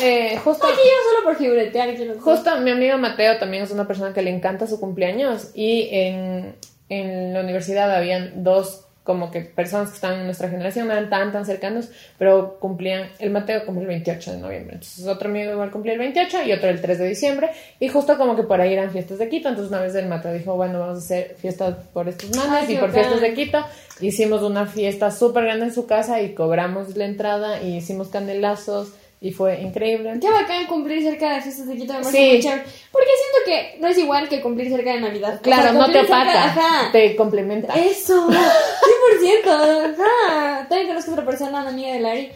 eh, 0.02 0.38
justo. 0.38 0.66
Aquí 0.66 0.78
yo 0.78 1.10
solo 1.12 1.24
por 1.26 1.36
figuretear 1.36 1.94
quiero. 1.98 2.18
Justo 2.22 2.62
mi 2.62 2.72
amigo 2.72 2.98
Mateo 2.98 3.38
también 3.38 3.64
es 3.64 3.72
una 3.72 3.86
persona 3.86 4.14
que 4.14 4.22
le 4.22 4.30
encanta 4.34 4.68
su 4.68 4.80
cumpleaños 4.80 5.52
y 5.54 5.90
en, 5.92 6.56
en 6.88 7.34
la 7.34 7.42
universidad 7.42 7.94
habían 7.94 8.42
dos 8.46 8.85
como 9.06 9.30
que 9.30 9.42
personas 9.42 9.90
que 9.90 9.96
estaban 9.96 10.20
en 10.20 10.26
nuestra 10.26 10.50
generación, 10.50 10.88
no 10.88 10.94
eran 10.94 11.12
tan 11.12 11.32
tan 11.32 11.46
cercanos, 11.46 11.90
pero 12.18 12.58
cumplían, 12.60 13.08
el 13.20 13.30
Mateo 13.30 13.64
cumplió 13.64 13.84
el 13.84 13.90
28 13.90 14.32
de 14.32 14.38
noviembre, 14.40 14.74
entonces 14.74 15.06
otro 15.06 15.30
amigo 15.30 15.52
igual 15.52 15.70
cumplía 15.70 15.94
el 15.94 16.00
28 16.00 16.44
y 16.44 16.52
otro 16.52 16.70
el 16.70 16.82
3 16.82 16.98
de 16.98 17.08
diciembre. 17.08 17.52
Y 17.80 17.88
justo 17.88 18.18
como 18.18 18.36
que 18.36 18.42
por 18.42 18.60
ahí 18.60 18.74
eran 18.74 18.90
fiestas 18.90 19.20
de 19.20 19.30
Quito, 19.30 19.48
entonces 19.48 19.72
una 19.72 19.82
vez 19.82 19.94
el 19.94 20.08
Mateo 20.08 20.34
dijo, 20.34 20.56
bueno, 20.56 20.80
vamos 20.80 20.98
a 20.98 21.02
hacer 21.02 21.36
fiestas 21.38 21.76
por 21.94 22.10
estos 22.10 22.36
manes 22.36 22.68
y 22.68 22.78
por 22.78 22.92
fiestas 22.92 23.22
de 23.22 23.34
Quito, 23.36 23.64
hicimos 24.02 24.42
una 24.42 24.66
fiesta 24.66 25.12
súper 25.12 25.44
grande 25.44 25.66
en 25.66 25.74
su 25.74 25.86
casa 25.86 26.20
y 26.22 26.34
cobramos 26.34 26.98
la 26.98 27.06
entrada 27.06 27.62
y 27.62 27.78
hicimos 27.78 28.08
candelazos 28.08 28.92
y 29.22 29.32
fue 29.32 29.60
increíble. 29.62 30.14
Qué 30.22 30.30
bacán 30.30 30.68
cumplir 30.68 31.02
cerca 31.04 31.34
de 31.36 31.42
fiestas 31.42 31.68
de 31.68 31.76
Quito, 31.78 31.94
parece 31.94 32.42
Sí. 32.42 32.48
Porque 32.92 33.08
siento 33.08 33.38
que 33.46 33.78
no 33.82 33.88
es 33.88 33.98
igual 33.98 34.30
que 34.30 34.42
cumplir 34.42 34.70
cerca 34.70 34.94
de 34.94 35.02
Navidad. 35.02 35.36
O 35.38 35.42
Claro, 35.42 35.64
sea, 35.64 35.72
no 35.74 35.92
te 35.92 36.00
opaca, 36.02 36.44
Ajá. 36.46 36.92
te 36.92 37.16
complementa. 37.16 37.74
Eso, 37.74 38.28
100%, 38.30 39.46
ajá. 39.48 40.68
También 40.68 40.88
conozco 40.88 41.12
otra 41.12 41.26
persona, 41.26 41.62
una 41.62 41.70
amiga 41.70 41.94
de 41.94 42.00
Larry, 42.00 42.32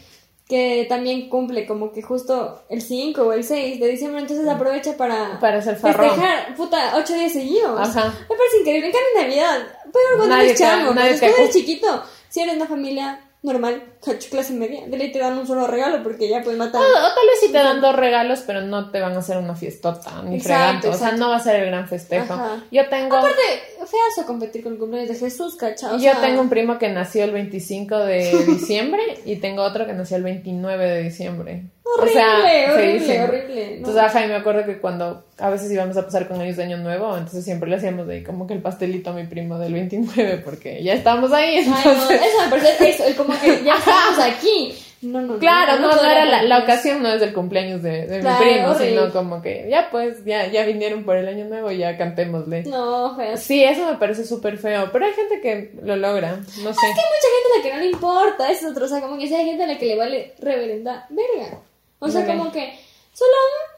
que 0.48 0.86
también 0.90 1.30
cumple 1.30 1.66
como 1.68 1.92
que 1.92 2.02
justo 2.02 2.64
el 2.70 2.82
5 2.82 3.22
o 3.22 3.34
el 3.34 3.44
6 3.44 3.80
de 3.80 3.88
diciembre, 3.88 4.22
entonces 4.22 4.48
aprovecha 4.48 4.98
para, 4.98 5.40
Para 5.40 5.60
hacer 5.60 5.76
farrón. 5.76 6.10
festejar, 6.10 6.56
puta, 6.56 6.94
8 6.96 7.14
días 7.14 7.34
seguidos. 7.34 7.80
Ajá. 7.80 8.06
Me 8.30 8.36
parece 8.36 8.58
increíble, 8.62 8.88
en 8.88 8.94
cambio 8.94 9.10
en 9.16 9.22
Navidad, 9.28 9.68
pero 9.86 10.18
cuando 10.18 10.36
Nadie 10.36 10.50
eres 10.50 10.60
chamo, 10.60 10.94
te- 10.94 11.26
eres 11.26 11.50
chiquito, 11.54 12.04
si 12.30 12.42
eres 12.42 12.56
una 12.56 12.66
familia 12.66 13.20
normal, 13.42 13.82
clase 14.30 14.54
media, 14.54 14.86
de 14.86 14.98
ley 14.98 15.12
te 15.12 15.20
dan 15.20 15.38
un 15.38 15.48
solo 15.48 15.66
regalo 15.66 16.04
porque 16.04 16.28
ya 16.28 16.44
pues 16.44 16.58
matar. 16.58 16.82
O, 16.82 16.86
o 16.86 17.14
tal 17.14 17.28
vez 17.28 17.40
sí 17.40 17.52
te 17.52 17.58
dan 17.58 17.80
dos 17.80 17.96
regalos, 17.96 18.42
pero 18.46 18.62
no 18.62 18.92
te 18.92 19.00
van 19.00 19.14
a 19.14 19.20
hacer 19.20 19.38
una 19.38 19.56
fiestota 19.56 20.22
ni 20.24 20.36
Exacto, 20.36 20.44
fregando. 20.44 20.90
O 20.90 20.92
sea, 20.92 21.08
exacto. 21.08 21.18
no 21.18 21.30
va 21.30 21.36
a 21.38 21.40
ser 21.40 21.56
el 21.62 21.66
gran 21.68 21.88
festejo. 21.88 22.34
Ajá. 22.34 22.64
Yo 22.70 22.90
tengo, 22.90 23.16
Aparte, 23.16 23.42
feazo 23.90 24.28
competir 24.28 24.64
con 24.64 24.74
el 24.74 24.80
cumpleaños 24.80 25.10
de 25.10 25.16
Jesús, 25.16 25.56
cacha. 25.56 25.90
o 25.90 25.98
yo 25.98 26.12
sea, 26.12 26.22
tengo 26.22 26.42
un 26.42 26.50
primo 26.50 26.78
que 26.78 26.90
nació 26.90 27.24
el 27.24 27.32
25 27.32 27.98
de 27.98 28.46
diciembre 28.48 29.02
y 29.26 29.38
tengo 29.38 29.64
otro 29.64 29.86
que 29.86 29.94
nació 29.94 30.18
el 30.18 30.24
29 30.24 30.88
de 30.88 31.04
diciembre. 31.04 31.64
Horrible, 31.84 32.12
o 32.12 32.14
sea, 32.14 32.40
horrible, 32.40 33.00
feísimo. 33.00 33.24
horrible. 33.24 33.66
¿no? 33.66 33.76
Entonces, 33.78 34.02
ajá, 34.04 34.26
y 34.26 34.28
me 34.28 34.36
acuerdo 34.36 34.64
que 34.66 34.78
cuando 34.78 35.26
a 35.40 35.50
veces 35.50 35.72
íbamos 35.72 35.98
a 35.98 36.06
pasar 36.06 36.28
con 36.28 36.40
ellos 36.42 36.58
de 36.58 36.64
Año 36.64 36.78
Nuevo, 36.78 37.18
entonces 37.18 37.44
siempre 37.44 37.68
le 37.70 37.78
hacíamos 37.78 38.06
de 38.08 38.16
ahí 38.16 38.24
como 38.24 38.46
que 38.46 38.54
el 38.54 38.62
pastelito 38.62 39.10
a 39.10 39.14
mi 39.14 39.26
primo 39.26 39.58
del 39.58 39.74
29, 39.74 40.42
porque 40.46 40.84
ya 40.84 40.94
estábamos 40.94 41.32
ahí. 41.34 41.58
Ay, 41.58 41.66
no, 41.66 41.78
Entonces, 41.78 42.22
eso 42.22 42.44
me 42.44 42.50
parece 42.50 42.90
eso, 42.90 43.04
como 43.18 43.40
que 43.40 43.64
ya 43.64 43.74
estamos 43.80 44.20
aquí. 44.20 44.76
No, 45.02 45.22
no, 45.22 45.40
Claro, 45.40 45.80
no, 45.80 45.92
era 45.94 46.26
la, 46.26 46.44
la 46.44 46.60
ocasión, 46.60 47.02
no 47.02 47.10
es 47.10 47.22
el 47.22 47.34
cumpleaños 47.34 47.82
de, 47.82 48.06
de 48.06 48.20
Claro, 48.20 48.44
mi 48.44 48.52
primo, 48.52 48.76
sino 48.76 49.12
como 49.14 49.42
que 49.42 49.68
ya 49.70 49.90
pues, 49.90 50.26
ya, 50.26 50.48
ya 50.48 50.66
vinieron 50.66 51.06
por 51.06 51.16
el 51.16 51.28
año 51.28 51.46
nuevo, 51.46 51.72
ya 51.72 51.98
cantémosle. 51.98 52.64
No, 52.64 53.16
feo. 53.16 53.34
Es 53.34 53.44
Sí, 53.44 53.64
eso 53.64 53.86
me 53.86 53.98
parece 53.98 54.26
súper 54.26 54.58
feo, 54.58 54.90
pero 54.92 55.06
hay 55.06 55.14
gente 55.14 55.40
que 55.40 55.72
lo 55.84 55.96
logra, 55.96 56.32
no 56.36 56.44
sé. 56.74 56.80
que 56.82 56.88
hay 56.88 56.94
mucha 56.94 57.30
gente 57.34 57.48
a 57.54 57.58
la 57.58 57.64
que 57.64 57.74
no 57.74 57.80
le 57.80 57.92
importa, 57.92 58.52
es 58.52 58.66
otro, 58.66 58.86
o 58.86 58.90
sea, 58.90 59.00
como 59.00 59.18
que 59.18 59.28
sí 59.28 59.36
hay 59.36 59.46
gente 59.46 59.64
a 59.64 59.68
la 59.68 59.78
que 59.78 59.86
le 59.86 59.96
vale 59.96 60.34
reverenda 60.40 61.08
verga. 61.10 61.60
O 62.00 62.10
sea, 62.10 62.26
como 62.26 62.52
que 62.52 62.74
solo 63.14 63.32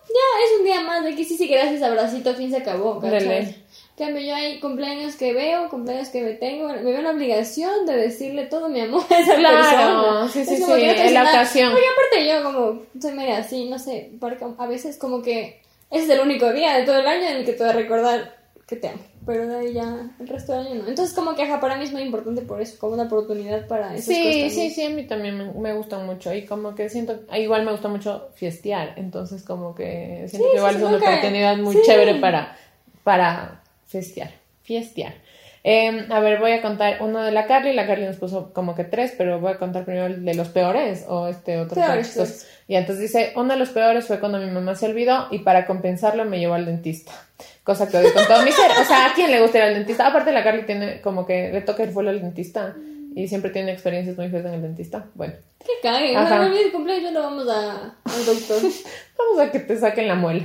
ya 0.08 0.46
es 0.46 0.60
un 0.60 0.66
día 0.66 0.82
más 0.82 1.04
de 1.04 1.16
que 1.16 1.24
sí, 1.24 1.38
sí, 1.38 1.48
gracias, 1.48 1.82
abracito, 1.84 2.34
fin 2.34 2.50
se 2.50 2.58
acabó, 2.58 3.00
¿cachai? 3.00 3.61
Cambio, 4.06 4.22
yo 4.24 4.36
hay 4.36 4.60
cumpleaños 4.60 5.16
que 5.16 5.34
veo, 5.34 5.70
cumpleaños 5.70 6.10
que 6.10 6.22
me 6.24 6.34
tengo, 6.34 6.68
me 6.70 6.82
veo 6.82 7.02
la 7.02 7.12
obligación 7.12 7.86
de 7.86 7.96
decirle 7.98 8.46
todo 8.46 8.68
mi 8.68 8.82
amor 8.82 9.04
a 9.10 9.20
esa 9.20 9.36
Claro, 9.36 9.58
persona. 9.58 10.28
sí, 10.30 10.46
sí, 10.46 10.54
Es 10.56 10.62
como 10.62 10.76
sí, 10.76 10.82
que 10.82 10.90
hace 10.90 11.12
la 11.12 11.24
ocasión. 11.24 11.72
Porque 11.72 11.86
aparte 11.88 12.28
yo 12.28 12.44
como 12.44 12.82
soy 13.00 13.12
media 13.14 13.38
así, 13.38 13.70
no 13.70 13.78
sé, 13.80 14.12
porque 14.20 14.46
a 14.58 14.68
veces 14.68 14.98
como 14.98 15.22
que 15.22 15.62
ese 15.92 16.04
es 16.06 16.10
el 16.10 16.20
único 16.22 16.52
día 16.52 16.78
de 16.78 16.84
todo 16.84 16.98
el 17.00 17.06
año 17.08 17.28
en 17.28 17.38
el 17.38 17.46
que 17.46 17.54
te 17.54 17.64
voy 17.64 17.70
a 17.70 17.76
recordar 17.76 18.36
que 18.68 18.76
te 18.78 18.88
amo. 18.88 19.00
Pero 19.24 19.48
de 19.48 19.56
ahí 19.56 19.74
ya 19.74 20.10
el 20.20 20.28
resto 20.28 20.54
del 20.54 20.66
año 20.66 20.76
no. 20.82 20.88
Entonces 20.90 21.14
como 21.14 21.36
que 21.36 21.44
ajá, 21.44 21.60
para 21.60 21.76
mí 21.76 21.84
es 21.84 21.92
muy 21.92 22.02
importante 22.02 22.42
por 22.42 22.60
eso, 22.60 22.80
como 22.80 22.94
una 22.94 23.04
oportunidad 23.04 23.68
para 23.68 23.96
Sí, 24.00 24.50
sí, 24.50 24.72
sí, 24.72 24.84
a 24.84 24.90
mí 24.90 25.06
también 25.06 25.38
me, 25.38 25.46
me 25.54 25.74
gustan 25.74 26.08
mucho 26.08 26.34
y 26.34 26.46
como 26.46 26.74
que 26.74 26.90
siento, 26.90 27.20
ah, 27.30 27.38
igual 27.38 27.64
me 27.64 27.72
gusta 27.72 27.88
mucho 27.88 28.30
fiestear, 28.34 28.94
entonces 28.98 29.44
como 29.44 29.76
que 29.76 30.26
siento 30.28 30.48
Sí, 30.48 30.52
que 30.54 30.58
igual 30.58 30.76
es 30.78 30.82
una 30.82 30.98
oportunidad 30.98 31.58
muy 31.58 31.80
chévere 31.84 32.16
para, 32.16 32.58
para 33.04 33.61
fiestear, 33.92 34.32
fiestear. 34.64 35.14
Eh, 35.64 36.08
a 36.10 36.20
ver, 36.20 36.40
voy 36.40 36.54
a 36.54 36.62
contar 36.62 36.98
uno 37.02 37.22
de 37.22 37.32
la 37.32 37.46
Carly, 37.46 37.74
la 37.74 37.86
Carly 37.86 38.06
nos 38.06 38.16
puso 38.16 38.52
como 38.52 38.74
que 38.74 38.84
tres, 38.84 39.14
pero 39.16 39.40
voy 39.40 39.52
a 39.52 39.58
contar 39.58 39.86
primero 39.86 40.08
el 40.08 40.26
de 40.26 40.34
los 40.34 40.50
peores 40.50 41.06
o 41.08 41.28
este 41.28 41.60
otro. 41.60 41.76
Peores. 41.76 42.48
Y 42.68 42.76
entonces 42.76 43.02
dice, 43.02 43.34
uno 43.36 43.54
de 43.54 43.60
los 43.60 43.70
peores 43.70 44.08
fue 44.08 44.20
cuando 44.20 44.40
mi 44.40 44.50
mamá 44.50 44.76
se 44.76 44.88
olvidó 44.88 45.28
y 45.30 45.40
para 45.40 45.68
compensarlo 45.68 46.26
me 46.26 46.40
llevó 46.40 46.56
al 46.56 46.66
dentista. 46.66 47.12
Cosa 47.64 47.88
que 47.88 47.98
odio 47.98 48.14
con 48.14 48.26
todo 48.26 48.42
mi 48.44 48.52
ser. 48.52 48.72
O 48.82 48.86
sea, 48.86 49.08
¿a 49.08 49.14
quién 49.14 49.30
le 49.30 49.42
gusta 49.42 49.60
ir 49.60 49.64
al 49.66 49.74
dentista? 49.76 50.08
Aparte 50.08 50.32
la 50.32 50.44
Carly 50.44 50.66
tiene 50.66 51.02
como 51.02 51.26
que 51.26 51.52
le 51.52 51.62
toca 51.62 51.84
ir 51.84 51.92
full 51.92 52.08
al 52.08 52.22
dentista 52.22 52.76
y 53.14 53.28
siempre 53.28 53.52
tiene 53.52 53.72
experiencias 53.72 54.18
muy 54.18 54.30
feas 54.30 54.46
en 54.46 54.54
el 54.54 54.62
dentista. 54.62 55.06
Bueno. 55.14 55.34
Ajá. 56.16 56.38
Bueno, 56.38 56.56
mi 56.56 56.72
cumpleaños 56.72 57.12
lo 57.12 57.22
vamos 57.22 57.48
a, 57.50 57.96
al 58.16 58.26
doctor. 58.26 58.62
vamos 59.18 59.40
a 59.40 59.52
que 59.52 59.60
te 59.60 59.80
saquen 59.80 60.08
la 60.08 60.16
muela. 60.16 60.44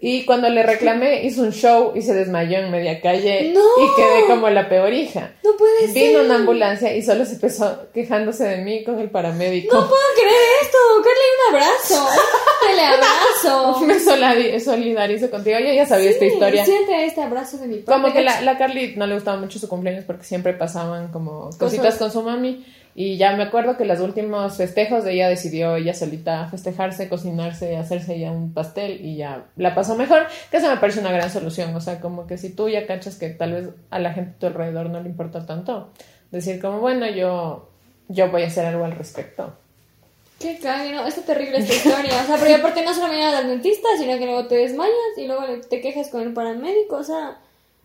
Y 0.00 0.24
cuando 0.26 0.48
le 0.48 0.62
reclamé, 0.62 1.24
hizo 1.24 1.42
un 1.42 1.50
show 1.52 1.92
y 1.96 2.02
se 2.02 2.14
desmayó 2.14 2.58
en 2.58 2.70
media 2.70 3.00
calle 3.00 3.52
¡No! 3.52 3.60
y 3.60 3.96
quedé 3.96 4.26
como 4.28 4.48
la 4.48 4.68
peor 4.68 4.92
hija. 4.92 5.32
No 5.42 5.56
puede 5.56 5.88
ser. 5.88 5.94
Vino 6.10 6.20
una 6.22 6.36
ambulancia 6.36 6.94
y 6.96 7.02
solo 7.02 7.24
se 7.24 7.32
empezó 7.32 7.88
quejándose 7.92 8.44
de 8.44 8.58
mí 8.58 8.84
con 8.84 9.00
el 9.00 9.10
paramédico. 9.10 9.74
No 9.74 9.88
puedo 9.88 10.00
creer 10.14 10.40
esto. 10.62 10.78
Carly, 11.02 11.26
un 11.34 11.54
abrazo. 11.56 12.08
Te 12.76 12.80
abrazo. 12.80 13.80
Me 14.48 14.60
solidarizo 14.60 15.30
contigo. 15.32 15.58
Yo 15.58 15.72
ya 15.72 15.84
sabía 15.84 16.10
esta 16.10 16.26
Sí, 16.26 16.32
historia. 16.32 16.64
Siente 16.64 17.04
este 17.04 17.20
abrazo 17.22 17.56
de 17.58 17.66
mi 17.66 17.78
parte. 17.78 18.00
Como 18.00 18.14
que 18.14 18.22
la, 18.22 18.40
la 18.42 18.56
Carly 18.56 18.94
no 18.96 19.04
le 19.08 19.14
gustaba 19.14 19.36
mucho 19.38 19.58
su 19.58 19.68
cumpleaños 19.68 20.04
porque 20.04 20.22
siempre 20.24 20.52
pasaban 20.52 21.08
como 21.10 21.46
Cosas. 21.46 21.58
cositas 21.58 21.96
con 21.96 22.12
su 22.12 22.22
mami. 22.22 22.64
Y 23.00 23.16
ya 23.16 23.36
me 23.36 23.44
acuerdo 23.44 23.76
que 23.76 23.84
los 23.84 24.00
últimos 24.00 24.56
festejos 24.56 25.06
ella 25.06 25.28
decidió 25.28 25.76
ella 25.76 25.94
solita 25.94 26.48
festejarse, 26.48 27.08
cocinarse, 27.08 27.76
hacerse 27.76 28.18
ya 28.18 28.32
un 28.32 28.52
pastel 28.52 29.06
y 29.06 29.16
ya 29.16 29.44
la 29.54 29.72
pasó 29.76 29.94
mejor. 29.94 30.26
Que 30.50 30.56
eso 30.56 30.68
me 30.68 30.78
parece 30.78 30.98
una 30.98 31.12
gran 31.12 31.30
solución. 31.30 31.72
O 31.76 31.80
sea, 31.80 32.00
como 32.00 32.26
que 32.26 32.38
si 32.38 32.50
tú 32.50 32.68
ya 32.68 32.88
cachas 32.88 33.14
que 33.14 33.30
tal 33.30 33.52
vez 33.52 33.68
a 33.90 34.00
la 34.00 34.14
gente 34.14 34.32
a 34.32 34.38
tu 34.40 34.46
alrededor 34.46 34.90
no 34.90 35.00
le 35.00 35.08
importa 35.08 35.46
tanto, 35.46 35.92
decir 36.32 36.60
como, 36.60 36.80
bueno, 36.80 37.08
yo, 37.08 37.68
yo 38.08 38.32
voy 38.32 38.42
a 38.42 38.48
hacer 38.48 38.66
algo 38.66 38.84
al 38.84 38.96
respecto. 38.96 39.52
Qué 40.40 40.58
cague, 40.58 40.92
no, 40.92 41.06
está 41.06 41.22
terrible 41.22 41.58
esta 41.58 41.74
historia. 41.74 42.20
O 42.20 42.26
sea, 42.26 42.36
porque 42.36 42.56
aparte 42.56 42.84
no 42.84 42.92
solo 42.92 43.12
me 43.12 43.24
al 43.24 43.46
dentista, 43.46 43.86
sino 43.96 44.18
que 44.18 44.26
luego 44.26 44.48
te 44.48 44.56
desmayas 44.56 45.16
y 45.16 45.28
luego 45.28 45.44
te 45.70 45.80
quejas 45.80 46.08
con 46.08 46.22
el 46.22 46.32
paramédico. 46.32 46.96
O 46.96 47.04
sea, 47.04 47.38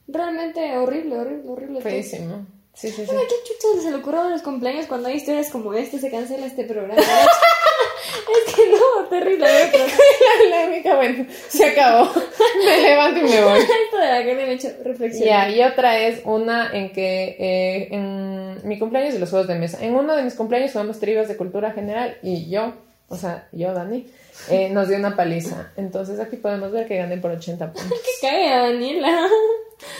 realmente 0.08 0.76
horrible, 0.76 1.19
horrible, 1.19 1.52
horrible. 1.52 1.82
Feísimo. 1.82 2.47
Sí, 2.74 2.90
sí, 2.90 3.06
sí. 3.06 3.12
Qué 3.12 3.36
chucha 3.46 3.82
se 3.82 3.92
le 3.92 3.98
ocurrió 3.98 4.22
a 4.22 4.30
los 4.30 4.42
cumpleaños 4.42 4.88
cuando 4.88 5.08
hay 5.08 5.16
historias 5.16 5.50
como 5.50 5.74
este, 5.74 6.00
se 6.00 6.10
cancela 6.10 6.46
este 6.46 6.64
programa. 6.64 6.96
es 8.48 8.56
que 8.56 8.68
no, 8.72 9.08
terrible. 9.10 9.48
la 9.48 9.72
polémica, 10.40 10.96
bueno, 10.98 11.26
se 11.50 11.66
acabó. 11.66 12.10
Me 12.66 12.82
levanto 12.82 13.20
y 13.20 13.24
me 13.24 13.44
voy. 13.44 13.60
esto 13.86 13.98
de 13.98 14.08
la 14.08 14.24
que 14.24 14.34
me 14.36 14.44
ha 14.44 14.52
hecho 14.52 14.70
reflexionar. 14.84 15.50
Ya, 15.50 15.56
y 15.56 15.64
otra 15.64 16.00
es 16.00 16.22
una 16.26 16.72
en 16.74 16.92
que 16.92 17.36
eh, 17.40 17.88
en 17.92 18.68
mi 18.68 18.80
cumpleaños 18.80 19.16
y 19.16 19.20
los 19.20 19.30
juegos 19.30 19.48
de 19.48 19.56
mesa. 19.56 19.78
En 19.84 19.96
uno 19.96 20.16
de 20.16 20.24
mis 20.24 20.34
cumpleaños 20.34 20.72
jugamos 20.72 21.00
trivias 21.00 21.28
de 21.28 21.38
cultura 21.38 21.72
general 21.72 22.18
y 22.24 22.50
yo, 22.50 22.74
o 23.08 23.16
sea, 23.16 23.48
yo, 23.52 23.74
Dani, 23.74 24.08
eh, 24.50 24.70
nos 24.70 24.88
dio 24.88 24.98
una 24.98 25.16
paliza. 25.16 25.72
Entonces 25.78 26.20
aquí 26.20 26.38
podemos 26.38 26.72
ver 26.72 26.88
que 26.88 26.98
gané 26.98 27.18
por 27.18 27.32
80 27.32 27.72
puntos. 27.72 28.00
Qué 28.22 28.28
cague 28.28 28.50
a 28.50 28.60
Daniela. 28.63 29.28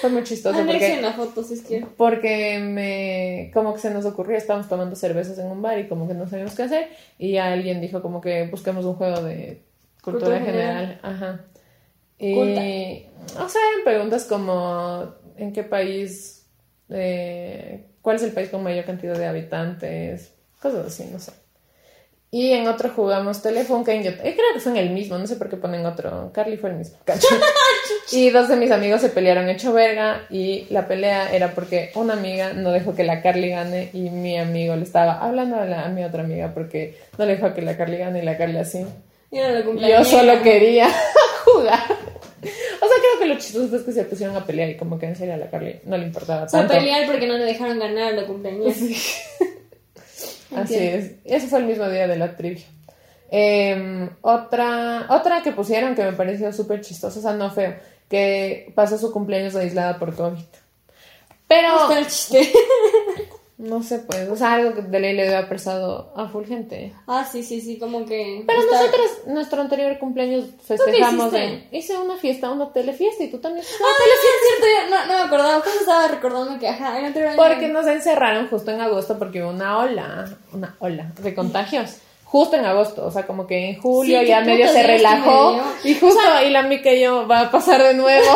Fue 0.02 0.10
muy 0.10 0.24
chistoso 0.24 0.66
porque, 0.66 1.02
la 1.02 1.14
foto 1.14 1.44
si 1.44 1.56
es 1.56 1.62
que. 1.62 1.86
porque 1.98 2.60
me, 2.60 3.52
como 3.54 3.74
que 3.74 3.82
se 3.82 3.90
nos 3.90 4.06
ocurrió, 4.06 4.38
estábamos 4.38 4.70
tomando 4.70 4.96
cervezas 4.96 5.38
en 5.40 5.48
un 5.48 5.62
bar 5.62 5.78
y 5.80 5.88
como 5.88 6.08
que 6.08 6.14
no 6.14 6.28
sabíamos 6.28 6.56
qué 6.56 6.64
hacer 6.64 6.88
y 7.20 7.38
alguien 7.38 7.82
dijo 7.82 8.02
como 8.02 8.22
que 8.22 8.48
busquemos 8.48 8.86
un 8.86 8.96
juego 8.96 9.22
de 9.22 9.62
cultura, 10.02 10.38
Cultura 10.38 10.40
general. 10.40 11.00
Ajá. 11.04 11.42
Y, 12.18 12.34
Culta. 12.34 13.44
o 13.44 13.50
sea, 13.50 13.62
eran 13.72 13.84
preguntas 13.84 14.24
como, 14.26 15.14
¿en 15.36 15.52
qué 15.52 15.64
país, 15.64 16.48
eh, 16.90 17.88
cuál 18.02 18.16
es 18.16 18.24
el 18.24 18.32
país 18.32 18.50
con 18.50 18.64
mayor 18.64 18.86
cantidad 18.86 19.18
de 19.18 19.26
habitantes? 19.26 20.34
Cosas 20.62 20.88
así, 20.88 21.10
no 21.12 21.20
sé. 21.20 21.34
Y 22.36 22.52
en 22.54 22.68
otro 22.68 22.90
jugamos 22.90 23.44
Telefunken, 23.44 24.02
yo 24.02 24.10
eh, 24.10 24.16
creo 24.36 24.60
que 24.64 24.68
en 24.68 24.78
el 24.78 24.90
mismo, 24.90 25.20
no 25.20 25.28
sé 25.28 25.36
por 25.36 25.52
qué 25.52 25.56
ponen 25.56 25.86
otro. 25.86 26.32
Carly 26.34 26.58
fue 26.58 26.72
el 26.72 26.78
mismo. 26.78 26.98
y 28.12 28.32
dos 28.32 28.48
de 28.48 28.56
mis 28.56 28.72
amigos 28.72 29.02
se 29.02 29.10
pelearon 29.10 29.50
hecho 29.50 29.72
verga 29.72 30.24
y 30.32 30.66
la 30.72 30.88
pelea 30.88 31.32
era 31.32 31.52
porque 31.54 31.92
una 31.94 32.14
amiga 32.14 32.54
no 32.54 32.72
dejó 32.72 32.96
que 32.96 33.04
la 33.04 33.22
Carly 33.22 33.50
gane 33.52 33.92
y 33.94 34.10
mi 34.10 34.36
amigo 34.40 34.76
le 34.76 34.82
estaba 34.82 35.20
hablando 35.24 35.58
a, 35.58 35.66
la- 35.66 35.86
a 35.86 35.90
mi 35.90 36.04
otra 36.04 36.24
amiga 36.24 36.56
porque 36.56 36.98
no 37.20 37.26
le 37.28 37.36
dejó 37.36 37.54
que 37.54 37.62
la 37.62 37.78
Carly 37.78 37.98
gane 37.98 38.24
y 38.24 38.26
la 38.26 38.36
Carly 38.36 38.58
así. 38.58 38.84
Y 39.30 39.38
era 39.38 39.52
la 39.52 39.88
Yo 39.88 40.04
solo 40.04 40.42
quería 40.42 40.88
jugar. 41.46 41.84
O 41.84 42.86
sea, 42.88 42.98
creo 43.00 43.20
que 43.20 43.26
lo 43.28 43.36
chistoso 43.38 43.68
fue 43.70 43.86
que 43.86 43.92
se 43.92 44.06
pusieron 44.06 44.36
a 44.36 44.44
pelear 44.44 44.70
y 44.70 44.76
como 44.78 44.98
que 44.98 45.06
en 45.06 45.16
serio 45.16 45.36
a 45.36 45.38
la 45.38 45.52
Carly 45.52 45.82
no 45.86 45.98
le 46.00 46.06
importaba 46.08 46.48
tanto. 46.48 46.74
pelear 46.74 47.06
porque 47.06 47.28
no 47.28 47.38
le 47.38 47.46
dejaron 47.46 47.78
ganar 47.78 48.12
a 48.14 48.16
la 48.16 48.26
cumpleañera. 48.26 48.74
Así 50.56 50.76
es. 50.78 51.14
Ese 51.26 51.48
fue 51.48 51.60
el 51.60 51.66
mismo 51.66 51.88
día 51.90 52.08
de 52.08 52.18
la 52.18 52.36
trivia. 52.36 52.66
Eh, 53.32 54.10
otra, 54.22 55.08
otra 55.10 55.42
que 55.42 55.52
pusieron 55.52 55.96
que 55.96 56.04
me 56.04 56.14
pareció 56.14 56.54
súper 56.54 56.82
chistosa, 56.82 57.20
o 57.20 57.22
sea, 57.22 57.34
no 57.34 57.50
feo, 57.50 57.76
que 58.08 58.72
pasó 58.76 58.98
su 58.98 59.12
cumpleaños 59.12 59.56
aislada 59.56 59.98
por 59.98 60.16
COVID. 60.16 60.44
Pero. 61.48 61.70
no 63.58 63.84
sé, 63.84 64.00
pues, 64.00 64.28
o 64.30 64.36
sea, 64.36 64.54
algo 64.54 64.74
que 64.74 64.82
de 64.82 65.00
ley 65.00 65.14
le 65.16 65.24
debe 65.24 65.36
haber 65.36 65.50
pasado 65.50 66.12
a 66.16 66.28
full 66.28 66.46
gente. 66.46 66.94
Ah, 67.08 67.24
sí, 67.30 67.44
sí, 67.44 67.62
sí, 67.62 67.78
como 67.78 68.06
que. 68.06 68.44
Pero 68.48 68.60
está- 68.62 68.80
nosotros, 68.80 69.12
nuestro 69.28 69.62
anterior 69.62 69.98
cumpleaños 70.00 70.46
festejamos 70.66 71.34
hiciste? 71.34 71.68
Hice 71.72 71.98
una 71.98 72.18
fiesta, 72.18 72.52
una 72.52 72.74
telefiesta 72.74 73.24
y 73.24 73.30
tú 73.32 73.40
también 73.40 73.64
Ah, 73.66 73.70
sí, 73.98 74.10
es 74.10 74.60
cierto, 74.60 74.90
no, 74.90 75.06
no 75.06 75.14
me 75.20 75.28
acordaba. 75.28 75.56
Justo 75.62 75.80
estaba 75.80 76.08
recordando 76.08 76.60
que, 76.60 76.68
ajá, 76.68 76.98
el 77.00 77.06
anterior 77.06 77.32
año- 77.32 77.38
Porque 77.42 77.68
nos 77.68 77.86
encerraron 77.88 78.48
justo 78.48 78.72
en 78.72 78.82
agosto 78.82 79.18
porque 79.20 79.44
hubo 79.44 79.52
una 79.52 79.78
ola, 79.78 80.36
una 80.52 80.76
ola 80.80 81.12
de 81.22 81.34
contagios. 81.36 81.98
Justo 82.34 82.56
en 82.56 82.66
agosto, 82.66 83.06
o 83.06 83.12
sea, 83.12 83.28
como 83.28 83.46
que 83.46 83.70
en 83.70 83.80
julio 83.80 84.22
Sí, 84.22 84.26
ya 84.26 84.42
medio 84.42 84.68
se 84.68 84.74
que 84.82 84.88
relajó. 84.88 85.62
Y 85.84 85.94
justo 85.94 86.20
y 86.44 86.50
la 86.50 86.64
mica 86.64 86.92
y 86.92 87.02
yo 87.02 87.28
va 87.28 87.42
a 87.42 87.52
pasar 87.52 87.84
de 87.84 87.94
nuevo. 87.94 88.26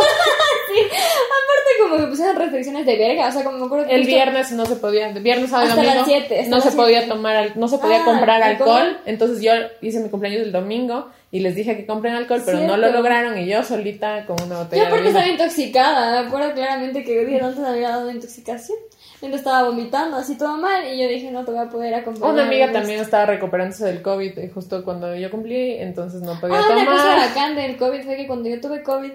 Aparte, 0.78 1.72
como 1.82 1.98
que 1.98 2.04
pusieron 2.08 2.36
restricciones 2.36 2.86
de 2.86 2.96
verga. 2.96 3.28
O 3.28 3.32
sea, 3.32 3.44
como 3.44 3.58
me 3.58 3.66
acuerdo 3.66 3.88
que. 3.88 3.96
El 3.96 4.06
viernes 4.06 4.52
no 4.52 4.68
se 4.68 4.76
podía, 4.76 5.08
viernes 5.10 5.50
sábado 5.50 5.70
Hasta 5.70 5.82
domingo 5.82 5.96
las 5.98 6.06
siete, 6.08 6.40
hasta 6.42 6.50
no 6.52 6.58
las 6.58 6.66
se 6.66 6.72
podía 6.78 7.08
tomar, 7.08 7.36
al- 7.36 7.54
no 7.60 7.68
se 7.68 7.78
podía 7.80 8.02
Ah, 8.02 8.06
comprar 8.06 8.44
¿alcohol? 8.44 8.70
alcohol. 8.78 9.02
Entonces 9.06 9.42
yo 9.42 9.52
hice 9.82 10.00
mi 10.00 10.10
cumpleaños 10.10 10.42
el 10.44 10.52
domingo 10.52 11.10
y 11.32 11.40
les 11.40 11.56
dije 11.56 11.76
que 11.76 11.86
compren 11.88 12.14
alcohol, 12.14 12.44
pero 12.46 12.60
no 12.60 12.78
lo 12.78 12.92
lograron 12.92 13.38
y 13.40 13.48
yo 13.48 13.64
solita 13.64 14.26
con 14.28 14.36
una 14.44 14.56
Yo 14.60 14.64
botella 14.64 14.82
de 14.84 14.88
aparte 14.90 15.08
vino. 15.08 15.18
estaba 15.20 15.32
intoxicada. 15.34 16.22
Me 16.22 16.28
acuerdo 16.28 16.54
claramente 16.54 17.04
que 17.04 17.26
días 17.26 17.42
antes 17.42 17.60
me 17.60 17.68
había 17.70 17.90
dado 17.90 18.12
intoxicación. 18.12 18.78
Entonces 19.22 19.40
estaba 19.40 19.64
vomitando 19.64 20.18
así 20.18 20.38
todo 20.38 20.58
mal. 20.58 20.86
Y 20.94 21.02
yo 21.02 21.08
dije, 21.08 21.32
no 21.32 21.44
te 21.44 21.52
voy 21.52 21.60
a 21.62 21.70
poder 21.70 21.94
acompañar. 21.96 22.34
Una 22.34 22.44
amiga 22.46 22.72
también 22.72 23.00
estaba 23.00 23.26
recuperándose 23.26 23.86
del 23.86 24.02
COVID 24.02 24.38
y 24.38 24.50
justo 24.50 24.84
cuando 24.86 25.16
yo 25.16 25.32
cumplí, 25.32 25.74
entonces 25.80 26.22
no 26.22 26.40
podía 26.40 26.60
Ah, 26.60 26.66
una 26.72 26.86
cosa 26.86 27.04
tomar. 27.04 27.28
bacán 27.30 27.56
del 27.56 27.78
COVID 27.78 28.04
fue 28.04 28.16
que 28.18 28.28
cuando 28.28 28.48
yo 28.50 28.62
tuve 28.62 28.84
COVID, 28.84 29.12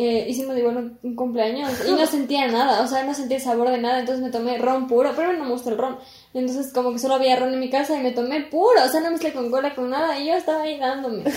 eh, 0.00 0.26
hicimos 0.28 0.56
igual 0.56 0.76
un, 0.76 0.98
un 1.02 1.16
cumpleaños 1.16 1.72
y 1.88 1.92
no 1.92 2.06
sentía 2.06 2.46
nada, 2.46 2.82
o 2.82 2.86
sea, 2.86 3.02
no 3.04 3.14
sentía 3.14 3.38
el 3.38 3.42
sabor 3.42 3.70
de 3.70 3.78
nada, 3.78 3.98
entonces 4.00 4.22
me 4.22 4.30
tomé 4.30 4.58
ron 4.58 4.86
puro, 4.86 5.12
pero 5.16 5.32
no 5.32 5.44
me 5.44 5.50
gusta 5.50 5.70
el 5.70 5.78
ron. 5.78 5.96
Entonces, 6.34 6.72
como 6.72 6.92
que 6.92 6.98
solo 6.98 7.14
había 7.14 7.34
ron 7.36 7.52
en 7.54 7.58
mi 7.58 7.70
casa 7.70 7.96
y 7.98 8.02
me 8.02 8.12
tomé 8.12 8.42
puro, 8.42 8.84
o 8.84 8.88
sea, 8.88 9.00
no 9.00 9.10
mezclé 9.10 9.32
con 9.32 9.50
cola, 9.50 9.74
con 9.74 9.88
nada, 9.90 10.18
y 10.18 10.26
yo 10.28 10.34
estaba 10.34 10.62
ahí 10.62 10.78
dándome. 10.78 11.24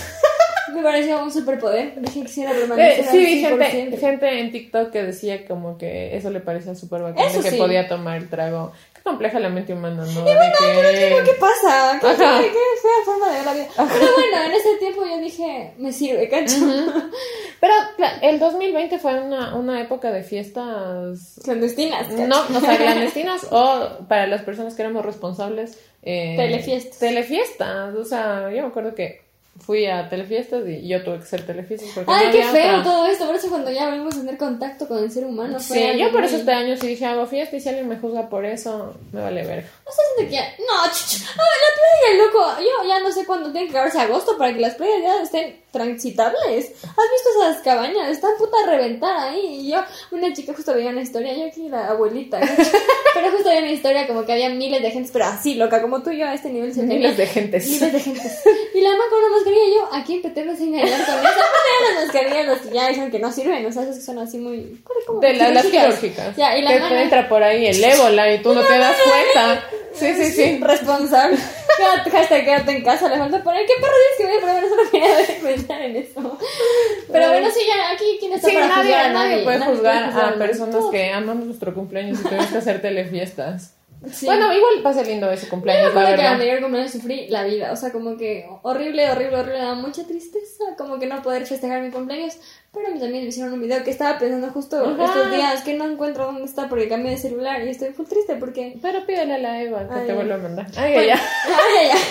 me 0.74 0.84
pareció 0.84 1.22
un 1.24 1.32
superpoder, 1.32 1.94
dije 2.02 2.20
que 2.22 2.26
quisiera 2.26 2.52
Eh, 2.52 2.56
permanecer 2.60 3.06
sí, 3.06 3.18
al 3.18 3.26
vi 3.26 3.66
100%. 3.66 3.72
gente, 3.72 3.98
gente 3.98 4.40
en 4.40 4.52
TikTok 4.52 4.92
que 4.92 5.04
decía 5.04 5.46
como 5.48 5.78
que 5.78 6.16
eso 6.16 6.30
le 6.30 6.40
parecía 6.40 6.76
súper 6.76 7.02
bacán, 7.02 7.26
Eso 7.28 7.38
de 7.38 7.44
que 7.44 7.52
sí. 7.52 7.58
podía 7.58 7.88
tomar 7.88 8.18
el 8.18 8.30
trago. 8.30 8.72
Qué 8.94 9.02
compleja 9.04 9.40
la 9.40 9.50
mente 9.50 9.74
humana, 9.74 10.06
¿no? 10.06 10.24
De 10.24 10.32
que- 10.32 11.24
¿Qué 11.26 11.34
pasa? 11.40 11.98
¿Qué, 12.02 12.08
qué, 12.08 12.16
qué 12.16 12.60
fea 12.82 13.76
Pero 13.76 14.14
bueno, 14.16 14.44
en 14.46 14.52
ese 14.52 14.76
tiempo 14.80 15.04
yo 15.06 15.18
dije, 15.20 15.74
me 15.78 15.92
sirve, 15.92 16.30
cacho. 16.30 16.56
Pero 17.60 17.74
el 18.22 18.40
2020 18.40 19.00
fue 19.00 19.20
una, 19.22 19.56
una 19.56 19.82
época 19.82 20.12
de 20.12 20.24
fiestas 20.24 21.40
Clandestinas, 21.44 22.08
cacho. 22.08 22.28
No, 22.28 22.42
o 22.42 22.60
sea, 22.60 22.78
clandestinas 22.78 23.48
o 23.52 23.90
para 24.08 24.28
las 24.28 24.42
personas 24.42 24.76
que 24.76 24.82
éramos 24.84 25.06
responsables. 25.06 25.78
Eh, 26.04 26.36
Telefiestas. 26.38 27.00
Telefiestas, 27.00 27.96
o 27.96 28.06
sea, 28.06 28.50
yo 28.52 28.62
me 28.64 28.68
acuerdo 28.70 28.96
que 28.96 29.22
fui 29.60 29.86
a 29.86 30.10
telefiestas 30.10 30.68
y 30.68 30.88
yo 30.88 31.04
tuve 31.04 31.20
que 31.20 31.26
ser 31.26 31.46
telefiestas 31.46 31.90
porque 31.94 32.12
Ay, 32.12 32.28
no 32.28 32.32
qué 32.32 32.44
feo 32.46 32.80
otra. 32.80 32.84
todo 32.84 33.06
esto. 33.06 33.26
Por 33.28 33.36
eso 33.36 33.50
cuando 33.50 33.70
ya 33.72 33.86
volvimos 33.90 34.16
a 34.16 34.20
tener 34.22 34.38
contacto 34.38 34.88
con 34.88 35.04
el 35.04 35.12
ser 35.12 35.26
humano 35.26 35.60
fue 35.60 35.78
Sí, 35.94 36.00
yo 36.00 36.12
por 36.12 36.24
eso 36.24 36.38
este 36.38 36.52
año 36.52 36.76
sí 36.78 36.88
dije 36.88 37.06
hago 37.06 37.28
fiesta 37.28 37.56
y 37.56 37.60
si 37.62 37.70
alguien 37.70 37.88
me 37.88 37.98
juzga 37.98 38.30
por 38.30 38.46
eso, 38.46 38.96
me 39.12 39.22
vale 39.22 39.46
verga. 39.46 39.68
No 39.86 39.92
sé 39.92 40.02
siento 40.16 40.30
que 40.32 40.36
ya... 40.36 40.50
No, 40.60 40.84
chucha. 40.92 41.26
A 41.32 41.44
ver, 41.44 41.60
la 41.62 41.76
playa, 41.76 42.26
loco. 42.26 42.62
Yo 42.62 42.88
ya 42.88 43.00
no 43.02 43.12
sé 43.12 43.26
cuándo 43.26 43.52
tiene 43.52 43.68
que 43.68 43.74
acabarse 43.74 44.00
agosto 44.00 44.38
para 44.38 44.54
que 44.54 44.60
las 44.62 44.76
playas 44.76 45.02
ya 45.04 45.22
estén 45.22 45.62
transitables. 45.72 46.66
¿Has 46.84 46.84
visto 46.84 47.30
esas 47.40 47.58
cabañas? 47.64 48.10
Están 48.10 48.32
puta 48.38 48.58
a 48.64 48.70
reventar 48.70 49.16
ahí. 49.30 49.62
Y 49.62 49.72
yo, 49.72 49.82
una 50.12 50.34
chica 50.34 50.54
justo 50.54 50.74
veía 50.74 50.90
una 50.90 51.02
historia, 51.02 51.34
yo 51.36 51.46
aquí 51.48 51.70
la 51.70 51.88
abuelita, 51.88 52.40
pero 53.14 53.32
justo 53.32 53.50
veía 53.50 53.62
una 53.62 53.72
historia 53.72 54.08
como 54.08 54.26
que 54.26 54.34
había 54.34 54.50
miles 54.50 54.82
de 54.82 54.92
gente, 54.92 55.10
pero 55.14 55.26
así, 55.26 55.56
loca, 55.56 55.82
como 55.82 56.04
tú 56.04 56.12
y 56.12 56.20
yo 56.20 56.28
a 56.28 56.34
este 56.34 56.50
nivel 56.50 56.74
se 56.74 56.84
Miles 56.84 57.18
de 57.18 57.26
gentes. 57.26 57.68
Miles 57.68 57.94
de 57.94 58.00
gente. 58.00 58.22
Y 58.74 58.82
la 58.82 58.90
mamá 58.92 59.04
con 59.10 59.20
una 59.20 59.30
mascarilla, 59.36 59.64
y 59.66 59.74
yo, 59.76 59.90
aquí 59.94 60.22
me 60.24 60.52
hacen 60.52 60.68
engañar 60.76 61.06
con. 61.06 61.16
Aparte 61.16 61.30
de 61.32 61.96
las 61.96 62.06
mascarillas, 62.06 62.48
las 62.48 62.60
que 62.62 62.74
ya 62.74 62.88
dicen 62.90 63.12
que 63.12 63.20
no 63.20 63.32
sirven, 63.32 63.66
o 63.66 63.72
sea, 63.72 63.84
esas 63.84 63.96
que 63.98 64.02
son 64.04 64.20
así 64.20 64.38
muy. 64.38 64.82
De 65.22 65.34
la- 65.34 65.50
las 65.52 65.66
quirúrgicas. 65.66 66.36
Ya, 66.36 66.58
y 66.58 66.62
la 66.62 66.74
que 66.74 66.80
te 66.80 67.02
entra 67.02 67.30
por 67.30 67.44
ahí 67.44 67.66
el 67.68 67.84
ébola 67.84 68.34
y 68.34 68.42
tú 68.42 68.54
no 68.54 68.62
te 68.62 68.78
das 68.78 68.98
cuenta. 69.04 69.64
Sí, 69.94 70.14
sí, 70.16 70.26
sí. 70.32 70.58
Responsable. 70.62 71.38
Quédate, 71.78 72.10
hashtag 72.12 72.46
quédate 72.46 72.72
en 72.78 72.84
casa, 72.84 73.10
le 73.10 73.18
falta 73.18 73.44
poner. 73.44 73.66
¿Qué 73.66 73.74
perro 73.82 73.94
dices 73.94 74.18
que 74.18 74.26
voy 74.26 74.36
a 74.36 74.40
probar? 74.40 74.70
Solo 74.70 74.92
quería 74.92 75.42
pensar 75.56 75.82
en 75.82 75.96
eso. 75.96 76.38
Pero 77.12 77.28
bueno, 77.30 77.48
sí, 77.52 77.60
ya 77.68 77.92
aquí, 77.92 78.18
¿quién 78.20 78.34
está 78.34 78.48
Sí, 78.50 78.54
para 78.56 78.68
nadie, 78.68 78.84
juzgar 78.92 79.06
a 79.06 79.14
nadie 79.14 79.44
puede 79.44 79.60
juzgar 79.60 80.04
a 80.04 80.08
juzgarlo. 80.12 80.38
personas 80.46 80.76
Todos. 80.76 80.92
que 80.92 81.12
amamos 81.12 81.46
nuestro 81.46 81.74
cumpleaños 81.74 82.20
y 82.20 82.24
tenemos 82.24 82.48
que 82.48 82.58
hacer 82.58 82.82
telefiestas. 82.82 83.76
Sí. 84.12 84.26
Bueno, 84.26 84.52
igual 84.52 84.82
pasa 84.82 85.04
lindo 85.04 85.30
ese 85.32 85.42
Yo 85.42 85.46
me 85.46 85.50
cumpleaños, 85.52 85.94
la 85.94 86.06
que 86.06 86.12
verdad. 86.12 86.34
anterior 86.34 86.60
cumpleaños 86.62 86.92
sufrí 86.92 87.28
la 87.28 87.44
vida, 87.44 87.72
o 87.72 87.76
sea, 87.76 87.92
como 87.92 88.18
que 88.18 88.48
horrible, 88.64 89.08
horrible, 89.12 89.38
horrible, 89.38 89.60
me 89.60 89.66
da 89.66 89.76
mucha 89.76 90.08
tristeza, 90.08 90.64
como 90.76 90.98
que 90.98 91.06
no 91.06 91.22
poder 91.22 91.46
festejar 91.46 91.84
mi 91.84 91.92
cumpleaños, 91.92 92.38
pero 92.74 92.88
amigos 92.88 93.10
me 93.10 93.20
hicieron 93.20 93.54
un 93.54 93.62
video 93.62 93.84
que 93.84 93.92
estaba 93.92 94.18
pensando 94.18 94.50
justo 94.50 94.78
Ajá. 94.86 95.06
estos 95.06 95.32
días 95.32 95.62
que 95.64 95.74
no 95.74 95.86
encuentro 95.90 96.26
dónde 96.26 96.46
está 96.46 96.70
porque 96.70 96.88
cambié 96.88 97.12
de 97.12 97.18
celular 97.18 97.62
y 97.64 97.70
estoy 97.70 97.90
full 97.94 98.06
triste 98.06 98.36
porque... 98.38 98.78
Pero 98.82 99.06
pídele 99.06 99.34
a 99.36 99.38
la 99.40 99.62
Eva 99.62 99.88
que 99.88 99.94
Ay, 99.94 100.08
te 100.08 100.14
vuelva 100.14 100.36
a 100.36 100.38
mandar. 100.38 100.68
Ay, 100.78 100.94
Bueno, 100.94 101.08
ya. 101.10 101.16
Ay, 101.46 101.88
ya, 101.88 101.94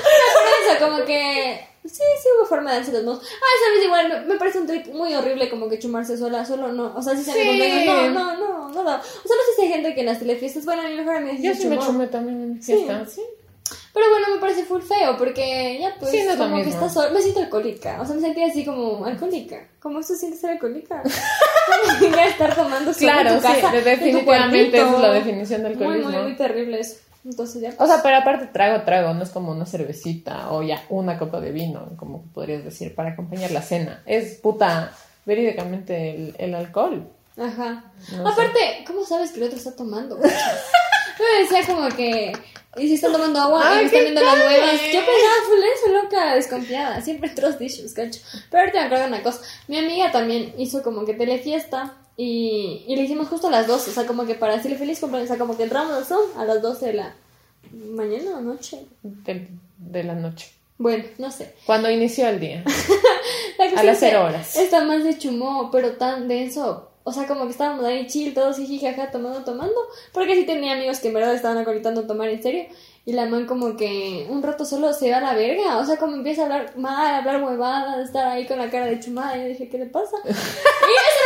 por 0.00 0.74
eso, 0.76 0.84
como 0.86 1.04
que... 1.04 1.60
Sí, 1.84 2.02
sí 2.20 2.28
hubo 2.36 2.46
forma 2.46 2.72
de 2.74 3.02
modos. 3.02 3.22
Ay, 3.22 3.64
sabes, 3.64 3.84
igual 3.84 4.08
me, 4.08 4.34
me 4.34 4.38
parece 4.40 4.58
un 4.58 4.66
trip 4.66 4.86
muy 4.88 5.14
horrible 5.14 5.48
como 5.48 5.68
que 5.68 5.78
chumarse 5.78 6.18
sola, 6.18 6.44
solo 6.44 6.72
no. 6.72 6.92
O 6.96 7.02
sea, 7.02 7.14
si 7.14 7.22
se 7.22 7.32
Sí. 7.32 7.46
cumpleaños, 7.46 8.12
no, 8.12 8.34
no, 8.34 8.36
no, 8.36 8.68
no, 8.70 8.70
no. 8.70 8.80
O 8.80 8.82
sea, 8.82 8.96
no 8.96 9.42
sé 9.44 9.54
si 9.56 9.62
hay 9.62 9.68
gente 9.68 9.94
que 9.94 10.00
en 10.00 10.06
las 10.06 10.18
telefiestas, 10.18 10.64
bueno, 10.64 10.82
a 10.82 10.88
mi 10.88 10.96
mejor 10.96 11.16
amiga 11.16 11.36
Yo 11.38 11.54
sí 11.54 11.68
me 11.68 11.78
chumé 11.78 12.08
también 12.08 12.42
en 12.42 12.62
Sí. 12.62 12.72
fiesta. 12.72 13.06
Sí. 13.06 13.22
Pero 13.96 14.10
bueno, 14.10 14.26
me 14.34 14.40
parece 14.42 14.62
full 14.66 14.82
feo 14.82 15.16
porque 15.16 15.78
ya 15.80 15.94
pues 15.98 16.10
Sí, 16.10 16.22
no 16.28 16.36
como 16.36 16.56
que 16.62 16.68
estás 16.68 16.92
sola. 16.92 17.08
Me 17.12 17.22
siento 17.22 17.40
alcohólica. 17.40 17.98
O 17.98 18.04
sea, 18.04 18.14
me 18.14 18.20
sentía 18.20 18.46
así 18.46 18.62
como 18.62 19.06
alcohólica. 19.06 19.56
¿Cómo 19.80 20.02
se 20.02 20.16
siente 20.16 20.36
ser 20.36 20.50
alcohólica? 20.50 21.02
Como 21.98 22.14
que 22.14 22.24
estar 22.26 22.54
tomando 22.54 22.92
sola 22.92 23.12
Claro, 23.14 23.30
en 23.30 23.36
tu 23.36 23.42
casa, 23.42 23.72
definitivamente 23.72 24.76
esa 24.76 24.94
es 24.94 25.00
la 25.00 25.12
definición 25.14 25.62
de 25.62 25.68
alcoholismo. 25.68 26.10
muy, 26.10 26.22
muy 26.24 26.36
terrible 26.36 26.78
eso. 26.80 26.96
Entonces 27.24 27.62
ya. 27.62 27.72
O 27.78 27.86
sea, 27.86 28.02
pero 28.02 28.16
aparte 28.18 28.48
trago, 28.48 28.84
trago, 28.84 29.14
no 29.14 29.22
es 29.22 29.30
como 29.30 29.52
una 29.52 29.64
cervecita 29.64 30.50
o 30.52 30.62
ya 30.62 30.84
una 30.90 31.18
copa 31.18 31.40
de 31.40 31.52
vino, 31.52 31.88
como 31.96 32.22
podrías 32.34 32.64
decir, 32.64 32.94
para 32.94 33.12
acompañar 33.12 33.50
la 33.50 33.62
cena. 33.62 34.02
Es 34.04 34.34
puta, 34.34 34.92
verídicamente 35.24 36.10
el, 36.14 36.34
el 36.38 36.54
alcohol. 36.54 37.08
Ajá. 37.38 37.84
No 38.12 38.28
Aparte, 38.28 38.84
¿cómo 38.86 39.04
sabes 39.06 39.30
que 39.32 39.38
el 39.38 39.44
otro 39.46 39.56
está 39.56 39.74
tomando? 39.74 40.18
Yo 41.18 41.24
me 41.24 41.42
decía 41.42 41.74
como 41.74 41.88
que. 41.88 42.32
Y 42.78 42.88
si 42.88 42.94
están 42.94 43.12
tomando 43.12 43.40
agua 43.40 43.62
Ay, 43.64 43.78
y 43.78 43.80
me 43.80 43.84
están 43.86 44.02
viendo 44.02 44.20
las 44.22 44.36
nuevas. 44.36 44.72
Yo 44.72 45.00
pensaba 45.00 45.34
full 45.48 45.58
eso, 45.74 46.02
loca, 46.02 46.34
desconfiada. 46.34 47.00
Siempre 47.00 47.30
trust 47.30 47.60
issues, 47.62 47.94
cacho. 47.94 48.20
Pero 48.50 48.60
ahorita 48.62 48.80
me 48.80 48.86
acuerdo 48.86 49.04
de 49.04 49.10
una 49.10 49.22
cosa. 49.22 49.40
Mi 49.66 49.78
amiga 49.78 50.12
también 50.12 50.54
hizo 50.58 50.82
como 50.82 51.06
que 51.06 51.14
telefiesta. 51.14 51.94
Y, 52.18 52.84
y 52.86 52.96
le 52.96 53.02
hicimos 53.02 53.28
justo 53.28 53.48
a 53.48 53.50
las 53.50 53.66
12. 53.66 53.90
O 53.90 53.94
sea, 53.94 54.06
como 54.06 54.26
que 54.26 54.34
para 54.34 54.56
decirle 54.56 54.76
feliz 54.76 55.00
cumpleaños. 55.00 55.30
O 55.30 55.34
sea, 55.34 55.38
como 55.38 55.56
que 55.56 55.62
entramos 55.62 55.92
al 55.92 56.04
Zoom 56.04 56.38
a 56.38 56.44
las 56.44 56.60
12 56.60 56.86
de 56.86 56.92
la 56.92 57.14
mañana 57.72 58.36
o 58.36 58.40
noche. 58.42 58.84
De, 59.02 59.48
de 59.78 60.04
la 60.04 60.14
noche. 60.14 60.50
Bueno, 60.78 61.04
no 61.18 61.30
sé. 61.30 61.54
Cuando 61.64 61.90
inició 61.90 62.28
el 62.28 62.40
día. 62.40 62.62
La 63.58 63.80
A 63.80 63.82
las 63.82 63.96
es 63.96 64.00
que 64.00 64.06
cero 64.06 64.24
horas. 64.26 64.56
Esta 64.56 64.84
más 64.84 65.02
se 65.02 65.18
chumó, 65.18 65.70
pero 65.70 65.92
tan 65.92 66.28
denso. 66.28 66.90
O 67.08 67.12
sea, 67.12 67.24
como 67.28 67.44
que 67.44 67.52
estábamos 67.52 67.84
ahí 67.84 68.04
chill, 68.08 68.34
todos 68.34 68.58
y 68.58 68.80
jajaja, 68.80 69.12
tomando, 69.12 69.44
tomando. 69.44 69.80
Porque 70.12 70.34
sí 70.34 70.44
tenía 70.44 70.72
amigos 70.72 70.98
que 70.98 71.06
en 71.06 71.14
verdad 71.14 71.34
estaban 71.34 71.56
acolitando 71.58 72.00
a 72.00 72.06
tomar 72.08 72.28
en 72.28 72.42
serio. 72.42 72.64
Y 73.04 73.12
la 73.12 73.26
man 73.26 73.46
como 73.46 73.76
que 73.76 74.26
un 74.28 74.42
rato 74.42 74.64
solo 74.64 74.92
se 74.92 75.12
va 75.12 75.18
a 75.18 75.20
la 75.20 75.34
verga. 75.34 75.78
O 75.78 75.84
sea, 75.86 75.98
como 75.98 76.16
empieza 76.16 76.42
a 76.42 76.44
hablar 76.46 76.76
mal, 76.76 77.14
a 77.14 77.18
hablar 77.18 77.40
huevadas, 77.44 78.04
estar 78.04 78.26
ahí 78.26 78.44
con 78.48 78.58
la 78.58 78.68
cara 78.68 78.86
de 78.86 78.98
chumada. 78.98 79.36
Y 79.38 79.42
yo 79.42 79.48
dije, 79.50 79.68
¿qué 79.68 79.78
le 79.78 79.86
pasa? 79.86 80.16
y 80.24 80.30
eso, 80.30 80.36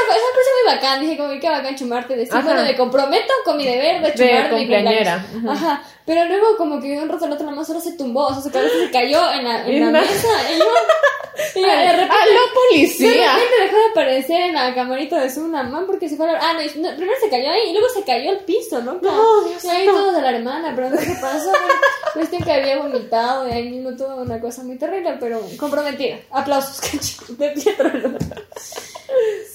fue- 0.06 0.16
eso 0.16 0.26
me 0.34 0.70
muy 0.70 0.74
bacán. 0.76 1.00
Dije, 1.00 1.16
como 1.16 1.30
que 1.30 1.40
qué 1.40 1.48
bacán 1.48 1.74
chumarte. 1.76 2.14
Decir, 2.14 2.34
Ajá. 2.34 2.44
bueno, 2.46 2.62
me 2.62 2.76
comprometo 2.76 3.32
con 3.46 3.56
mi 3.56 3.64
deber 3.64 4.02
de 4.02 4.10
De 4.10 4.14
chumar 4.14 4.52
mi 4.52 4.58
cumpleañera. 4.58 5.24
Ujú. 5.34 5.50
Ajá. 5.50 5.82
Pero 6.10 6.24
luego 6.24 6.56
como 6.56 6.80
que 6.80 6.98
un 6.98 7.08
rato 7.08 7.28
la 7.28 7.36
otra 7.36 7.52
man 7.52 7.64
solo 7.64 7.80
se 7.80 7.92
tumbó. 7.92 8.26
O 8.26 8.32
sea, 8.32 8.42
su 8.42 8.50
cabeza 8.50 8.74
se 8.84 8.90
cayó 8.90 9.32
en 9.32 9.44
la, 9.44 9.64
en 9.64 9.80
la 9.80 10.00
mesa. 10.00 10.28
Y 10.52 10.58
yo... 10.58 10.64
Y 11.54 11.62
de 11.62 11.92
repente 11.92 12.14
¡Aló, 12.14 12.32
de 12.32 12.76
policía! 12.76 13.34
repente 13.34 13.62
dejó 13.62 13.76
de 13.76 13.90
aparecer 13.92 14.40
en 14.40 14.54
la 14.54 14.74
camarita 14.74 15.20
de 15.20 15.30
su 15.30 15.40
man 15.42 15.84
porque 15.86 16.08
se 16.08 16.16
fue 16.16 16.28
a 16.28 16.32
la... 16.32 16.38
Ah, 16.38 16.52
no, 16.52 16.60
no, 16.60 16.96
primero 16.96 17.16
se 17.22 17.30
cayó 17.30 17.50
ahí 17.50 17.70
y 17.70 17.72
luego 17.72 17.88
se 17.94 18.02
cayó 18.02 18.30
al 18.30 18.40
piso, 18.40 18.82
¿no? 18.82 18.98
No, 19.00 19.44
Dios 19.44 19.64
y 19.64 19.68
ahí 19.68 19.86
todos 19.86 20.14
de 20.14 20.20
la 20.20 20.36
hermana, 20.36 20.72
pero 20.74 20.90
no 20.90 20.98
sé 20.98 21.06
qué 21.06 21.18
pasó. 21.20 21.52
Cuestión 22.12 22.42
que 22.42 22.52
había 22.52 22.78
vomitado 22.78 23.48
y 23.48 23.52
ahí 23.52 23.70
mismo 23.70 23.96
toda 23.96 24.16
una 24.16 24.40
cosa 24.40 24.64
muy 24.64 24.78
terrible, 24.78 25.16
pero 25.20 25.40
comprometida. 25.58 26.18
Aplausos, 26.32 26.80
de 27.38 27.50
Pietro. 27.50 27.90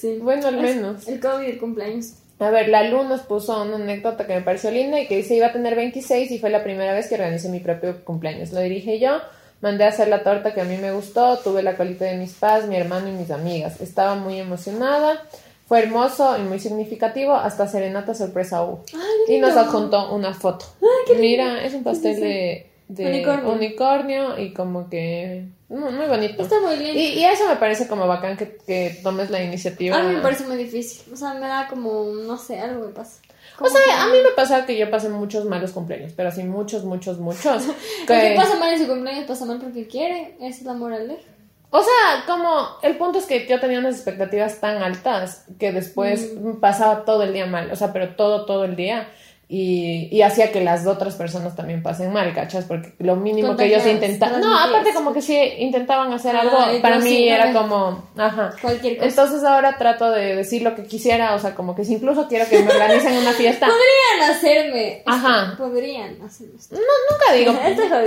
Sí. 0.00 0.18
Bueno, 0.20 0.48
al 0.48 0.56
menos. 0.56 1.06
El 1.06 1.20
COVID 1.20 1.46
del 1.46 1.58
cumpleaños. 1.58 2.14
A 2.38 2.50
ver, 2.50 2.68
la 2.68 2.82
Lu 2.82 3.04
nos 3.04 3.22
puso 3.22 3.62
una 3.62 3.76
anécdota 3.76 4.26
que 4.26 4.34
me 4.34 4.42
pareció 4.42 4.70
linda 4.70 5.00
y 5.00 5.06
que 5.06 5.16
dice 5.16 5.34
iba 5.34 5.46
a 5.46 5.52
tener 5.52 5.74
26 5.74 6.30
y 6.30 6.38
fue 6.38 6.50
la 6.50 6.62
primera 6.62 6.92
vez 6.92 7.08
que 7.08 7.14
organicé 7.14 7.48
mi 7.48 7.60
propio 7.60 8.04
cumpleaños. 8.04 8.52
Lo 8.52 8.60
dirige 8.60 8.98
yo, 8.98 9.18
mandé 9.62 9.84
a 9.84 9.88
hacer 9.88 10.08
la 10.08 10.22
torta 10.22 10.52
que 10.52 10.60
a 10.60 10.64
mí 10.64 10.76
me 10.76 10.92
gustó, 10.92 11.38
tuve 11.38 11.62
la 11.62 11.76
colita 11.76 12.04
de 12.04 12.16
mis 12.16 12.34
padres, 12.34 12.68
mi 12.68 12.76
hermano 12.76 13.08
y 13.08 13.12
mis 13.12 13.30
amigas. 13.30 13.80
Estaba 13.80 14.16
muy 14.16 14.38
emocionada, 14.38 15.22
fue 15.66 15.82
hermoso 15.82 16.36
y 16.38 16.42
muy 16.42 16.60
significativo, 16.60 17.34
hasta 17.34 17.66
serenata 17.66 18.14
sorpresa 18.14 18.62
hubo. 18.62 18.84
Ay, 18.92 19.36
Y 19.36 19.38
nos 19.38 19.56
adjuntó 19.56 20.14
una 20.14 20.34
foto. 20.34 20.66
Mira, 21.18 21.64
es 21.64 21.72
un 21.72 21.84
pastel 21.84 22.20
de, 22.20 22.70
de 22.88 23.06
Unicornio. 23.06 23.52
unicornio. 23.52 24.38
y 24.38 24.52
como 24.54 24.88
que 24.88 25.46
muy, 25.68 25.92
muy 25.92 26.06
bonito. 26.06 26.42
Está 26.42 26.60
muy 26.60 26.76
bien. 26.76 26.96
Y, 26.96 27.08
y 27.14 27.24
eso 27.24 27.48
me 27.48 27.56
parece 27.56 27.88
como 27.88 28.06
bacán 28.06 28.36
que, 28.36 28.56
que 28.66 29.00
tomes 29.02 29.30
la 29.30 29.42
iniciativa. 29.42 29.96
A 29.96 30.02
mí 30.02 30.14
me 30.14 30.20
parece 30.20 30.44
muy 30.44 30.56
difícil. 30.56 31.12
O 31.12 31.16
sea, 31.16 31.34
me 31.34 31.48
da 31.48 31.66
como, 31.68 32.04
no 32.04 32.36
sé, 32.38 32.60
algo 32.60 32.86
me 32.86 32.92
pasa. 32.92 33.20
O 33.58 33.68
sea, 33.68 33.80
que- 33.84 33.90
a 33.92 34.06
mí 34.06 34.18
me 34.22 34.30
pasa 34.36 34.66
que 34.66 34.76
yo 34.76 34.90
pasé 34.90 35.08
muchos 35.08 35.44
malos 35.46 35.72
cumpleaños, 35.72 36.12
pero 36.14 36.28
así 36.28 36.42
muchos, 36.44 36.84
muchos, 36.84 37.18
muchos. 37.18 37.64
El 37.66 37.74
que 38.06 38.28
Que- 38.30 38.34
pasa 38.36 38.56
mal 38.58 38.72
en 38.74 38.78
su 38.80 38.86
cumpleaños 38.86 39.24
pasa 39.26 39.44
mal 39.46 39.58
porque 39.58 39.86
quiere. 39.88 40.36
Esa 40.40 40.58
es 40.60 40.62
la 40.62 40.74
moral. 40.74 41.18
O 41.70 41.80
sea, 41.82 42.24
como 42.26 42.48
el 42.82 42.96
punto 42.96 43.18
es 43.18 43.26
que 43.26 43.46
yo 43.48 43.58
tenía 43.58 43.80
unas 43.80 43.96
expectativas 43.96 44.60
tan 44.60 44.82
altas 44.82 45.44
que 45.58 45.72
después 45.72 46.32
pasaba 46.60 47.04
todo 47.04 47.24
el 47.24 47.32
día 47.32 47.46
mal, 47.46 47.70
o 47.72 47.76
sea, 47.76 47.92
pero 47.92 48.14
todo, 48.14 48.46
todo 48.46 48.64
el 48.64 48.76
día. 48.76 49.08
Y, 49.48 50.08
y 50.10 50.22
hacía 50.22 50.50
que 50.50 50.60
las 50.60 50.88
otras 50.88 51.14
personas 51.14 51.54
también 51.54 51.80
pasen 51.80 52.12
mal, 52.12 52.34
¿cachas? 52.34 52.64
Porque 52.64 52.94
lo 52.98 53.14
mínimo 53.14 53.56
que 53.56 53.66
ellos 53.66 53.86
intentaban... 53.86 54.40
No, 54.40 54.58
aparte 54.58 54.92
como 54.92 55.12
que 55.12 55.22
sí 55.22 55.38
intentaban 55.58 56.12
hacer 56.12 56.34
Ah, 56.34 56.40
algo, 56.40 56.82
para 56.82 56.98
mí 56.98 57.10
sí, 57.10 57.28
era 57.28 57.52
como... 57.52 58.08
Ajá. 58.16 58.52
Cualquier 58.60 58.96
cosa. 58.96 59.08
Entonces 59.08 59.44
ahora 59.44 59.78
trato 59.78 60.10
de 60.10 60.34
decir 60.34 60.62
lo 60.62 60.74
que 60.74 60.82
quisiera, 60.82 61.32
o 61.36 61.38
sea, 61.38 61.54
como 61.54 61.76
que 61.76 61.84
si 61.84 61.94
incluso 61.94 62.26
quiero 62.26 62.48
que 62.48 62.60
me 62.60 62.72
organicen 62.72 63.16
una 63.18 63.30
fiesta... 63.32 63.66
Podrían 64.16 64.30
hacerme. 64.32 65.02
Ajá. 65.06 65.54
Podrían 65.56 66.20
hacerme 66.22 66.54
esto. 66.58 66.74
No, 66.74 66.80
nunca 67.12 67.32
digo. 67.32 67.52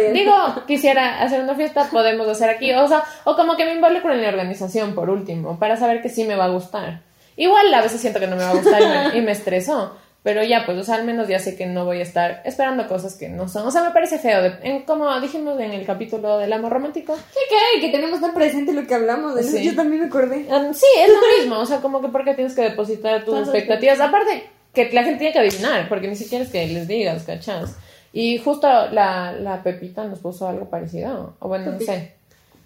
Digo, 0.14 0.66
quisiera 0.68 1.22
hacer 1.22 1.40
una 1.40 1.56
fiesta, 1.56 1.88
podemos 1.90 2.28
hacer 2.28 2.50
aquí. 2.50 2.74
O 2.74 2.86
sea, 2.90 3.06
o 3.24 3.38
como 3.38 3.56
que 3.56 3.64
me 3.64 3.76
involucro 3.76 4.14
en 4.14 4.22
la 4.24 4.28
organización 4.28 4.94
por 4.94 5.10
último, 5.10 5.58
para 5.58 5.78
saber 5.78 6.02
que 6.02 6.10
sí 6.10 6.26
me 6.26 6.36
va 6.36 6.46
a 6.46 6.50
gustar. 6.50 7.02
Igual 7.38 7.74
a 7.74 7.82
veces 7.82 8.02
siento 8.02 8.20
que 8.20 8.28
no 8.28 8.36
me 8.36 8.44
va 8.44 8.50
a 8.50 8.56
gustar 8.56 8.82
y 8.82 8.86
me, 8.86 9.18
y 9.20 9.22
me 9.22 9.32
estresó. 9.32 9.96
Pero 10.22 10.44
ya, 10.44 10.66
pues, 10.66 10.78
o 10.78 10.84
sea, 10.84 10.96
al 10.96 11.06
menos 11.06 11.30
ya 11.30 11.40
sé 11.40 11.56
que 11.56 11.66
no 11.66 11.86
voy 11.86 12.00
a 12.00 12.04
estar 12.04 12.42
esperando 12.44 12.88
cosas 12.90 13.16
que 13.16 13.30
no 13.30 13.48
son. 13.48 13.66
O 13.66 13.72
sea, 13.72 13.84
me 13.84 13.92
parece 13.92 14.20
feo. 14.20 14.42
de- 14.42 14.54
en- 14.64 14.82
como 14.84 15.20
dijimos 15.22 15.58
en 15.62 15.72
el 15.72 15.86
capítulo 15.86 16.38
del 16.38 16.52
amor 16.52 16.74
romántico. 16.74 17.16
¿Qué 17.16 17.40
cae? 17.50 17.80
Que 17.82 17.90
tenemos 17.90 18.20
tan 18.20 18.34
presente 18.34 18.74
lo 18.74 18.86
que 18.86 18.96
hablamos. 18.96 19.36
De 19.36 19.44
Sí. 19.44 19.64
Yo 19.64 19.76
también 19.76 20.02
me 20.02 20.08
acordé. 20.08 20.46
um, 20.54 20.74
sí, 20.74 20.86
es 21.00 21.10
lo 21.10 21.38
mismo. 21.40 21.60
O 21.60 21.66
sea, 21.66 21.78
como 21.80 22.02
que 22.02 22.10
porque 22.10 22.34
tienes 22.34 22.54
que 22.54 22.64
depositar 22.64 23.24
tus 23.24 23.34
expectativas. 23.44 24.00
Aparte, 24.02 24.44
que 24.74 24.90
la 24.92 25.04
gente 25.04 25.20
tiene 25.20 25.34
que 25.34 25.40
adivinar, 25.40 25.88
porque 25.88 26.08
ni 26.10 26.16
siquiera 26.18 26.44
es 26.44 26.52
que 26.52 26.68
les 26.68 26.88
digas, 26.88 27.24
¿cachas? 27.24 27.78
Y 28.12 28.40
justo 28.40 28.68
la, 28.92 29.32
la 29.32 29.64
Pepita 29.64 30.04
nos 30.04 30.20
puso 30.20 30.48
algo 30.50 30.70
parecido. 30.70 31.36
O 31.40 31.48
bueno, 31.48 31.72
no 31.72 31.80
sé. 31.80 32.16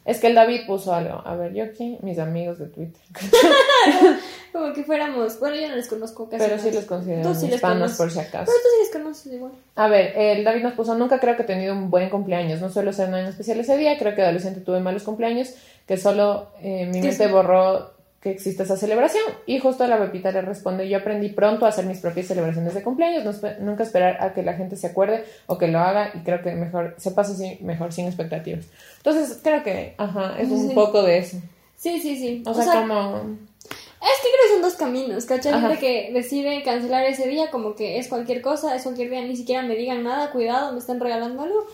Es 0.05 0.19
que 0.19 0.27
el 0.27 0.35
David 0.35 0.61
puso 0.67 0.93
algo. 0.93 1.21
A 1.25 1.35
ver, 1.35 1.53
yo 1.53 1.63
aquí, 1.63 1.97
mis 2.01 2.19
amigos 2.19 2.59
de 2.59 2.65
Twitter. 2.65 3.01
Como 4.51 4.73
que 4.73 4.83
fuéramos. 4.83 5.39
Bueno, 5.39 5.55
yo 5.55 5.69
no 5.69 5.75
les 5.75 5.87
conozco 5.87 6.29
casi. 6.29 6.43
Pero 6.43 6.61
sí 6.61 6.71
los 6.71 6.83
considero 6.83 7.33
sí 7.33 7.49
conoces. 7.59 7.97
por 7.97 8.11
si 8.11 8.19
acaso. 8.19 8.45
Pero 8.45 8.57
tú 8.57 8.69
sí 8.69 8.83
les 8.83 8.91
conoces 8.91 9.33
igual. 9.33 9.53
A 9.75 9.87
ver, 9.87 10.13
el 10.15 10.43
David 10.43 10.63
nos 10.63 10.73
puso, 10.73 10.93
nunca 10.95 11.19
creo 11.19 11.37
que 11.37 11.43
he 11.43 11.45
tenido 11.45 11.73
un 11.73 11.89
buen 11.89 12.09
cumpleaños, 12.09 12.61
no 12.61 12.69
suelo 12.69 12.91
ser 12.91 13.09
nada 13.09 13.23
en 13.23 13.29
especial 13.29 13.59
ese 13.59 13.77
día, 13.77 13.97
creo 13.97 14.13
que 14.13 14.21
adolescente 14.21 14.61
tuve 14.61 14.79
malos 14.81 15.03
cumpleaños, 15.03 15.55
que 15.87 15.97
solo 15.97 16.49
eh, 16.61 16.85
mi 16.85 17.01
¿Qué 17.01 17.07
mente 17.07 17.27
borró 17.27 17.92
que 18.23 18.31
existe 18.31 18.63
esa 18.63 18.77
celebración. 18.77 19.23
Y 19.45 19.59
justo 19.59 19.85
la 19.85 19.99
Pepita 19.99 20.31
le 20.31 20.41
responde, 20.41 20.87
yo 20.87 20.97
aprendí 20.97 21.27
pronto 21.27 21.65
a 21.65 21.69
hacer 21.69 21.85
mis 21.85 21.99
propias 21.99 22.27
celebraciones 22.27 22.73
de 22.73 22.81
cumpleaños, 22.81 23.25
no 23.25 23.49
nunca 23.59 23.83
esperar 23.83 24.23
a 24.23 24.33
que 24.33 24.43
la 24.43 24.53
gente 24.53 24.77
se 24.77 24.87
acuerde 24.87 25.25
o 25.45 25.57
que 25.57 25.67
lo 25.67 25.79
haga 25.79 26.11
y 26.13 26.19
creo 26.19 26.41
que 26.41 26.53
mejor 26.53 26.95
se 26.97 27.11
pasa 27.11 27.33
así, 27.33 27.57
mejor 27.61 27.91
sin 27.91 28.07
expectativas. 28.07 28.65
Entonces 28.97 29.39
creo 29.43 29.61
que, 29.61 29.95
ajá, 29.97 30.37
es 30.39 30.49
un 30.49 30.73
poco 30.73 31.03
de 31.03 31.17
eso. 31.17 31.37
Sí, 31.75 31.99
sí, 31.99 32.15
sí. 32.15 32.43
O, 32.45 32.53
sea, 32.53 32.81
como... 32.81 33.17
Es 33.17 34.21
que 34.21 34.29
creo 34.29 34.43
que 34.43 34.53
son 34.53 34.61
dos 34.61 34.75
caminos, 34.75 35.25
¿cachai? 35.25 35.59
Gente 35.59 35.79
que 35.79 36.11
decide 36.13 36.63
cancelar 36.63 37.03
ese 37.03 37.27
día 37.27 37.51
como 37.51 37.75
que 37.75 37.99
es 37.99 38.07
cualquier 38.07 38.41
cosa, 38.41 38.73
es 38.73 38.83
cualquier 38.83 39.09
día, 39.09 39.21
ni 39.21 39.35
siquiera 39.35 39.63
me 39.63 39.75
digan 39.75 40.01
nada, 40.01 40.31
cuidado, 40.31 40.71
me 40.71 40.79
están 40.79 41.01
regalando 41.01 41.43
algo. 41.43 41.65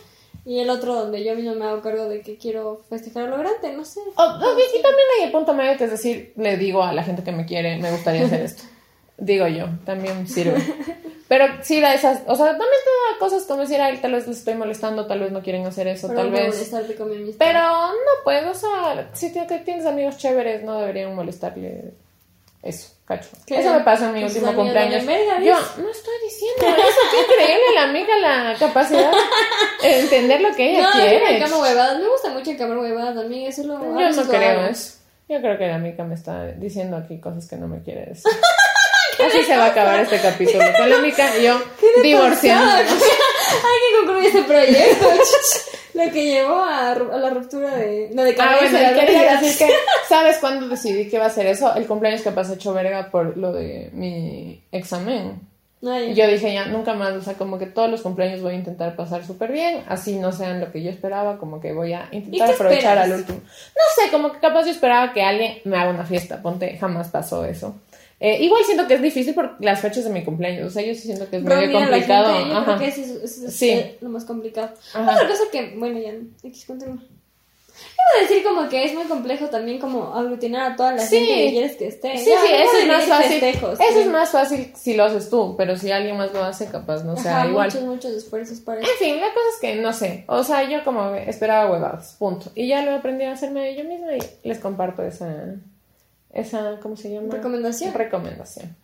Y 0.50 0.62
el 0.62 0.72
otro 0.72 0.96
donde 0.96 1.24
yo 1.24 1.36
mismo 1.36 1.54
me 1.54 1.66
hago 1.66 1.80
cargo 1.80 2.10
de 2.10 2.22
que 2.22 2.36
quiero 2.36 2.82
festejar 2.90 3.30
lo 3.30 3.38
grande, 3.38 3.72
no 3.72 3.86
sé. 3.86 4.00
Oh, 4.16 4.38
no, 4.40 4.58
y 4.58 4.62
y 4.80 4.82
también 4.82 5.08
hay 5.16 5.26
el 5.26 5.32
punto 5.32 5.54
medio 5.54 5.78
que 5.78 5.84
es 5.84 5.92
decir, 5.92 6.34
le 6.38 6.58
digo 6.58 6.82
a 6.82 6.92
la 6.92 7.04
gente 7.04 7.22
que 7.22 7.32
me 7.32 7.46
quiere, 7.46 7.78
me 7.78 7.92
gustaría 7.92 8.26
hacer 8.26 8.42
esto. 8.42 8.64
Digo 9.20 9.46
yo, 9.48 9.68
también 9.86 10.28
sirve. 10.28 10.58
Pero 11.28 11.46
sí 11.62 11.80
da 11.80 11.94
esas, 11.94 12.22
o 12.26 12.36
sea, 12.36 12.48
también 12.48 12.70
te 12.84 12.90
da 12.90 13.20
cosas 13.20 13.44
como 13.44 13.62
decir, 13.62 13.80
ay, 13.80 13.98
tal 13.98 14.14
vez 14.14 14.28
les 14.28 14.40
estoy 14.40 14.56
molestando, 14.56 15.06
tal 15.06 15.20
vez 15.20 15.32
no 15.32 15.44
quieren 15.44 15.68
hacer 15.68 15.88
eso, 15.88 16.08
Pero 16.08 16.22
tal 16.22 16.32
vez. 16.32 16.72
con 16.98 17.12
mi. 17.12 17.32
Pero 17.34 17.60
no 17.60 18.24
puedes, 18.24 18.48
o 18.48 18.56
sea, 18.56 19.08
si 19.14 19.32
tienes 19.32 19.86
amigos 19.86 20.18
chéveres, 20.18 20.64
no 20.64 20.80
deberían 20.80 21.14
molestarle 21.14 21.94
eso, 22.64 22.96
cacho. 23.10 23.30
¿Qué? 23.46 23.60
Eso 23.60 23.74
me 23.74 23.80
pasó 23.82 24.06
en 24.06 24.14
mi 24.14 24.22
Tus 24.22 24.36
último 24.36 24.54
cumpleaños. 24.54 25.04
Yo 25.04 25.56
no 25.82 25.90
estoy 25.90 26.14
diciendo 26.24 26.62
eso, 26.68 27.00
qué 27.12 27.22
increíble 27.22 27.66
la 27.74 27.84
amiga, 27.84 28.18
la 28.18 28.56
capacidad 28.58 29.12
de 29.82 30.00
entender 30.00 30.42
lo 30.42 30.56
que 30.56 30.70
ella 30.70 30.84
no, 30.84 30.92
quiere. 30.92 31.46
huevadas. 31.46 32.00
Me 32.00 32.08
gusta 32.08 32.30
mucho 32.30 32.52
el 32.52 32.78
huevadas 32.78 33.16
también. 33.16 33.50
Eso 33.50 33.64
lo. 33.64 33.78
a 33.78 33.80
Yo 33.80 34.10
no 34.10 34.12
lo 34.12 34.28
creo 34.30 34.66
eso. 34.68 35.00
Yo 35.28 35.42
creo 35.42 35.58
que 35.58 35.68
la 35.68 35.78
mica 35.80 36.04
me 36.04 36.16
está 36.16 36.46
diciendo 36.46 36.98
aquí 36.98 37.20
cosas 37.20 37.48
que 37.48 37.56
no 37.56 37.68
me 37.68 37.82
quiere 37.82 38.06
decir. 38.06 38.32
Así 39.28 39.44
se 39.44 39.58
va 39.58 39.66
a 39.66 39.70
acabar 39.70 40.00
este 40.00 40.18
capítulo. 40.20 40.64
Con 40.78 40.90
la 40.90 41.00
mica 41.00 41.38
y 41.38 41.44
yo 41.44 41.60
divorciando. 42.04 42.72
Hay 42.72 42.86
que 42.86 43.98
concluir 43.98 44.28
este 44.28 44.44
proyecto. 44.44 45.08
Lo 46.06 46.12
que 46.12 46.26
llevó 46.26 46.56
a, 46.56 46.92
a 46.92 46.96
la 46.96 47.30
ruptura 47.30 47.76
de. 47.76 48.10
No, 48.14 48.24
de 48.24 48.32
Ah, 48.32 48.36
cabeza. 48.36 48.72
bueno, 48.72 48.80
la 48.80 48.92
y 48.92 49.06
quería 49.06 49.38
decir 49.42 49.68
que, 49.68 49.74
¿sabes 50.08 50.38
cuándo 50.40 50.68
decidí 50.68 51.10
que 51.10 51.16
iba 51.18 51.26
a 51.26 51.30
hacer 51.30 51.46
eso? 51.48 51.76
El 51.76 51.86
cumpleaños 51.88 52.22
que 52.22 52.32
pasé 52.32 52.54
hecho 52.56 52.74
verga 52.74 53.10
por 53.12 53.38
lo 53.38 53.52
de 53.54 53.90
mi 53.94 54.62
examen. 54.72 55.48
Ay, 55.82 56.14
yo 56.14 56.28
dije, 56.28 56.54
ya, 56.54 56.66
nunca 56.66 56.94
más, 56.94 57.14
o 57.14 57.22
sea, 57.22 57.36
como 57.36 57.58
que 57.58 57.66
todos 57.66 57.90
los 57.90 58.02
cumpleaños 58.02 58.42
voy 58.42 58.52
a 58.52 58.56
intentar 58.58 58.98
pasar 58.98 59.26
súper 59.26 59.50
bien, 59.54 59.82
así 59.88 60.18
no 60.18 60.34
sean 60.34 60.60
lo 60.60 60.74
que 60.74 60.84
yo 60.84 60.90
esperaba, 60.90 61.38
como 61.38 61.62
que 61.62 61.72
voy 61.72 61.94
a 61.94 62.10
¿Y 62.12 62.18
intentar 62.18 62.52
aprovechar 62.54 62.98
esperas? 62.98 63.06
al 63.06 63.14
último. 63.20 63.38
No 63.40 64.04
sé, 64.04 64.12
como 64.12 64.34
que 64.34 64.40
capaz 64.40 64.66
yo 64.66 64.72
esperaba 64.72 65.14
que 65.14 65.24
alguien 65.24 65.60
me 65.64 65.78
haga 65.78 65.92
una 65.92 66.04
fiesta, 66.06 66.42
ponte, 66.42 66.78
jamás 66.78 67.08
pasó 67.08 67.46
eso. 67.46 67.76
Eh, 68.22 68.44
igual 68.44 68.64
siento 68.66 68.86
que 68.88 68.96
es 68.96 69.02
difícil 69.02 69.34
por 69.34 69.56
las 69.64 69.80
fechas 69.80 70.04
de 70.04 70.10
mi 70.10 70.24
cumpleaños, 70.26 70.68
o 70.68 70.70
sea, 70.70 70.84
yo 70.86 70.94
sí 70.94 71.02
siento 71.04 71.30
que 71.30 71.38
es 71.38 71.44
medio 71.44 71.58
reunir 71.58 71.76
la 71.80 71.86
complicado. 71.88 72.34
gente, 72.36 72.50
yo 72.50 72.56
Ajá. 72.58 72.66
creo 72.66 72.80
que 72.80 72.88
eso 72.88 73.02
es, 73.02 73.10
eso 73.38 73.48
es, 73.48 73.54
Sí. 73.56 73.82
lo 74.02 74.10
más 74.10 74.26
complicado. 74.26 74.70
Ajá. 74.94 75.14
Otra 75.16 75.28
cosa 75.30 75.44
que, 75.52 75.76
bueno, 75.78 76.00
ya, 76.00 76.12
X 76.44 76.66
continúa. 76.66 76.98
Iba 77.02 78.20
a 78.20 78.28
decir 78.28 78.44
como 78.44 78.68
que 78.68 78.84
es 78.84 78.94
muy 78.94 79.06
complejo 79.06 79.46
también 79.48 79.80
como 79.80 80.14
aglutinar 80.14 80.74
a 80.74 80.76
toda 80.76 80.92
la 80.96 81.00
Sí. 81.02 81.16
gente 81.18 81.34
que 81.46 81.50
quieres 81.52 81.76
que 81.78 81.88
esté. 81.88 82.18
Sí, 82.18 82.30
Ya, 82.30 82.42
sí, 82.42 82.48
eso 82.54 82.78
es 82.82 82.88
más 82.88 83.06
fácil. 83.06 83.40
festejos, 83.40 83.80
eso 83.80 83.94
sí. 83.94 84.00
es 84.00 84.08
más 84.08 84.30
fácil 84.32 84.74
si 84.76 84.94
lo 84.96 85.04
haces 85.06 85.30
tú, 85.30 85.56
pero 85.58 85.78
si 85.78 85.90
alguien 85.92 86.18
más 86.18 86.34
lo 86.34 86.44
hace, 86.44 86.66
capaz 86.68 87.04
no 87.06 87.16
sea 87.16 87.38
Ajá, 87.42 87.48
igual. 87.50 87.68
muchos, 87.68 87.84
muchos 87.84 88.12
esfuerzos 88.12 88.60
para 88.60 88.82
eso. 88.82 88.90
En 88.92 88.98
fin, 88.98 89.16
la 89.22 89.28
cosa 89.28 89.46
es 89.56 89.62
que 89.62 89.76
no 89.76 89.94
sé. 89.94 90.26
O 90.28 90.44
sea, 90.44 90.70
yo 90.70 90.84
como 90.84 91.14
esperaba 91.16 91.72
huevadas, 91.72 92.18
punto. 92.20 92.52
Y 92.54 92.68
ya 92.68 92.82
lo 92.84 92.96
aprendí 92.96 93.24
a 93.24 93.32
hacerme 93.32 93.74
yo 93.78 93.86
misma 93.86 94.14
y 94.18 94.20
les 94.44 94.60
comparto 94.60 95.04
esa. 95.04 95.56
Esa 96.32 96.80
¿Cómo 96.82 96.96
se 96.96 97.12
llama? 97.12 97.34
¿Recomendación? 97.34 97.94
Recomendación. 97.94 98.76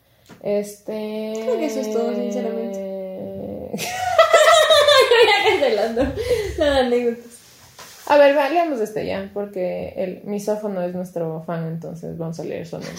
Este. 0.41 1.33
Creo 1.43 1.57
que 1.57 1.65
eso 1.65 1.79
es 1.81 1.91
todo, 1.93 2.13
sinceramente. 2.15 3.71
ya 5.27 5.49
cancelando 5.49 6.03
las 6.57 6.77
anécdotas. 6.77 7.35
A 8.07 8.17
ver, 8.17 8.37
va, 8.37 8.49
leamos 8.49 8.79
este 8.81 9.05
ya, 9.05 9.31
porque 9.33 9.93
el 9.97 10.23
misófono 10.25 10.81
es 10.83 10.93
nuestro 10.93 11.43
fan, 11.45 11.67
entonces 11.67 12.17
vamos 12.17 12.39
a 12.39 12.43
leer 12.43 12.67
su 12.67 12.77
nombre. 12.79 12.93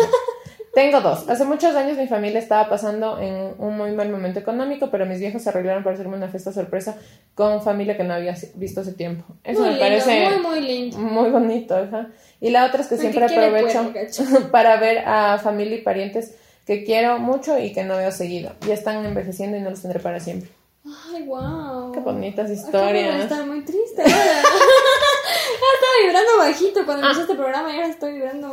Tengo 0.74 1.00
dos. 1.00 1.26
Hace 1.30 1.46
muchos 1.46 1.74
años 1.74 1.96
mi 1.96 2.06
familia 2.06 2.38
estaba 2.38 2.68
pasando 2.68 3.18
en 3.18 3.54
un 3.56 3.78
muy 3.78 3.92
mal 3.92 4.10
momento 4.10 4.40
económico, 4.40 4.90
pero 4.90 5.06
mis 5.06 5.20
viejos 5.20 5.42
se 5.42 5.48
arreglaron 5.48 5.82
para 5.82 5.94
hacerme 5.94 6.16
una 6.16 6.28
fiesta 6.28 6.52
sorpresa 6.52 6.98
con 7.34 7.62
familia 7.62 7.96
que 7.96 8.04
no 8.04 8.12
había 8.12 8.34
visto 8.56 8.82
hace 8.82 8.92
tiempo. 8.92 9.24
Eso 9.42 9.60
muy 9.60 9.70
me 9.70 9.76
lindo, 9.76 10.04
parece 10.04 10.28
muy, 10.28 10.42
muy 10.42 10.60
lindo. 10.60 10.98
muy 10.98 11.30
bonito, 11.30 11.76
ajá. 11.76 12.08
Y 12.40 12.50
la 12.50 12.66
otra 12.66 12.82
es 12.82 12.88
que 12.88 12.96
siempre 12.98 13.24
aprovecho 13.24 13.92
para 14.50 14.76
ver 14.76 14.98
a 15.06 15.38
familia 15.38 15.76
y 15.76 15.80
parientes 15.82 16.32
que 16.66 16.84
quiero 16.84 17.18
mucho 17.18 17.58
y 17.58 17.72
que 17.72 17.84
no 17.84 17.96
veo 17.96 18.10
seguido. 18.12 18.52
Ya 18.66 18.74
están 18.74 19.04
envejeciendo 19.06 19.56
y 19.56 19.60
no 19.60 19.70
los 19.70 19.80
tendré 19.82 20.00
para 20.00 20.20
siempre. 20.20 20.50
Ay, 21.12 21.22
wow. 21.24 21.92
Qué 21.92 22.00
bonitas 22.00 22.50
historias. 22.50 23.22
estar 23.22 23.44
muy 23.46 23.62
triste. 23.64 24.02
ahora. 24.02 24.14
Ya 25.36 25.74
estaba 25.74 25.92
vibrando 26.04 26.30
bajito 26.38 26.84
cuando 26.84 27.04
Ah. 27.06 27.10
empezó 27.10 27.22
este 27.22 27.34
programa 27.34 27.70
y 27.72 27.76
ahora 27.76 27.88
estoy 27.88 28.12
vibrando. 28.12 28.46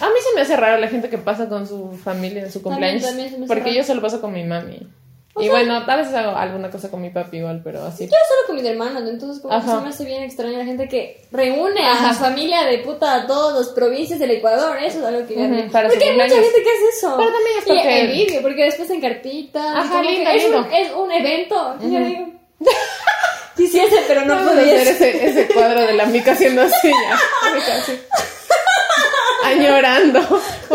A 0.00 0.06
mí 0.08 0.14
se 0.28 0.34
me 0.34 0.40
hace 0.40 0.56
raro 0.56 0.78
la 0.80 0.88
gente 0.88 1.08
que 1.08 1.18
pasa 1.18 1.48
con 1.48 1.66
su 1.68 1.92
familia 1.92 2.42
en 2.42 2.50
su 2.50 2.60
También, 2.60 2.98
cumpleaños. 2.98 3.02
también 3.04 3.30
se 3.30 3.38
me 3.38 3.44
hace 3.44 3.54
porque 3.54 3.70
raro. 3.70 3.76
yo 3.76 3.84
solo 3.84 4.02
paso 4.02 4.20
con 4.20 4.32
mi 4.32 4.42
mami. 4.44 4.88
Y 5.36 5.48
bueno, 5.48 5.82
a 5.86 5.96
veces 5.96 6.14
hago 6.14 6.36
alguna 6.36 6.70
cosa 6.70 6.90
con 6.90 7.02
mi 7.02 7.10
papi 7.10 7.38
igual, 7.38 7.60
pero 7.64 7.84
así. 7.84 8.04
Yo 8.06 8.12
solo 8.12 8.46
con 8.46 8.56
mis 8.56 8.64
hermanos, 8.64 9.02
¿no? 9.02 9.08
entonces 9.10 9.42
como 9.42 9.60
que 9.60 9.66
se 9.68 9.76
me 9.80 9.88
hace 9.88 10.04
bien 10.04 10.22
extraño 10.22 10.58
la 10.58 10.64
gente 10.64 10.88
que 10.88 11.26
reúne 11.32 11.84
Ajá. 11.84 12.10
a 12.10 12.14
su 12.14 12.20
familia 12.20 12.62
de 12.64 12.78
puta 12.78 13.14
a 13.14 13.26
todas 13.26 13.58
las 13.58 13.68
provincias 13.74 14.18
del 14.20 14.30
Ecuador, 14.30 14.76
eso 14.78 14.98
es 15.00 15.04
algo 15.04 15.26
que 15.26 15.36
me- 15.36 15.64
para 15.70 15.88
Porque 15.88 16.04
hay 16.04 16.12
mucha 16.16 16.28
gente 16.28 16.62
que 16.62 16.70
hace 16.70 16.88
eso. 16.98 17.14
Pero 17.16 17.32
también 17.32 17.58
es 17.58 17.64
Y 17.64 17.68
porque- 17.68 18.00
envidio, 18.00 18.42
porque 18.42 18.62
después 18.64 18.90
en 18.90 19.00
cartitas. 19.00 19.74
y 19.74 19.78
Ajá, 19.78 20.02
lindo, 20.02 20.30
es, 20.30 20.42
lindo. 20.44 20.58
Un, 20.60 20.72
es 20.72 20.92
un 20.92 21.12
evento. 21.12 21.76
Yo 21.80 21.88
digo, 21.88 22.28
quisiese, 23.56 23.96
pero 24.06 24.24
no 24.24 24.34
a 24.38 24.38
podía 24.38 24.62
hacer 24.62 24.88
ese, 24.88 25.26
ese 25.26 25.48
cuadro 25.52 25.80
de 25.86 25.94
la 25.94 26.06
mica 26.06 26.32
haciendo 26.32 26.62
así 26.62 26.90
ya. 26.90 27.74
Así. 27.76 27.92
Añorando 29.44 30.20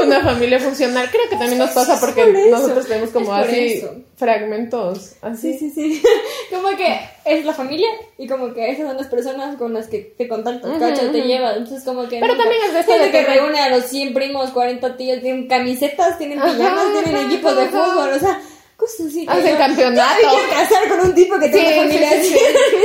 una 0.06 0.22
familia 0.24 0.60
funcional. 0.60 1.08
Creo 1.12 1.24
que 1.30 1.36
también 1.36 1.58
nos 1.60 1.72
pasa 1.72 2.00
porque 2.00 2.24
por 2.24 2.52
nosotros 2.52 2.88
tenemos 2.88 3.10
como 3.12 3.34
así 3.34 3.74
eso. 3.74 3.96
fragmentos. 4.16 5.14
Así. 5.22 5.54
Sí, 5.58 5.72
sí, 5.72 5.96
sí. 6.00 6.04
como 6.54 6.70
que 6.78 7.00
es 7.26 7.46
la 7.46 7.54
familia 7.54 7.88
y 8.18 8.28
como 8.28 8.54
que 8.54 8.72
esas 8.72 8.88
son 8.88 8.98
las 8.98 9.08
personas 9.08 9.56
con 9.58 9.74
las 9.74 9.88
que 9.88 10.00
te 10.18 10.28
contactas. 10.28 10.72
Te 11.12 11.22
llevas. 11.22 11.58
Entonces, 11.58 11.84
como 11.84 12.08
que. 12.08 12.20
Pero 12.20 12.34
nunca- 12.34 12.44
también 12.44 12.62
es 12.68 12.74
de 12.74 12.80
esto 12.82 12.94
de 12.94 13.12
que 13.12 13.12
que- 13.12 13.26
reúne 13.26 13.60
a 13.60 13.70
los 13.70 13.86
100 13.86 14.14
primos, 14.14 14.50
40 14.52 14.98
tíos, 14.98 15.22
tienen 15.22 15.48
camisetas, 15.48 16.18
tienen 16.18 16.40
pijamas, 16.42 16.86
tienen 17.04 17.26
equipos 17.28 17.56
de 17.56 17.68
fútbol, 17.68 18.10
o 18.16 18.20
sea, 18.20 18.40
cosas 18.80 19.08
así. 19.08 19.26
que 19.26 19.32
Hacen 19.32 19.52
yo- 19.52 19.58
campeonato. 19.58 20.22
Yo 20.22 20.28
me 20.30 20.34
quiero 20.38 20.50
casar 20.50 20.90
con 20.90 21.00
un 21.02 21.14
tipo 21.16 21.38
que 21.40 21.46
Sí, 21.48 21.52
tenga 21.52 21.70
sí, 21.70 21.76
familia 21.80 22.10
sí, 22.12 22.18
así. 22.18 22.30
sí. 22.30 22.38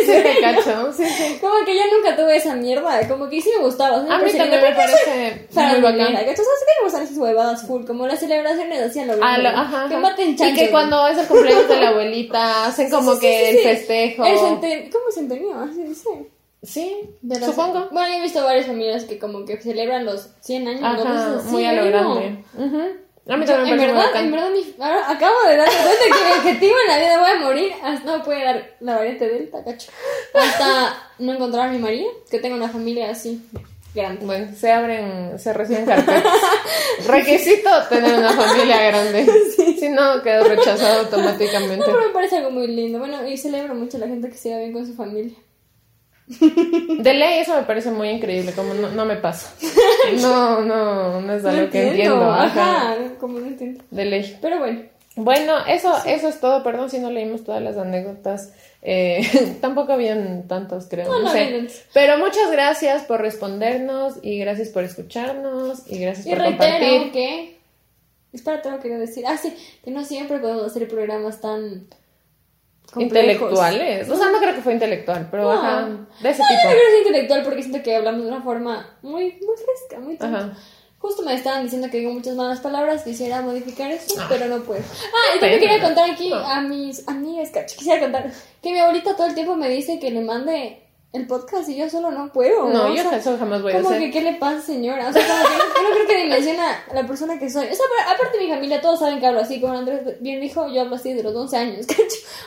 Sí, 0.05 0.13
te 0.23 0.41
cacho. 0.41 0.93
Sí, 0.93 1.05
sí. 1.07 1.39
Como 1.41 1.65
que 1.65 1.75
yo 1.77 1.83
nunca 1.97 2.17
tuve 2.17 2.37
esa 2.37 2.55
mierda, 2.55 3.09
como 3.09 3.29
que 3.29 3.41
sí 3.41 3.51
me 3.57 3.65
gustaba. 3.65 4.01
sí 4.03 4.09
me 4.09 4.15
A 4.15 4.19
mí 4.19 4.33
también 4.33 4.61
me 4.63 4.73
parece 4.75 5.47
muy 5.55 5.81
bacán. 5.81 6.13
¿cachai? 6.13 6.33
O 6.33 6.37
sea, 6.37 6.45
sí 6.45 6.65
me 6.67 6.85
gustan 6.85 7.03
esas 7.05 7.17
huevadas 7.17 7.67
full, 7.67 7.85
como 7.87 8.07
las 8.07 8.19
celebraciones 8.21 8.83
hacían 8.91 9.07
lo 9.07 9.15
Ah, 9.23 9.37
mismo. 9.39 9.43
lo- 9.45 9.49
ajá, 9.59 9.89
Que 9.89 9.95
ajá. 9.95 9.99
maten 10.03 10.29
Y 10.31 10.37
chanchos. 10.37 10.59
que 10.59 10.71
cuando 10.71 11.07
es 11.09 11.19
el 11.19 11.27
cumpleaños 11.27 11.69
de 11.69 11.77
la 11.81 11.89
abuelita 11.89 12.67
hacen 12.67 12.91
como 12.91 13.13
Sí, 13.15 13.21
sí, 13.21 13.27
que 13.27 13.39
sí, 13.39 13.47
el 13.51 13.57
sí. 13.57 13.63
festejo. 13.63 14.25
El 14.25 14.39
centen- 14.39 14.91
¿Cómo 14.93 15.05
centenio? 15.15 15.59
Así 15.61 15.83
dice. 15.85 16.11
Sí, 16.63 16.97
De 17.21 17.39
las- 17.39 17.51
supongo. 17.51 17.89
Bueno, 17.93 18.09
yo 18.09 18.15
he 18.15 18.23
visto 18.23 18.43
varias 18.43 18.67
familias 18.67 19.05
que 19.05 19.19
como 19.19 19.45
que 19.45 19.61
celebran 19.61 20.05
los 20.07 20.31
100 20.41 20.67
años. 20.67 20.81
¿no? 20.81 20.87
Ajá, 20.89 20.97
Cosas 20.97 21.43
así, 21.45 21.49
muy 21.51 21.65
a 21.67 21.73
lo 21.73 21.85
¿no? 21.85 21.91
grande. 22.15 22.45
Ujú. 22.57 22.83
A 23.27 23.37
mí 23.39 23.47
también 23.47 23.69
en 23.75 23.81
me 23.81 23.87
verdad, 23.87 24.17
en 24.17 24.31
verdad, 24.31 24.51
mi- 24.51 24.75
ahora 24.85 25.11
acabo 25.11 25.35
de 25.49 25.57
darme 25.57 25.73
cuenta 25.83 26.05
que 26.05 26.25
mi 26.25 26.39
objetivo 26.39 26.75
en 26.87 26.93
la 26.93 26.99
vida 26.99 27.19
voy 27.21 27.31
a 27.31 27.41
morir. 27.41 27.73
Hasta 27.83 28.05
no 28.11 28.19
me 28.19 28.25
puede 28.25 28.45
dar 28.45 28.71
la 28.81 28.97
variante 28.97 29.29
delta, 29.29 29.65
cacho. 29.65 29.91
Hasta 30.35 31.09
no 31.19 31.33
encontrar 31.33 31.69
a 31.69 31.73
mi 31.73 31.79
María, 31.79 32.07
que 32.31 32.39
tenga 32.39 32.55
una 32.57 32.69
familia 32.69 33.11
así, 33.11 33.43
grande. 33.95 34.27
Bueno, 34.27 34.49
se 34.55 34.71
abren, 34.71 35.39
se 35.39 35.53
reciben 35.55 35.87
carpetas. 35.87 36.23
Requisito 37.07 37.71
tener 37.89 38.19
una 38.19 38.33
familia 38.33 38.81
grande. 38.83 39.27
Si 39.85 39.89
no, 39.91 40.23
quedas 40.23 40.49
rechazado 40.49 41.01
automáticamente. 41.01 41.77
No, 41.77 41.85
pero 41.85 42.07
me 42.07 42.13
parece 42.15 42.39
algo 42.39 42.51
muy 42.51 42.67
lindo. 42.69 42.99
Bueno, 42.99 43.27
y 43.27 43.37
celebro 43.37 43.75
mucho 43.75 43.99
a 43.99 44.01
la 44.01 44.07
gente 44.07 44.31
que 44.31 44.37
se 44.39 44.51
va 44.53 44.59
bien 44.59 44.73
con 44.73 44.87
su 44.87 44.95
familia. 44.95 45.37
De 46.27 47.15
ley 47.15 47.41
eso 47.41 47.55
me 47.55 47.63
parece 47.65 47.91
muy 47.91 48.09
increíble, 48.09 48.53
como 48.53 48.73
no, 48.75 48.91
no 48.91 49.05
me 49.05 49.17
pasa. 49.17 49.53
No, 50.21 50.61
no, 50.63 51.21
no 51.21 51.33
es 51.35 51.45
algo 51.45 51.63
No 51.65 51.71
que 51.71 51.89
entiendo. 51.89 52.31
Ajá. 52.33 52.93
Ajá, 52.93 52.97
como 53.21 53.39
no 53.41 53.47
entiendo. 53.47 53.83
De 53.91 54.05
ley. 54.05 54.39
Pero 54.41 54.59
bueno, 54.59 54.83
Bueno, 55.17 55.67
eso, 55.67 55.95
eso 56.07 56.29
es 56.29 56.41
todo. 56.41 56.63
Perdón 56.63 56.91
si 56.91 56.99
no 56.99 57.11
leímos 57.11 57.45
todas 57.45 57.63
las 57.63 57.77
anécdotas. 57.77 58.53
Eh, 58.83 59.57
tampoco 59.61 59.93
habían 59.93 60.47
tantos, 60.49 60.87
creo. 60.89 61.07
No, 61.09 61.19
No, 61.19 61.25
no 61.25 61.31
sé. 61.33 61.69
Pero 61.93 62.19
muchas 62.19 62.51
gracias 62.51 63.03
por 63.05 63.21
respondernos 63.21 64.15
y 64.23 64.39
gracias 64.39 64.69
por 64.69 64.85
escucharnos 64.85 65.83
y 65.91 65.99
gracias 65.99 66.27
Y 66.27 66.31
por 66.31 66.45
compartir. 66.45 67.13
que. 67.13 67.59
Espera, 68.33 68.61
tengo 68.63 68.81
que 68.81 68.89
decir. 68.89 69.25
Ah, 69.27 69.37
sí, 69.37 69.55
que 69.85 69.91
no 69.91 70.05
siempre 70.05 70.39
podemos 70.39 70.65
hacer 70.65 70.89
programas 70.89 71.41
tan. 71.41 71.87
Complejos. 72.95 73.33
Intelectuales. 73.53 74.09
O 74.09 74.17
sea, 74.17 74.31
no 74.31 74.39
creo 74.39 74.55
que 74.55 74.63
fue 74.63 74.73
intelectual, 74.73 75.29
pero 75.31 75.43
No. 75.45 75.53
ajá, 75.53 75.89
de 76.23 76.31
ese 76.31 76.43
No, 76.43 76.49
yo 76.49 76.55
no 76.55 76.61
tipo. 76.61 76.69
creo 76.71 76.81
que 76.85 76.91
sea 76.91 76.99
intelectual 76.99 77.43
porque 77.43 77.63
siento 77.63 77.83
que 77.83 77.97
hablamos 77.97 78.23
de 78.23 78.29
una 78.29 78.43
forma 78.43 78.97
muy, 79.03 79.25
muy 79.45 79.57
fresca, 79.57 80.01
muy 80.01 80.17
tonta. 80.17 80.57
Justo 80.99 81.23
me 81.23 81.35
estaban 81.35 81.65
diciendo 81.65 81.89
que 81.91 81.99
digo 81.99 82.13
muchas 82.13 82.35
malas 82.35 82.61
palabras, 82.61 83.03
quisiera 83.03 83.43
modificar 83.43 83.91
eso, 83.91 84.15
Ah. 84.19 84.27
pero 84.27 84.47
no 84.47 84.63
puedo. 84.63 84.81
Ah, 84.81 85.37
y 85.37 85.41
también 85.41 85.61
quería 85.61 85.83
contar 85.83 86.09
aquí 86.11 86.31
no. 86.31 86.37
a 86.37 86.63
mis 86.63 87.07
amigas, 87.07 87.51
cacho, 87.51 87.77
quisiera 87.77 88.01
contar 88.01 88.33
que 88.63 88.73
mi 88.73 88.79
abuelita 88.79 89.15
todo 89.15 89.27
el 89.27 89.35
tiempo 89.35 89.55
me 89.55 89.69
dice 89.69 89.99
que 89.99 90.11
le 90.11 90.23
mande 90.23 90.81
el 91.15 91.27
podcast 91.29 91.69
y 91.69 91.77
yo 91.77 91.89
solo 91.89 92.11
no 92.11 92.31
puedo. 92.33 92.69
No, 92.69 92.87
O 92.87 92.95
yo 92.95 93.03
sea, 93.03 93.17
eso 93.17 93.39
jamás 93.39 93.63
voy 93.63 93.73
a 93.73 93.77
como 93.77 93.89
hacer. 93.91 94.03
que, 94.03 94.11
¿qué 94.11 94.21
le 94.21 94.35
pasa, 94.35 94.61
señora? 94.61 95.09
O 95.09 95.13
sea, 95.13 95.23
como 95.25 95.43
que 95.49 95.57
no, 95.57 95.65
yo 95.65 95.89
no 95.89 95.95
creo 95.95 96.07
que 96.09 96.17
dimensiona 96.25 96.85
la 96.93 97.07
persona 97.07 97.39
que 97.39 97.49
soy. 97.49 97.67
O 97.67 97.75
sea, 97.75 98.13
aparte 98.13 98.39
mi 98.39 98.49
familia, 98.49 98.81
todos 98.81 98.99
saben 98.99 99.21
que 99.21 99.27
hablo 99.27 99.41
así, 99.41 99.61
como 99.61 99.75
Andrés 99.75 100.21
bien 100.21 100.41
dijo, 100.41 100.69
yo 100.69 100.83
hablo 100.83 100.97
así 100.97 101.13
de 101.13 101.23
los 101.23 101.35
11 101.35 101.57
años, 101.57 101.87
¿cacho? 101.87 102.03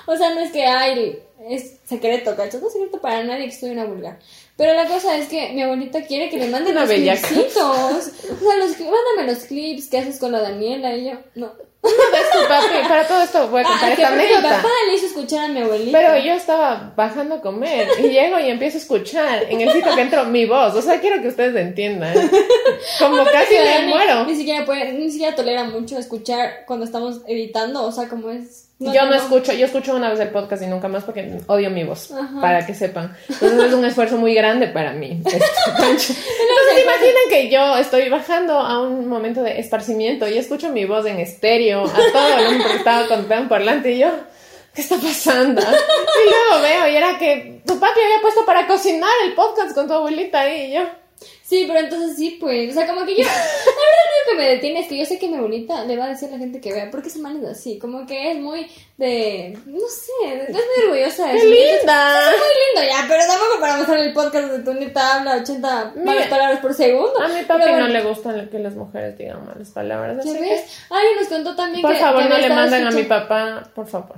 O 0.05 0.17
sea, 0.17 0.33
no 0.33 0.41
es 0.41 0.51
que, 0.51 0.65
ay, 0.65 1.17
es 1.49 1.77
secreto, 1.85 2.35
¿cacho? 2.35 2.59
No 2.59 2.67
es 2.67 2.73
secreto 2.73 2.99
para 2.99 3.23
nadie 3.23 3.45
que 3.45 3.53
soy 3.55 3.69
una 3.69 3.85
vulgar. 3.85 4.19
Pero 4.57 4.73
la 4.73 4.85
cosa 4.87 5.17
es 5.17 5.29
que 5.29 5.53
mi 5.53 5.61
abuelita 5.61 6.01
quiere 6.01 6.29
que 6.29 6.37
le 6.37 6.47
mande 6.49 6.71
Una 6.71 6.81
los 6.81 6.89
clipsitos. 6.91 7.55
O 7.57 8.01
sea, 8.01 8.57
los, 8.57 8.79
mándame 8.79 9.31
los 9.33 9.45
clips 9.45 9.87
que 9.87 9.99
haces 9.99 10.19
con 10.19 10.31
la 10.33 10.41
Daniela 10.41 10.93
y 10.95 11.05
yo, 11.05 11.13
no. 11.35 11.51
¿Ves 11.83 12.31
tu 12.31 12.47
papi? 12.47 12.87
Para 12.87 13.07
todo 13.07 13.21
esto 13.21 13.47
voy 13.47 13.61
a 13.61 13.65
Ah, 13.65 13.69
contar 13.69 13.95
que 13.95 14.01
esta 14.01 14.09
porque 14.09 14.27
mi 14.27 14.33
anécdota. 14.33 14.55
papá 14.57 14.69
le 14.87 14.93
hizo 14.95 15.05
escuchar 15.05 15.45
a 15.45 15.47
mi 15.47 15.61
abuelita. 15.61 15.97
Pero 15.97 16.17
yo 16.17 16.33
estaba 16.33 16.93
bajando 16.95 17.35
a 17.35 17.41
comer 17.41 17.87
y 17.99 18.09
llego 18.09 18.39
y 18.39 18.49
empiezo 18.49 18.77
a 18.77 18.81
escuchar 18.81 19.43
en 19.49 19.61
el 19.61 19.71
sitio 19.71 19.93
que 19.95 20.01
entro 20.01 20.25
mi 20.25 20.45
voz. 20.45 20.73
O 20.75 20.81
sea, 20.81 20.99
quiero 20.99 21.21
que 21.21 21.29
ustedes 21.29 21.55
entiendan. 21.55 22.13
Como 22.99 23.23
casi 23.25 23.55
Porque 23.55 23.79
me 23.81 23.87
muero. 23.87 24.25
Ni 24.25 24.35
siquiera 24.35 24.65
puede, 24.65 24.93
ni 24.93 25.09
siquiera 25.11 25.35
tolera 25.35 25.63
mucho 25.65 25.97
escuchar 25.97 26.65
cuando 26.65 26.85
estamos 26.85 27.21
editando, 27.27 27.83
o 27.85 27.91
sea, 27.91 28.07
como 28.09 28.31
es. 28.31 28.66
Yo 28.79 29.05
no 29.05 29.15
escucho, 29.15 29.53
yo 29.53 29.65
escucho 29.65 29.95
una 29.95 30.09
vez 30.09 30.19
el 30.19 30.29
podcast 30.29 30.61
y 30.61 30.67
nunca 30.67 30.87
más 30.87 31.03
porque 31.03 31.39
odio 31.47 31.69
mi 31.71 31.83
voz, 31.83 32.11
Ajá. 32.11 32.39
para 32.41 32.65
que 32.65 32.75
sepan. 32.75 33.15
Entonces 33.27 33.63
es 33.69 33.73
un 33.73 33.85
esfuerzo 33.85 34.17
muy 34.17 34.33
grande 34.35 34.67
para 34.67 34.93
mí. 34.93 35.21
este, 35.25 35.37
Entonces 35.77 36.15
imaginen 36.83 37.29
que 37.29 37.49
yo 37.49 37.77
estoy 37.77 38.07
bajando 38.09 38.59
a 38.59 38.81
un 38.81 39.07
momento 39.07 39.41
de 39.41 39.59
esparcimiento 39.59 40.27
y 40.27 40.37
escucho 40.37 40.69
mi 40.69 40.85
voz 40.85 41.05
en 41.07 41.19
estéreo 41.19 41.85
a 41.85 42.11
todo 42.13 42.37
el 42.37 42.51
mundo 42.51 42.65
que 42.67 42.75
estaba 42.77 43.07
contando 43.07 43.49
por 43.49 43.59
delante 43.59 43.91
y 43.93 43.99
yo, 43.99 44.09
¿qué 44.75 44.81
está 44.81 44.97
pasando? 44.97 45.61
Y 45.61 46.29
luego 46.29 46.61
veo 46.61 46.87
y 46.91 46.95
era 46.95 47.17
que 47.17 47.61
tu 47.65 47.79
papi 47.79 47.99
había 47.99 48.21
puesto 48.21 48.45
para 48.45 48.67
cocinar 48.67 49.09
el 49.25 49.33
podcast 49.33 49.73
con 49.73 49.87
tu 49.87 49.93
abuelita 49.93 50.41
ahí 50.41 50.71
y 50.71 50.73
yo. 50.75 50.81
Sí, 51.47 51.63
pero 51.65 51.79
entonces 51.79 52.17
sí, 52.17 52.37
pues. 52.41 52.69
O 52.71 52.73
sea, 52.73 52.85
como 52.85 53.05
que 53.05 53.15
yo. 53.15 53.23
La 53.23 53.29
verdad, 53.31 53.45
lo 54.25 54.31
que 54.31 54.37
me 54.37 54.49
detiene 54.49 54.81
es 54.81 54.87
que 54.87 54.97
yo 54.97 55.05
sé 55.05 55.17
que 55.17 55.29
mi 55.29 55.35
abuelita 55.35 55.85
le 55.85 55.95
va 55.95 56.05
a 56.05 56.09
decir 56.09 56.27
a 56.27 56.31
la 56.33 56.39
gente 56.39 56.59
que 56.59 56.73
vea, 56.73 56.91
porque 56.91 57.07
ese 57.07 57.19
man 57.19 57.37
es 57.41 57.49
así. 57.49 57.79
Como 57.79 58.05
que 58.05 58.31
es 58.31 58.37
muy 58.37 58.67
de. 58.97 59.57
No 59.65 59.87
sé, 59.87 60.11
es 60.49 60.49
muy 60.49 60.83
orgullosa 60.85 61.27
de 61.27 61.31
¡Qué 61.33 61.37
eso. 61.37 61.47
linda! 61.79 62.31
Es 62.31 62.37
muy 62.37 62.47
ya, 62.83 63.05
pero 63.07 63.23
tampoco 63.27 63.59
para 63.59 63.77
mostrar 63.77 63.99
el 63.99 64.13
podcast 64.13 64.47
donde 64.49 64.63
tu 64.63 64.73
neta 64.79 65.15
habla 65.15 65.35
80 65.37 65.91
Mira, 65.95 66.05
malas 66.05 66.27
palabras 66.27 66.59
por 66.59 66.73
segundo. 66.73 67.21
A 67.21 67.27
mi 67.27 67.43
papi 67.43 67.61
Pero 67.63 67.77
no 67.79 67.87
le 67.87 68.01
gusta 68.03 68.33
que 68.49 68.59
las 68.59 68.73
mujeres 68.75 69.17
digan 69.17 69.45
malas 69.45 69.69
palabras. 69.69 70.17
¿Ya 70.23 70.31
Así 70.31 70.39
que, 70.39 70.65
Alguien 70.89 71.15
nos 71.19 71.27
contó 71.27 71.55
también 71.55 71.81
por 71.81 71.93
que. 71.93 71.99
favor, 71.99 72.23
que 72.23 72.29
no 72.29 72.37
le 72.37 72.49
manden 72.49 72.87
a 72.87 72.91
mi 72.91 73.03
papá, 73.03 73.63
por 73.75 73.87
favor. 73.87 74.15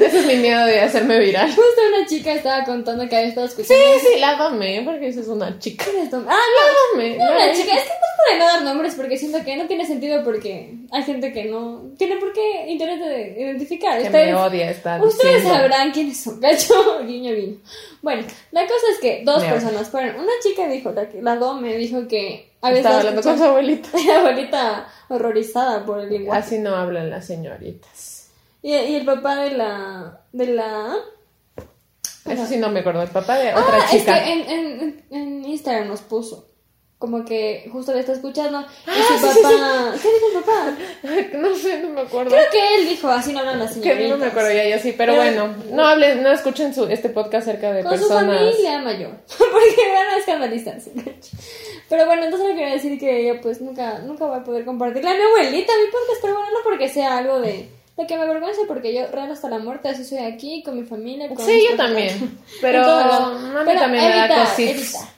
Ese 0.00 0.18
es 0.20 0.26
mi 0.26 0.36
miedo 0.36 0.64
de 0.66 0.80
hacerme 0.80 1.18
viral. 1.18 1.48
Justo 1.48 1.80
una 1.96 2.06
chica 2.06 2.32
estaba 2.32 2.64
contando 2.64 3.08
que 3.08 3.16
había 3.16 3.28
estado 3.28 3.48
Sí, 3.48 3.62
escuchando. 3.62 3.98
sí, 4.00 4.20
la 4.20 4.34
domé, 4.36 4.82
porque 4.84 5.08
esa 5.08 5.20
es 5.20 5.28
una 5.28 5.58
chica. 5.58 5.84
Ah, 6.12 6.18
La 6.28 6.92
domé. 6.92 7.16
no. 7.16 7.24
No, 7.26 7.34
la 7.34 7.46
la 7.46 7.52
chica, 7.52 7.74
es 7.74 7.82
que 7.82 7.88
no 7.88 8.15
es 8.28 8.32
por 8.32 8.38
no 8.38 8.44
dar 8.46 8.62
nombres 8.62 8.94
porque 8.94 9.16
siento 9.18 9.42
que 9.44 9.56
no 9.56 9.66
tiene 9.66 9.86
sentido 9.86 10.22
porque 10.24 10.74
hay 10.92 11.02
gente 11.02 11.32
que 11.32 11.44
no 11.44 11.82
tiene 11.98 12.16
por 12.16 12.32
qué 12.32 12.66
interés 12.68 13.00
de 13.00 13.36
identificar. 13.40 13.98
Que 13.98 14.06
Ustedes- 14.06 14.26
me 14.26 14.34
odia 14.34 14.70
está 14.70 15.02
Ustedes 15.02 15.36
diciendo. 15.36 15.58
sabrán 15.60 15.90
quiénes 15.92 16.20
son, 16.20 16.40
gacho, 16.40 16.74
guiño, 17.04 17.34
guiño. 17.34 17.56
Bueno, 18.02 18.22
la 18.52 18.62
cosa 18.62 18.86
es 18.92 18.98
que 19.00 19.22
dos 19.24 19.42
Me 19.42 19.50
personas 19.50 19.88
fueron. 19.88 20.16
Una 20.20 20.32
chica 20.42 20.66
dijo, 20.68 20.90
la, 20.92 21.08
la 21.20 21.36
Dome 21.36 21.76
dijo 21.76 22.06
que 22.08 22.50
había 22.60 22.78
Estaba 22.78 22.96
estado 22.96 22.98
hablando 22.98 23.22
con 23.22 23.38
su 23.38 23.44
abuelita. 23.44 23.88
la 24.06 24.18
abuelita 24.20 24.88
horrorizada 25.08 25.84
por 25.84 26.00
el 26.00 26.10
lenguaje. 26.10 26.40
Así 26.40 26.58
no 26.58 26.74
hablan 26.74 27.10
las 27.10 27.26
señoritas. 27.26 28.30
Y, 28.62 28.74
y 28.74 28.94
el 28.96 29.04
papá 29.04 29.36
de 29.36 29.50
la. 29.52 30.20
de 30.32 30.46
la. 30.48 30.96
Eso 32.24 32.44
sí 32.46 32.56
no 32.56 32.68
me 32.70 32.80
acuerdo. 32.80 33.02
El 33.02 33.08
papá 33.08 33.38
de 33.38 33.50
otra 33.54 33.78
ah, 33.80 33.84
es 33.84 33.90
chica. 34.00 34.24
que 34.24 34.32
en, 34.32 34.50
en, 34.50 35.04
en 35.10 35.44
Instagram 35.44 35.86
nos 35.88 36.00
puso. 36.00 36.48
Como 36.98 37.26
que 37.26 37.68
justo 37.70 37.92
le 37.92 38.00
está 38.00 38.12
escuchando. 38.12 38.60
Y 38.60 38.64
Ah, 38.90 38.94
su 39.20 39.26
sí, 39.26 39.32
sí, 39.34 39.40
papá. 39.42 39.94
¿Qué 40.02 40.08
dijo 40.14 40.26
el 40.28 40.42
papá? 40.42 40.76
No 41.38 41.54
sé, 41.54 41.78
no 41.82 41.88
me 41.90 42.00
acuerdo. 42.00 42.30
Creo 42.30 42.44
que 42.50 42.74
él 42.76 42.88
dijo, 42.88 43.08
así 43.08 43.32
no 43.34 43.40
hablan 43.40 43.58
las 43.58 43.74
Que 43.74 43.80
señoritas. 43.82 44.10
no 44.10 44.16
me 44.16 44.26
acuerdo 44.26 44.52
ya, 44.52 44.66
yo 44.66 44.78
sí, 44.78 44.94
pero, 44.96 45.12
Pero- 45.12 45.24
bueno, 45.46 45.54
no 45.72 45.86
hablen, 45.86 46.22
no 46.22 46.30
escuchen 46.32 46.74
su, 46.74 46.86
este 46.86 47.10
podcast 47.10 47.46
acerca 47.48 47.72
de 47.74 47.82
Con 47.82 47.98
su 47.98 48.08
personas. 48.08 48.38
familia 48.38 48.78
mayor. 48.78 49.10
Porque 49.38 49.92
van 49.92 50.06
a 50.14 50.16
escandalizarse. 50.18 50.92
Pero 51.90 52.06
bueno, 52.06 52.24
entonces 52.24 52.48
le 52.48 52.54
quería 52.56 52.72
decir 52.72 52.98
que 52.98 53.20
ella 53.28 53.40
pues 53.42 53.60
nunca, 53.60 53.98
nunca 53.98 54.24
va 54.24 54.38
a 54.38 54.44
poder 54.44 54.64
compartirle 54.64 55.10
a 55.10 55.14
mi 55.14 55.20
abuelita 55.22 55.72
mi 55.76 55.90
podcast, 55.92 56.20
pero 56.22 56.34
bueno, 56.34 56.48
no 56.50 56.58
porque 56.64 56.88
sea 56.88 57.18
algo 57.18 57.40
de, 57.40 57.68
de 57.98 58.06
que 58.06 58.16
me 58.16 58.22
avergüence, 58.22 58.62
porque 58.66 58.94
yo 58.94 59.06
real 59.08 59.30
hasta 59.30 59.50
la 59.50 59.58
muerte, 59.58 59.90
así 59.90 60.02
soy 60.02 60.18
aquí, 60.20 60.62
con 60.64 60.76
mi 60.80 60.84
familia. 60.84 61.28
Con 61.28 61.44
Sí, 61.44 61.62
yo 61.70 61.76
también. 61.76 62.38
Pero 62.62 62.82
Pero 63.66 63.78
también 63.80 64.02
me 64.08 64.16
da 64.16 64.44
cositas. 64.46 65.08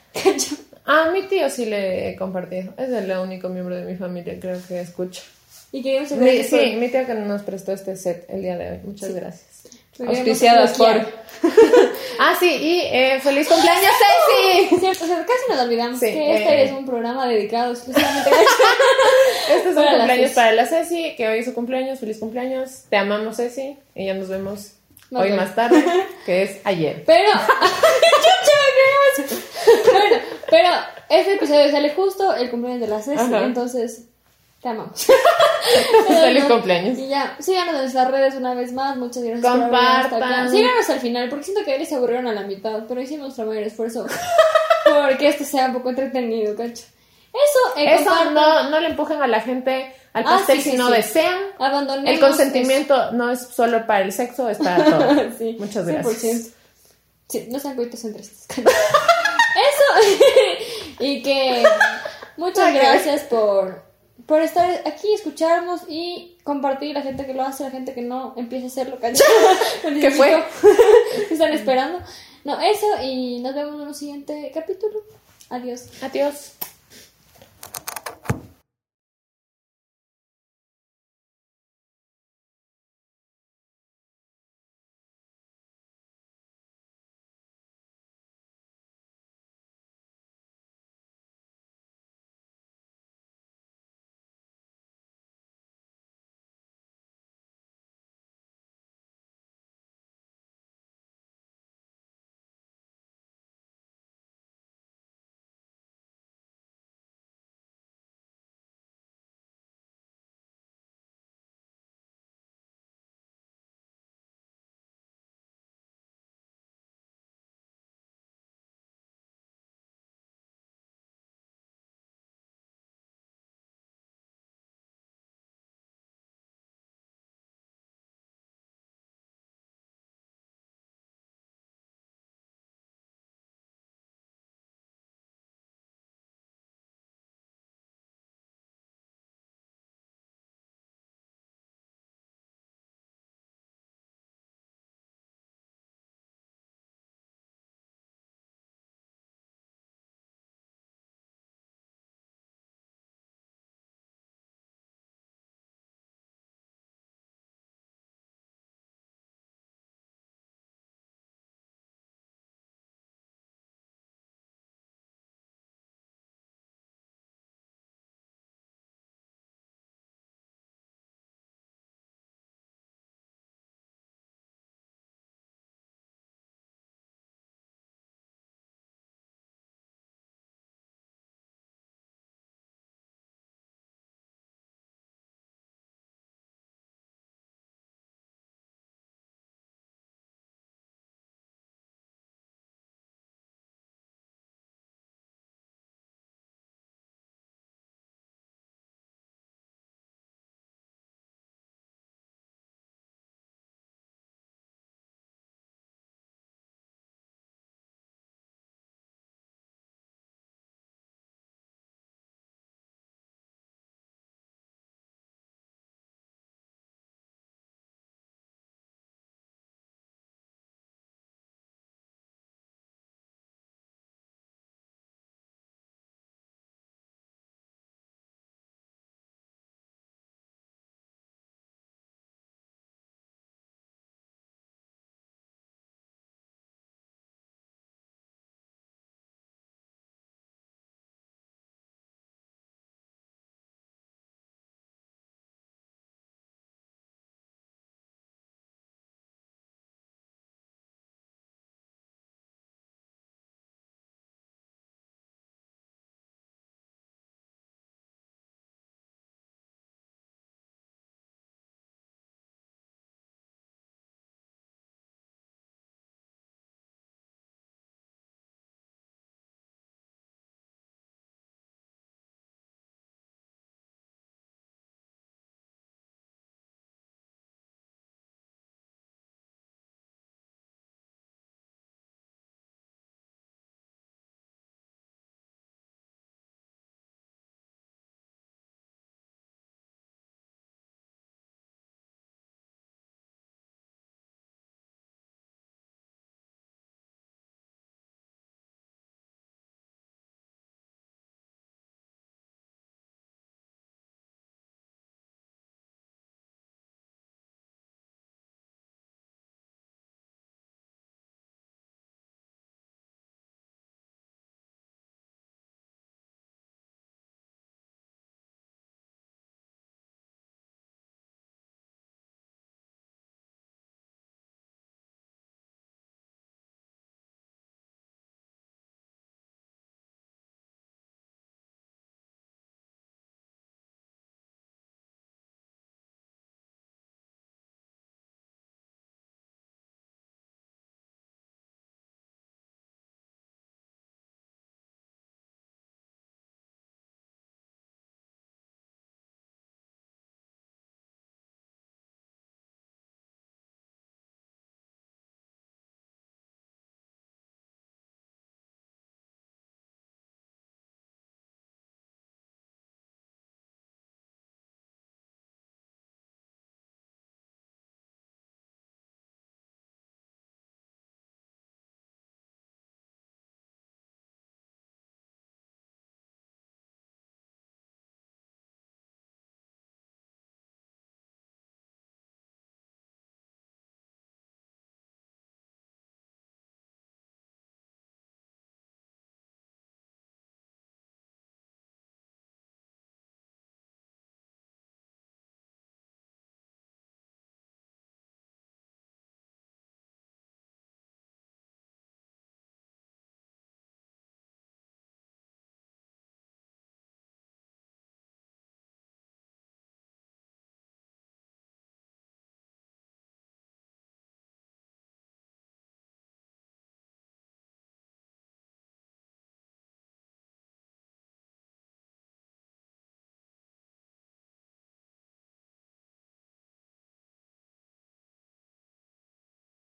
Evita. 0.89 1.09
A 1.09 1.11
mi 1.11 1.23
tío 1.23 1.49
sí 1.49 1.65
le 1.65 2.09
he 2.09 2.15
compartido. 2.15 2.73
Es 2.77 2.89
el 2.89 3.11
único 3.17 3.49
miembro 3.49 3.75
de 3.75 3.83
mi 3.85 3.95
familia, 3.95 4.35
creo 4.39 4.57
que 4.67 4.79
escucho. 4.81 5.21
Y 5.71 5.83
queríamos 5.83 6.11
Mi- 6.13 6.43
sí, 6.43 6.75
mi 6.77 6.89
tío 6.89 7.05
que 7.05 7.13
nos 7.13 7.43
prestó 7.43 7.73
este 7.73 7.95
set 7.95 8.25
el 8.29 8.41
día 8.41 8.57
de 8.57 8.71
hoy. 8.71 8.79
Muchas 8.83 9.13
gracias. 9.13 9.45
Auspiciadas 10.05 10.77
por. 10.77 10.87
ah, 12.19 12.33
sí, 12.39 12.47
y 12.49 12.81
eh, 12.85 13.19
feliz 13.21 13.47
cumpleaños, 13.49 13.91
Ceci. 13.99 14.67
por- 14.69 14.79
Cierto, 14.95 15.03
o 15.03 15.07
sea, 15.07 15.17
casi 15.17 15.51
nos 15.51 15.59
olvidamos 15.59 15.99
Sí, 15.99 16.05
que 16.07 16.35
este 16.37 16.53
eh. 16.53 16.63
es 16.63 16.71
un 16.71 16.85
programa 16.85 17.27
dedicado 17.27 17.73
exclusivamente 17.73 18.29
a 18.29 19.53
Este 19.55 19.69
es 19.69 19.75
un 19.75 19.83
cumpleaños 19.85 20.31
para 20.31 20.53
la 20.53 20.65
Ceci, 20.65 21.15
que 21.17 21.27
hoy 21.27 21.39
es 21.39 21.45
su 21.45 21.53
cumpleaños. 21.53 21.99
Feliz 21.99 22.17
cumpleaños. 22.19 22.83
Te 22.89 22.95
amamos, 22.97 23.35
Ceci. 23.37 23.77
Y 23.93 24.05
ya 24.05 24.13
nos 24.13 24.29
vemos 24.29 24.71
Hoy 25.11 25.31
más 25.33 25.55
tarde, 25.55 25.83
que 26.25 26.43
es 26.43 26.59
ayer. 26.63 27.03
Pero, 27.05 27.31
bueno, 29.91 30.15
pero 30.49 30.69
este 31.09 31.33
episodio 31.33 31.71
sale 31.71 31.93
justo 31.93 32.33
el 32.35 32.49
cumpleaños 32.51 32.81
de 32.81 32.87
la 32.87 33.01
Ceci, 33.01 33.33
entonces 33.33 34.05
te 34.61 34.69
amamos. 34.69 35.07
Feliz 36.07 36.43
no, 36.43 36.55
cumpleaños. 36.55 36.99
Y 36.99 37.07
ya, 37.07 37.35
síganos 37.39 37.75
en 37.75 37.81
nuestras 37.81 38.11
redes 38.11 38.35
una 38.35 38.53
vez 38.53 38.71
más, 38.71 38.97
muchas 38.97 39.23
gracias 39.23 39.41
por 39.41 39.75
hasta. 39.75 40.09
Compartan. 40.09 40.51
Síganos 40.51 40.89
al 40.89 40.99
final, 40.99 41.29
porque 41.29 41.45
siento 41.45 41.63
que 41.63 41.75
ellos 41.75 41.87
se 41.87 41.95
aburrieron 41.95 42.27
a 42.27 42.33
la 42.33 42.43
mitad, 42.43 42.83
pero 42.87 43.01
hicimos 43.01 43.27
nuestro 43.27 43.45
mayor 43.45 43.63
esfuerzo 43.63 44.05
porque 44.89 45.27
esto 45.27 45.43
sea 45.43 45.67
un 45.67 45.73
poco 45.73 45.89
entretenido, 45.89 46.55
cacho. 46.55 46.85
Eso, 47.31 47.77
eh, 47.77 47.95
Eso 47.95 48.09
compartan. 48.09 48.33
no, 48.33 48.69
no 48.69 48.79
le 48.79 48.89
empujen 48.89 49.21
a 49.21 49.27
la 49.27 49.41
gente 49.41 49.93
al 50.13 50.23
Ah, 50.25 50.37
pastel 50.37 50.61
sí, 50.61 50.71
si 50.71 50.77
no 50.77 50.87
sí. 50.87 50.93
desean. 50.93 51.37
Abandonemos 51.59 52.09
El 52.09 52.19
consentimiento 52.19 53.11
no 53.11 53.29
es 53.31 53.41
solo 53.41 53.85
para 53.85 54.05
el 54.05 54.11
sexo, 54.11 54.49
es 54.49 54.57
para 54.57 54.83
todo. 54.83 55.13
Muchas 55.59 55.85
100%. 55.85 55.91
gracias. 55.91 56.49
Sí, 57.29 57.47
no 57.51 57.59
sean 57.59 57.75
coitocentristas. 57.75 58.47
Eso. 58.57 60.15
y 60.99 61.21
que 61.21 61.63
muchas 62.37 62.73
gracias 62.73 63.21
por, 63.23 63.83
por 64.25 64.41
estar 64.41 64.69
aquí, 64.85 65.13
escucharnos 65.13 65.81
y 65.87 66.37
compartir 66.43 66.93
la 66.95 67.01
gente 67.01 67.25
que 67.25 67.33
lo 67.33 67.43
hace, 67.43 67.63
la 67.63 67.71
gente 67.71 67.93
que 67.93 68.01
no 68.01 68.33
empieza 68.37 68.65
a 68.65 68.67
hacerlo. 68.69 68.97
¿Qué 68.99 70.11
fue? 70.11 70.43
que 71.27 71.33
están 71.33 71.53
esperando. 71.53 71.99
No, 72.45 72.59
eso 72.59 72.85
y 73.03 73.39
nos 73.41 73.53
vemos 73.53 73.81
en 73.81 73.87
un 73.89 73.95
siguiente 73.95 74.51
capítulo. 74.53 75.03
Adiós. 75.49 75.83
Adiós. 76.01 76.53